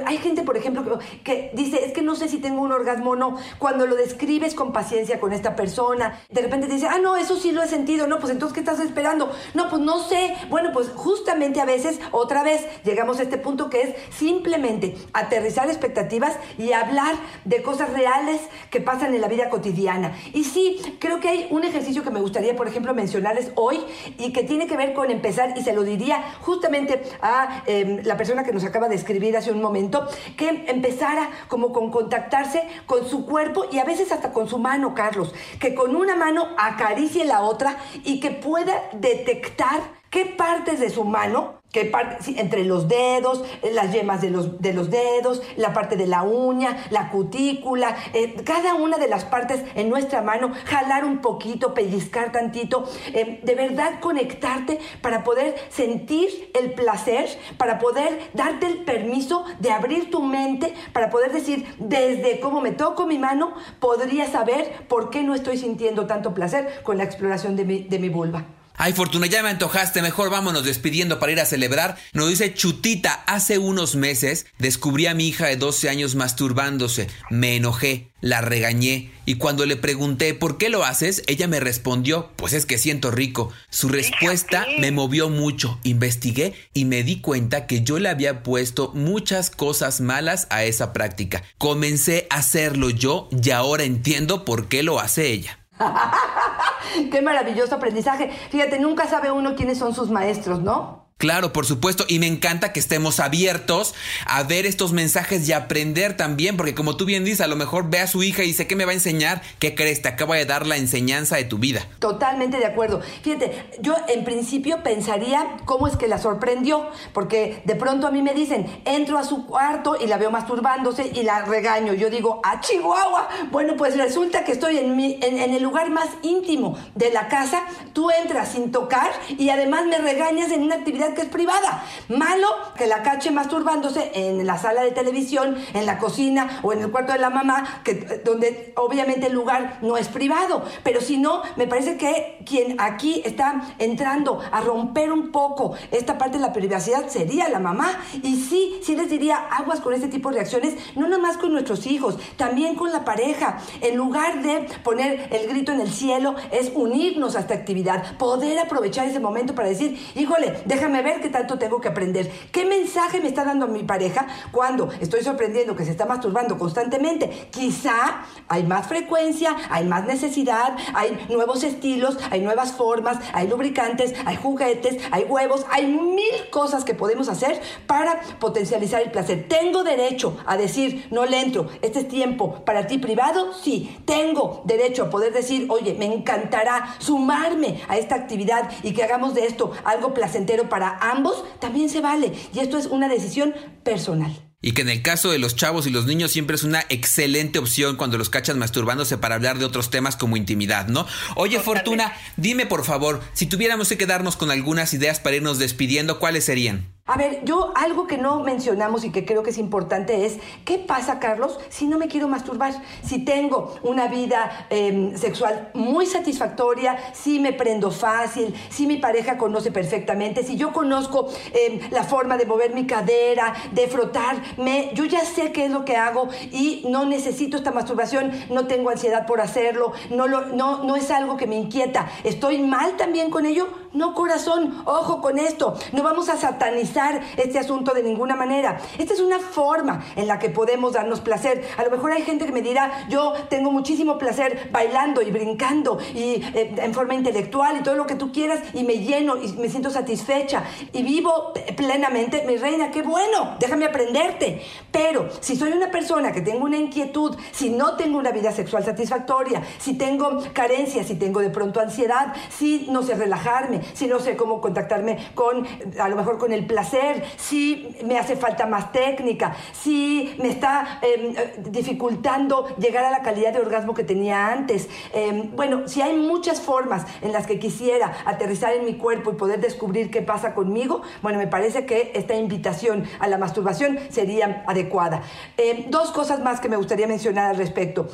Hay 0.07 0.19
gente, 0.19 0.43
por 0.43 0.57
ejemplo, 0.57 0.99
que, 1.25 1.51
dice, 1.55 1.85
es 1.85 1.93
que 1.93 2.03
no 2.03 2.15
sé 2.15 2.29
si 2.29 2.39
tengo 2.39 2.63
un 2.63 2.73
orgasmo 2.73 3.11
o 3.11 3.17
no. 3.17 3.37
Cuando 3.59 3.87
lo 3.87 3.97
describes 3.97 4.55
con 4.55 4.73
paciencia 4.73 5.21
con 5.21 5.33
esta 5.33 5.55
persona, 5.57 6.21
de 6.31 6.43
repente 6.43 6.67
te 6.67 6.75
dice, 6.75 6.89
ah, 6.89 6.99
no, 6.99 7.17
eso 7.17 7.37
sí 7.37 7.53
lo 7.53 7.63
he 7.63 7.69
sentido, 7.69 8.07
no, 8.07 8.19
pues 8.19 8.33
entonces, 8.33 8.55
¿qué 8.55 8.61
estás 8.61 8.81
esperando? 8.81 9.31
No, 9.55 9.69
pues 9.69 9.83
no 9.83 9.99
sé. 10.01 10.35
Bueno, 10.49 10.71
pues 10.73 10.91
justamente 10.95 11.61
a 11.61 11.65
veces, 11.65 12.01
otra 12.13 12.43
vez, 12.43 12.67
llegamos 12.85 13.21
a 13.21 13.23
este 13.23 13.39
punto 13.39 13.71
que 13.71 13.83
es 13.83 13.95
simplemente 14.17 14.97
aterrizar 15.13 15.69
expectativas 15.69 16.37
y 16.59 16.73
hablar 16.73 17.17
de 17.45 17.63
cosas 17.63 17.93
reales 17.93 18.41
que 18.71 18.81
pasan 18.81 19.15
en 19.15 19.21
la 19.21 19.29
vida 19.29 19.49
cotidiana. 19.49 20.17
Y 20.33 20.45
sí, 20.45 20.81
creo 20.99 21.21
que 21.21 21.29
hay 21.29 21.49
un 21.51 21.65
ejercicio 21.65 22.03
que 22.03 22.11
me 22.11 22.21
gustaría, 22.21 22.57
por 22.57 22.69
ejemplo, 22.69 22.95
mencionarles 22.95 23.53
hoy 23.55 23.81
y 24.19 24.33
que 24.33 24.38
tiene 24.43 24.67
que 24.67 24.77
ver 24.77 24.93
con 24.93 25.11
empezar, 25.11 25.55
y 25.57 25.63
se 25.63 25.73
lo 25.73 25.83
diría 25.83 26.23
justamente 26.41 27.03
a 27.23 27.63
em, 27.67 28.03
la 28.05 28.17
persona 28.17 28.45
que 28.45 28.53
nos 28.53 28.65
acaba 28.65 28.89
de 28.89 28.95
escribir 28.95 29.37
hace 29.37 29.51
un 29.51 29.61
momento, 29.61 30.07
que 30.37 30.65
empezara 30.69 31.31
como 31.49 31.73
con 31.73 31.91
contactarse 31.91 32.67
con 32.87 33.07
su 33.07 33.27
cuerpo 33.27 33.67
y 33.71 33.79
a 33.79 33.85
veces 33.85 34.13
hasta 34.13 34.33
con 34.33 34.49
su 34.49 34.59
mano, 34.59 34.95
Carlos, 34.95 35.35
que 35.61 35.75
con 35.75 35.97
una 35.97 36.17
mano 36.17 36.49
acaricie 36.59 37.25
la 37.25 37.43
otra 37.43 37.79
y 38.05 38.21
que 38.21 38.31
pueda 38.31 38.91
detectar 38.93 39.99
qué 40.11 40.27
partes 40.27 40.81
de 40.81 40.91
su 40.91 41.05
mano 41.05 41.59
que 41.73 41.85
parte, 41.85 42.23
sí, 42.23 42.35
entre 42.39 42.65
los 42.65 42.89
dedos, 42.89 43.45
eh, 43.63 43.71
las 43.73 43.93
yemas 43.93 44.23
de 44.23 44.31
los, 44.31 44.61
de 44.61 44.73
los 44.73 44.91
dedos, 44.91 45.43
la 45.57 45.75
parte 45.75 45.97
de 45.97 46.07
la 46.07 46.23
uña, 46.23 46.79
la 46.91 47.11
cutícula, 47.11 47.95
eh, 48.15 48.37
cada 48.45 48.75
una 48.75 48.97
de 48.97 49.09
las 49.09 49.25
partes 49.25 49.63
en 49.75 49.91
nuestra 49.91 50.23
mano, 50.23 50.53
jalar 50.65 51.05
un 51.05 51.19
poquito, 51.19 51.75
pellizcar 51.75 52.33
tantito, 52.33 52.85
eh, 53.13 53.41
de 53.43 53.55
verdad 53.55 54.01
conectarte 54.01 54.79
para 55.03 55.25
poder 55.25 55.57
sentir 55.69 56.51
el 56.59 56.73
placer, 56.73 57.29
para 57.59 57.79
poder 57.79 58.31
darte 58.33 58.67
el 58.67 58.85
permiso 58.85 59.45
de 59.59 59.71
abrir 59.71 60.11
tu 60.11 60.23
mente, 60.23 60.73
para 60.95 61.11
poder 61.11 61.33
decir, 61.33 61.67
desde 61.79 62.41
cómo 62.41 62.63
me 62.63 62.73
toco 62.73 63.07
mi 63.07 63.19
mano, 63.19 63.53
podría 63.79 64.27
saber 64.27 64.87
por 64.89 65.11
qué 65.11 65.23
no 65.23 65.35
estoy 65.35 65.59
sintiendo 65.59 66.07
tanto 66.07 66.33
placer 66.33 66.83
con 66.83 66.97
la 66.97 67.05
exploración 67.05 67.57
de 67.57 67.65
mi, 67.65 67.83
de 67.83 67.99
mi 67.99 68.09
vulva. 68.09 68.58
Ay, 68.81 68.93
Fortuna, 68.93 69.27
ya 69.27 69.43
me 69.43 69.49
antojaste. 69.49 70.03
Mejor 70.03 70.31
vámonos 70.31 70.65
despidiendo 70.65 71.19
para 71.19 71.33
ir 71.33 71.41
a 71.41 71.47
celebrar. 71.47 71.99
Nos 72.13 72.29
dice 72.29 72.55
Chutita, 72.55 73.25
hace 73.27 73.59
unos 73.59 73.97
meses 73.97 74.47
descubrí 74.59 75.07
a 75.07 75.15
mi 75.15 75.27
hija 75.27 75.47
de 75.47 75.57
12 75.57 75.89
años 75.89 76.15
masturbándose. 76.15 77.09
Me 77.29 77.57
enojé, 77.57 78.13
la 78.21 78.41
regañé 78.41 79.11
y 79.27 79.35
cuando 79.35 79.67
le 79.67 79.75
pregunté 79.75 80.33
¿por 80.33 80.59
qué 80.59 80.69
lo 80.69 80.85
haces? 80.85 81.25
Ella 81.27 81.49
me 81.49 81.59
respondió, 81.59 82.31
pues 82.37 82.53
es 82.53 82.67
que 82.67 82.79
siento 82.79 83.11
rico. 83.11 83.51
Su 83.69 83.89
respuesta 83.89 84.65
me 84.79 84.93
movió 84.93 85.29
mucho. 85.29 85.81
Investigué 85.83 86.55
y 86.73 86.85
me 86.85 87.03
di 87.03 87.21
cuenta 87.21 87.67
que 87.67 87.83
yo 87.83 87.99
le 87.99 88.09
había 88.09 88.45
puesto 88.45 88.93
muchas 88.95 89.51
cosas 89.51 90.01
malas 90.01 90.47
a 90.51 90.63
esa 90.63 90.93
práctica. 90.93 91.43
Comencé 91.59 92.29
a 92.31 92.37
hacerlo 92.37 92.91
yo 92.91 93.29
y 93.43 93.51
ahora 93.51 93.83
entiendo 93.83 94.45
por 94.45 94.69
qué 94.69 94.85
lo 94.85 95.01
hace 95.01 95.33
ella. 95.33 95.59
Qué 97.11 97.23
maravilloso 97.23 97.75
aprendizaje. 97.75 98.31
Fíjate, 98.51 98.79
nunca 98.79 99.07
sabe 99.07 99.31
uno 99.31 99.55
quiénes 99.55 99.79
son 99.79 99.95
sus 99.95 100.11
maestros, 100.11 100.61
¿no? 100.63 101.08
Claro, 101.19 101.53
por 101.53 101.67
supuesto, 101.67 102.05
y 102.07 102.21
me 102.21 102.29
encanta 102.29 102.73
que 102.73 102.79
estemos 102.79 103.19
abiertos 103.19 103.93
a 104.25 104.45
ver 104.45 104.67
estos 104.67 104.93
mensajes 104.93 105.49
y 105.49 105.53
aprender 105.53 106.17
también, 106.17 106.57
porque 106.57 106.77
como 106.77 106.97
tú 106.97 107.07
bien 107.07 107.25
dices, 107.25 107.41
a 107.41 107.49
lo 107.49 107.57
mejor 107.57 107.91
ve 107.91 107.99
a 107.99 108.07
su 108.07 108.23
hija 108.23 108.45
y 108.45 108.47
dice, 108.47 108.69
¿qué 108.69 108.77
me 108.77 108.85
va 108.85 108.93
a 108.93 108.95
enseñar? 108.95 109.43
¿Qué 109.59 109.75
crees? 109.75 110.01
Te 110.01 110.07
acaba 110.07 110.37
de 110.37 110.45
dar 110.45 110.65
la 110.69 110.77
enseñanza 110.77 111.35
de 111.35 111.43
tu 111.43 111.59
vida. 111.59 111.85
Totalmente 111.99 112.59
de 112.59 112.67
acuerdo. 112.67 113.03
Fíjate, 113.23 113.51
yo 113.81 113.97
en 114.07 114.23
principio 114.23 114.85
pensaría 114.85 115.57
cómo 115.65 115.89
es 115.89 115.97
que 115.97 116.07
la 116.07 116.19
sorprendió, 116.19 116.89
porque 117.13 117.63
de 117.65 117.75
pronto 117.75 118.07
a 118.07 118.13
mí 118.13 118.23
me 118.23 118.33
dicen, 118.33 118.81
entro 118.85 119.19
a 119.19 119.25
su 119.25 119.45
cuarto 119.45 119.97
y 120.01 120.07
la 120.07 120.19
veo 120.19 120.31
masturbándose 120.31 121.11
y 121.13 121.25
la 121.25 121.45
regaño. 121.47 121.95
Yo 121.95 122.11
digo, 122.11 122.41
¡a 122.45 122.61
Chihuahua! 122.61 123.29
Bueno, 123.51 123.75
pues 123.77 123.97
resulta 123.97 124.45
que 124.45 124.53
estoy 124.53 124.79
en, 124.79 124.95
mi, 124.95 125.19
en 125.21 125.53
el 125.53 125.65
lugar 125.65 125.91
más 125.91 126.11
íntimo 126.23 126.79
de 126.95 127.11
la 127.11 127.27
casa, 127.27 127.65
tú 127.93 128.09
entras 128.13 128.53
sin 128.53 128.71
tocar 128.71 129.11
y 129.37 129.49
además 129.51 129.85
me 129.87 129.99
regañas 129.99 130.53
en 130.53 130.63
una 130.63 130.77
actividad 130.77 131.08
que 131.15 131.23
es 131.23 131.29
privada. 131.29 131.85
Malo 132.09 132.49
que 132.77 132.87
la 132.87 133.03
cache 133.03 133.31
masturbándose 133.31 134.13
en 134.15 134.47
la 134.47 134.59
sala 134.59 134.83
de 134.83 134.91
televisión, 134.91 135.57
en 135.75 135.87
la 135.87 135.99
cocina 135.99 136.61
o 136.63 136.73
en 136.73 136.81
el 136.81 136.91
cuarto 136.91 137.13
de 137.13 137.19
la 137.19 137.31
mamá, 137.31 137.83
que, 137.85 137.95
donde 138.25 138.73
obviamente 138.77 139.27
el 139.27 139.35
lugar 139.35 139.79
no 139.83 139.97
es 139.97 140.09
privado. 140.09 140.65
Pero 140.83 141.01
si 141.01 141.19
no, 141.19 141.43
me 141.57 141.67
parece 141.67 141.97
que 141.97 142.39
quien 142.45 142.81
aquí 142.81 143.23
está 143.25 143.63
entrando 143.79 144.41
a 144.51 144.61
romper 144.61 145.13
un 145.13 145.31
poco 145.33 145.75
esta 145.91 146.19
parte 146.19 146.39
de 146.39 146.43
la 146.43 146.53
privacidad 146.53 147.09
sería 147.09 147.49
la 147.49 147.59
mamá. 147.59 148.01
Y 148.23 148.37
sí, 148.37 148.81
sí 148.83 148.97
les 148.97 149.11
diría 149.11 149.37
aguas 149.37 149.81
con 149.81 149.95
este 149.95 150.09
tipo 150.09 150.31
de 150.31 150.37
reacciones, 150.37 150.75
no 150.97 151.09
nada 151.09 151.21
más 151.21 151.37
con 151.37 151.53
nuestros 151.53 151.87
hijos, 151.87 152.19
también 152.37 152.75
con 152.75 152.93
la 152.93 153.05
pareja. 153.05 153.59
En 153.81 153.97
lugar 153.97 154.43
de 154.43 154.69
poner 154.83 155.29
el 155.31 155.49
grito 155.49 155.73
en 155.73 155.81
el 155.81 155.91
cielo, 155.91 156.35
es 156.51 156.73
unirnos 156.75 157.37
a 157.37 157.41
esta 157.41 157.55
actividad, 157.55 158.17
poder 158.17 158.59
aprovechar 158.59 159.07
ese 159.07 159.21
momento 159.21 159.55
para 159.55 159.69
decir, 159.69 159.99
híjole, 160.15 160.63
déjame 160.65 160.98
ver 161.03 161.21
qué 161.21 161.29
tanto 161.29 161.59
tengo 161.59 161.81
que 161.81 161.89
aprender. 161.89 162.31
¿Qué 162.53 162.65
mensaje 162.65 163.21
me 163.21 163.29
está 163.29 163.45
dando 163.45 163.67
mi 163.67 163.83
pareja 163.83 164.27
cuando 164.51 164.91
estoy 165.01 165.23
sorprendiendo 165.23 165.77
que 165.77 165.85
se 165.85 165.91
está 165.91 166.07
masturbando 166.07 166.59
constantemente? 166.59 167.49
Quizá 167.51 168.25
hay 168.49 168.65
más 168.65 168.87
frecuencia, 168.87 169.57
hay 169.71 169.85
más 169.85 170.07
necesidad, 170.07 170.77
hay 170.95 171.27
nuevos 171.29 171.65
estilos, 171.65 172.19
hay 172.31 172.41
nuevas 172.41 172.73
formas, 172.73 173.19
hay 173.33 173.49
lubricantes, 173.49 174.15
hay 174.25 174.37
juguetes, 174.37 175.03
hay 175.11 175.25
huevos, 175.25 175.65
hay 175.71 175.87
mil 175.87 176.51
cosas 176.51 176.85
que 176.85 176.95
podemos 176.95 177.29
hacer 177.29 177.61
para 177.87 178.21
potencializar 178.39 179.03
el 179.03 179.11
placer. 179.11 179.47
¿Tengo 179.49 179.85
derecho 179.85 180.37
a 180.47 180.57
decir, 180.57 181.07
no 181.11 181.27
le 181.27 181.41
entro, 181.41 181.69
este 181.83 182.01
es 182.01 182.09
tiempo 182.09 182.65
para 182.65 182.87
ti 182.87 182.99
privado? 182.99 183.53
Sí, 183.55 183.99
tengo 184.05 184.28
derecho 184.69 185.05
a 185.05 185.11
poder 185.11 185.33
decir, 185.33 185.67
oye, 185.69 185.95
me 185.95 186.07
encantará 186.07 186.95
sumarme 186.99 187.81
a 187.89 187.99
esta 187.99 188.15
actividad 188.15 188.71
y 188.85 188.93
que 188.93 189.03
hagamos 189.03 189.35
de 189.35 189.47
esto 189.47 189.73
algo 189.85 190.15
placentero 190.15 190.69
para 190.69 190.97
ambos, 191.01 191.45
también 191.59 191.89
se 191.89 192.01
vale. 192.01 192.33
Y 192.55 192.61
esto 192.61 192.79
es 192.79 192.87
una 192.87 193.09
decisión 193.09 193.55
personal. 193.83 194.45
Y 194.61 194.73
que 194.73 194.83
en 194.83 194.89
el 194.89 195.03
caso 195.03 195.31
de 195.31 195.39
los 195.39 195.55
chavos 195.55 195.87
y 195.87 195.91
los 195.91 196.07
niños 196.07 196.33
siempre 196.33 196.57
es 196.57 196.65
una 196.65 196.85
excelente 196.89 197.61
opción 197.61 197.97
cuando 197.97 198.19
los 198.19 198.29
cachas 198.29 198.57
masturbándose 198.57 199.17
para 199.17 199.37
hablar 199.37 199.59
de 199.59 199.65
otros 199.65 199.89
temas 199.89 200.17
como 200.17 200.37
intimidad, 200.37 200.89
¿no? 200.89 201.07
Oye, 201.37 201.61
Fortuna, 201.61 202.13
dime 202.37 202.67
por 202.67 202.85
favor, 202.85 203.21
si 203.35 203.47
tuviéramos 203.47 203.89
que 203.89 203.99
quedarnos 203.99 204.37
con 204.37 204.51
algunas 204.51 204.93
ideas 204.95 205.21
para 205.21 205.37
irnos 205.37 205.61
despidiendo, 205.61 206.19
¿cuáles 206.19 206.45
serían? 206.45 206.93
A 207.09 207.17
ver, 207.17 207.43
yo 207.43 207.73
algo 207.75 208.07
que 208.07 208.19
no 208.19 208.41
mencionamos 208.41 209.03
y 209.03 209.11
que 209.11 209.25
creo 209.25 209.43
que 209.43 209.49
es 209.49 209.57
importante 209.57 210.27
es, 210.27 210.37
¿qué 210.67 210.77
pasa, 210.77 211.19
Carlos, 211.19 211.59
si 211.71 211.87
no 211.87 211.97
me 211.97 212.07
quiero 212.07 212.29
masturbar? 212.29 212.75
Si 213.03 213.25
tengo 213.25 213.77
una 213.83 214.09
vida 214.09 214.67
eh, 214.69 215.15
sexual 215.17 215.71
muy 215.73 216.05
satisfactoria, 216.05 216.99
si 217.15 217.41
me 217.41 217.55
prendo 217.55 217.91
fácil, 217.91 218.55
si 218.69 218.87
mi 218.87 218.99
pareja 218.99 219.39
conoce 219.39 219.73
perfectamente, 219.73 220.43
si 220.43 220.59
yo 220.59 220.75
conozco 220.75 221.29
eh, 221.55 221.81
la 221.91 222.05
forma 222.05 222.37
de 222.37 222.45
mover 222.45 222.75
mi 222.75 222.87
cadera, 222.87 223.55
de 223.73 223.89
frotarme, 223.89 224.91
yo 224.93 225.07
ya 225.07 225.25
sé 225.25 225.51
qué 225.51 225.65
es 225.65 225.71
lo 225.71 225.87
que 225.87 225.97
hago 225.97 226.29
y 226.53 226.85
no 226.91 227.07
necesito 227.07 227.57
esta 227.57 227.73
masturbación, 227.73 228.33
no 228.51 228.67
tengo 228.67 228.91
ansiedad 228.91 229.25
por 229.25 229.41
hacerlo, 229.41 229.95
no, 230.11 230.29
no, 230.29 230.85
no 230.85 230.95
es 230.95 231.11
algo 231.11 231.39
que 231.39 231.47
me 231.47 231.57
inquieta. 231.57 232.11
¿Estoy 232.23 232.59
mal 232.59 232.99
también 232.99 233.31
con 233.31 233.47
ello? 233.47 233.67
No, 233.95 234.15
corazón, 234.15 234.83
ojo 234.85 235.23
con 235.23 235.39
esto, 235.39 235.75
no 235.93 236.03
vamos 236.03 236.29
a 236.29 236.37
satanizar 236.37 236.98
este 237.37 237.59
asunto 237.59 237.95
de 237.95 238.03
ninguna 238.03 238.35
manera. 238.35 238.79
Esta 238.99 239.15
es 239.15 239.21
una 239.21 239.39
forma 239.39 240.05
en 240.17 240.27
la 240.27 240.39
que 240.39 240.51
podemos 240.51 240.95
darnos 240.95 241.21
placer. 241.21 241.65
A 241.77 241.85
lo 241.85 241.91
mejor 241.91 242.13
hay 242.13 242.23
gente 242.23 242.45
que 242.45 242.53
me 242.53 242.63
dirá, 242.63 243.07
yo 243.09 243.35
tengo 243.49 243.71
muchísimo 243.71 244.19
placer 244.19 244.69
bailando 244.73 245.23
y 245.23 245.31
brincando 245.31 245.99
y 246.15 246.43
eh, 246.55 246.75
en 246.77 246.95
forma 246.95 247.15
intelectual 247.15 247.79
y 247.79 247.83
todo 247.83 247.95
lo 247.95 248.07
que 248.07 248.17
tú 248.17 248.33
quieras 248.33 248.61
y 248.75 248.83
me 248.83 248.99
lleno 248.99 249.37
y 249.37 249.53
me 249.53 249.69
siento 249.69 249.91
satisfecha 249.91 250.65
y 250.93 251.03
vivo 251.03 251.53
plenamente. 251.77 252.45
Mi 252.47 252.57
reina, 252.57 252.91
qué 252.91 253.03
bueno, 253.03 253.57
déjame 253.61 253.85
aprenderte. 253.85 254.63
Pero 254.91 255.29
si 255.41 255.55
soy 255.57 255.73
una 255.73 255.91
persona 255.91 256.33
que 256.33 256.41
tengo 256.41 256.65
una 256.65 256.79
inquietud, 256.79 257.37
si 257.53 257.71
no 257.71 257.97
tengo 257.97 258.19
una 258.19 258.33
vida 258.33 258.51
sexual 258.53 258.85
satisfactoria, 258.85 259.63
si 259.79 259.95
tengo 259.95 260.43
carencias, 260.53 261.07
si 261.07 261.15
tengo 261.15 261.41
de 261.41 261.51
pronto 261.51 261.81
ansiedad, 261.81 262.35
si 262.51 262.89
no 262.91 263.03
sé 263.03 263.15
relajarme, 263.15 263.83
si 263.95 264.07
no 264.07 264.19
sé 264.19 264.37
cómo 264.37 264.61
contactarme 264.61 265.19
con, 265.35 265.67
a 266.01 266.09
lo 266.09 266.17
mejor 266.17 266.39
con 266.39 266.53
el 266.53 266.67
placer, 266.67 266.88
si 267.37 267.97
me 268.05 268.19
hace 268.19 268.37
falta 268.37 268.67
más 268.67 268.93
técnica, 268.93 269.57
si 269.73 270.35
me 270.39 270.49
está 270.49 271.01
eh, 271.03 271.55
dificultando 271.71 272.77
llegar 272.77 273.05
a 273.05 273.11
la 273.11 273.23
calidad 273.23 273.53
de 273.53 273.61
orgasmo 273.61 273.95
que 273.95 274.05
tenía 274.05 274.49
antes. 274.49 274.89
Eh, 275.13 275.51
bueno, 275.55 275.89
si 275.89 276.03
hay 276.03 276.17
muchas 276.17 276.61
formas 276.61 277.07
en 277.23 277.33
las 277.33 277.47
que 277.47 277.59
quisiera 277.59 278.13
aterrizar 278.25 278.73
en 278.73 278.85
mi 278.85 278.95
cuerpo 278.95 279.31
y 279.31 279.35
poder 279.35 279.61
descubrir 279.61 280.11
qué 280.11 280.23
pasa 280.23 280.55
conmigo, 280.55 281.03
bueno, 281.23 281.39
me 281.39 281.47
parece 281.47 281.87
que 281.87 282.13
esta 282.15 282.35
invitación 282.35 283.05
a 283.19 283.29
la 283.29 283.39
masturbación 283.39 283.99
sería 284.11 284.65
adecuada. 284.67 285.23
Eh, 285.57 285.87
dos 285.89 286.11
cosas 286.11 286.41
más 286.41 286.61
que 286.61 286.69
me 286.69 286.77
gustaría 286.77 287.07
mencionar 287.07 287.51
al 287.51 287.57
respecto. 287.57 288.09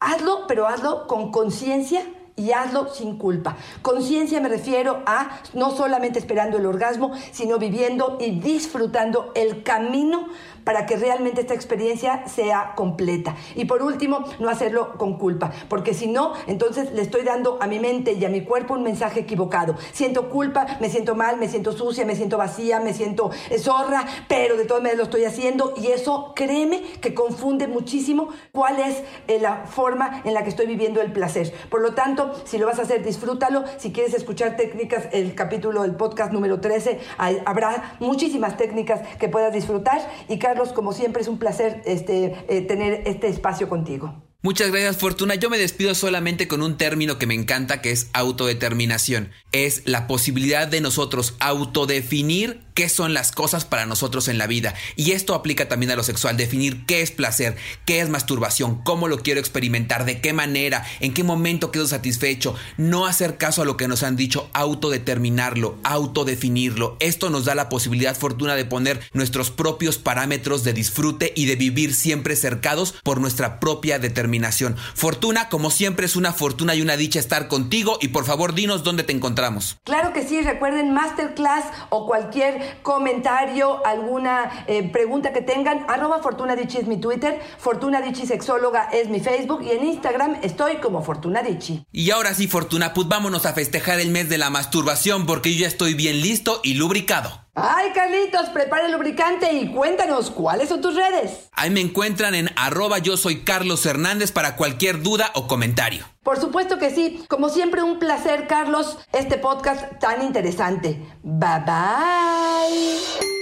hazlo, 0.00 0.46
pero 0.46 0.66
hazlo 0.66 1.06
con 1.06 1.30
conciencia 1.30 2.02
y 2.36 2.52
hazlo 2.52 2.92
sin 2.92 3.16
culpa. 3.16 3.56
Conciencia 3.82 4.40
me 4.40 4.48
refiero 4.48 5.02
a 5.06 5.40
no 5.54 5.74
solamente 5.74 6.18
esperando 6.18 6.58
el 6.58 6.66
orgasmo, 6.66 7.12
sino 7.32 7.58
viviendo 7.58 8.18
y 8.20 8.38
disfrutando 8.40 9.32
el 9.34 9.62
camino 9.62 10.28
para 10.66 10.84
que 10.84 10.96
realmente 10.96 11.42
esta 11.42 11.54
experiencia 11.54 12.26
sea 12.26 12.72
completa. 12.74 13.36
Y 13.54 13.66
por 13.66 13.84
último, 13.84 14.24
no 14.40 14.48
hacerlo 14.48 14.98
con 14.98 15.16
culpa, 15.16 15.52
porque 15.68 15.94
si 15.94 16.08
no, 16.08 16.32
entonces 16.48 16.90
le 16.90 17.02
estoy 17.02 17.22
dando 17.22 17.58
a 17.60 17.68
mi 17.68 17.78
mente 17.78 18.14
y 18.14 18.24
a 18.24 18.28
mi 18.28 18.42
cuerpo 18.42 18.74
un 18.74 18.82
mensaje 18.82 19.20
equivocado. 19.20 19.76
Siento 19.92 20.28
culpa, 20.28 20.66
me 20.80 20.90
siento 20.90 21.14
mal, 21.14 21.36
me 21.36 21.48
siento 21.48 21.70
sucia, 21.70 22.04
me 22.04 22.16
siento 22.16 22.36
vacía, 22.36 22.80
me 22.80 22.94
siento 22.94 23.30
eh, 23.48 23.60
zorra, 23.60 24.06
pero 24.26 24.56
de 24.56 24.64
todas 24.64 24.82
maneras 24.82 24.98
lo 24.98 25.04
estoy 25.04 25.24
haciendo 25.24 25.72
y 25.76 25.86
eso, 25.86 26.32
créeme, 26.34 26.82
que 27.00 27.14
confunde 27.14 27.68
muchísimo 27.68 28.30
cuál 28.50 28.80
es 28.80 29.04
eh, 29.28 29.38
la 29.40 29.66
forma 29.66 30.22
en 30.24 30.34
la 30.34 30.42
que 30.42 30.48
estoy 30.48 30.66
viviendo 30.66 31.00
el 31.00 31.12
placer. 31.12 31.54
Por 31.70 31.80
lo 31.80 31.94
tanto, 31.94 32.32
si 32.44 32.58
lo 32.58 32.66
vas 32.66 32.80
a 32.80 32.82
hacer, 32.82 33.04
disfrútalo. 33.04 33.62
Si 33.76 33.92
quieres 33.92 34.14
escuchar 34.14 34.56
técnicas, 34.56 35.04
el 35.12 35.36
capítulo 35.36 35.82
del 35.82 35.94
podcast 35.94 36.32
número 36.32 36.60
13, 36.60 36.98
habrá 37.44 37.96
muchísimas 38.00 38.56
técnicas 38.56 39.00
que 39.18 39.28
puedas 39.28 39.52
disfrutar 39.52 40.00
y 40.26 40.40
Carlos, 40.40 40.55
como 40.74 40.92
siempre, 40.92 41.22
es 41.22 41.28
un 41.28 41.38
placer 41.38 41.82
este, 41.86 42.34
eh, 42.48 42.62
tener 42.62 43.02
este 43.06 43.28
espacio 43.28 43.68
contigo. 43.68 44.22
Muchas 44.42 44.70
gracias 44.70 44.98
Fortuna. 44.98 45.34
Yo 45.34 45.50
me 45.50 45.58
despido 45.58 45.94
solamente 45.94 46.46
con 46.46 46.62
un 46.62 46.76
término 46.76 47.18
que 47.18 47.26
me 47.26 47.34
encanta 47.34 47.82
que 47.82 47.90
es 47.90 48.10
autodeterminación. 48.12 49.30
Es 49.50 49.82
la 49.86 50.06
posibilidad 50.06 50.68
de 50.68 50.80
nosotros 50.80 51.34
autodefinir 51.40 52.65
qué 52.76 52.90
son 52.90 53.14
las 53.14 53.32
cosas 53.32 53.64
para 53.64 53.86
nosotros 53.86 54.28
en 54.28 54.36
la 54.36 54.46
vida. 54.46 54.74
Y 54.96 55.12
esto 55.12 55.34
aplica 55.34 55.66
también 55.66 55.90
a 55.90 55.96
lo 55.96 56.02
sexual, 56.02 56.36
definir 56.36 56.84
qué 56.84 57.00
es 57.00 57.10
placer, 57.10 57.56
qué 57.86 58.00
es 58.00 58.10
masturbación, 58.10 58.82
cómo 58.82 59.08
lo 59.08 59.20
quiero 59.22 59.40
experimentar, 59.40 60.04
de 60.04 60.20
qué 60.20 60.34
manera, 60.34 60.84
en 61.00 61.14
qué 61.14 61.24
momento 61.24 61.72
quedo 61.72 61.86
satisfecho, 61.86 62.54
no 62.76 63.06
hacer 63.06 63.38
caso 63.38 63.62
a 63.62 63.64
lo 63.64 63.78
que 63.78 63.88
nos 63.88 64.02
han 64.02 64.14
dicho, 64.14 64.50
autodeterminarlo, 64.52 65.78
autodefinirlo. 65.84 66.98
Esto 67.00 67.30
nos 67.30 67.46
da 67.46 67.54
la 67.54 67.70
posibilidad, 67.70 68.14
fortuna, 68.14 68.54
de 68.54 68.66
poner 68.66 69.00
nuestros 69.14 69.50
propios 69.50 69.96
parámetros 69.96 70.62
de 70.62 70.74
disfrute 70.74 71.32
y 71.34 71.46
de 71.46 71.56
vivir 71.56 71.94
siempre 71.94 72.36
cercados 72.36 72.94
por 73.02 73.22
nuestra 73.22 73.58
propia 73.58 73.98
determinación. 73.98 74.76
Fortuna, 74.94 75.48
como 75.48 75.70
siempre, 75.70 76.04
es 76.04 76.14
una 76.14 76.34
fortuna 76.34 76.74
y 76.74 76.82
una 76.82 76.98
dicha 76.98 77.20
estar 77.20 77.48
contigo 77.48 77.96
y 78.02 78.08
por 78.08 78.26
favor 78.26 78.54
dinos 78.54 78.84
dónde 78.84 79.02
te 79.02 79.14
encontramos. 79.14 79.78
Claro 79.84 80.12
que 80.12 80.28
sí, 80.28 80.42
recuerden 80.42 80.92
masterclass 80.92 81.64
o 81.88 82.06
cualquier 82.06 82.65
comentario, 82.82 83.84
alguna 83.86 84.64
eh, 84.66 84.88
pregunta 84.90 85.32
que 85.32 85.42
tengan, 85.42 85.84
arroba 85.88 86.20
Fortuna 86.20 86.54
es 86.54 86.86
mi 86.86 86.96
Twitter, 86.98 87.40
Fortuna 87.58 88.00
Dichi 88.00 88.26
Sexóloga 88.26 88.88
es 88.92 89.08
mi 89.08 89.20
Facebook 89.20 89.62
y 89.62 89.70
en 89.70 89.84
Instagram 89.84 90.38
estoy 90.42 90.76
como 90.76 91.02
Fortuna 91.02 91.42
Dichi. 91.42 91.84
Y 91.92 92.10
ahora 92.10 92.34
sí, 92.34 92.48
Fortuna, 92.48 92.92
pues 92.92 93.08
vámonos 93.08 93.46
a 93.46 93.52
festejar 93.52 94.00
el 94.00 94.10
mes 94.10 94.28
de 94.28 94.38
la 94.38 94.50
masturbación 94.50 95.26
porque 95.26 95.54
yo 95.54 95.60
ya 95.60 95.68
estoy 95.68 95.94
bien 95.94 96.20
listo 96.20 96.60
y 96.62 96.74
lubricado. 96.74 97.45
Ay, 97.58 97.92
Carlitos, 97.94 98.50
prepara 98.50 98.84
el 98.84 98.92
lubricante 98.92 99.50
y 99.54 99.72
cuéntanos 99.72 100.30
cuáles 100.30 100.68
son 100.68 100.82
tus 100.82 100.94
redes. 100.94 101.48
Ahí 101.52 101.70
me 101.70 101.80
encuentran 101.80 102.34
en 102.34 102.50
arroba 102.54 102.98
yo 102.98 103.16
soy 103.16 103.44
Carlos 103.44 103.86
Hernández 103.86 104.30
para 104.30 104.56
cualquier 104.56 105.02
duda 105.02 105.30
o 105.34 105.46
comentario. 105.46 106.04
Por 106.22 106.38
supuesto 106.38 106.78
que 106.78 106.90
sí. 106.90 107.24
Como 107.30 107.48
siempre, 107.48 107.82
un 107.82 107.98
placer, 107.98 108.46
Carlos, 108.46 108.98
este 109.14 109.38
podcast 109.38 109.98
tan 109.98 110.20
interesante. 110.22 111.02
Bye 111.22 111.64
bye. 111.64 113.35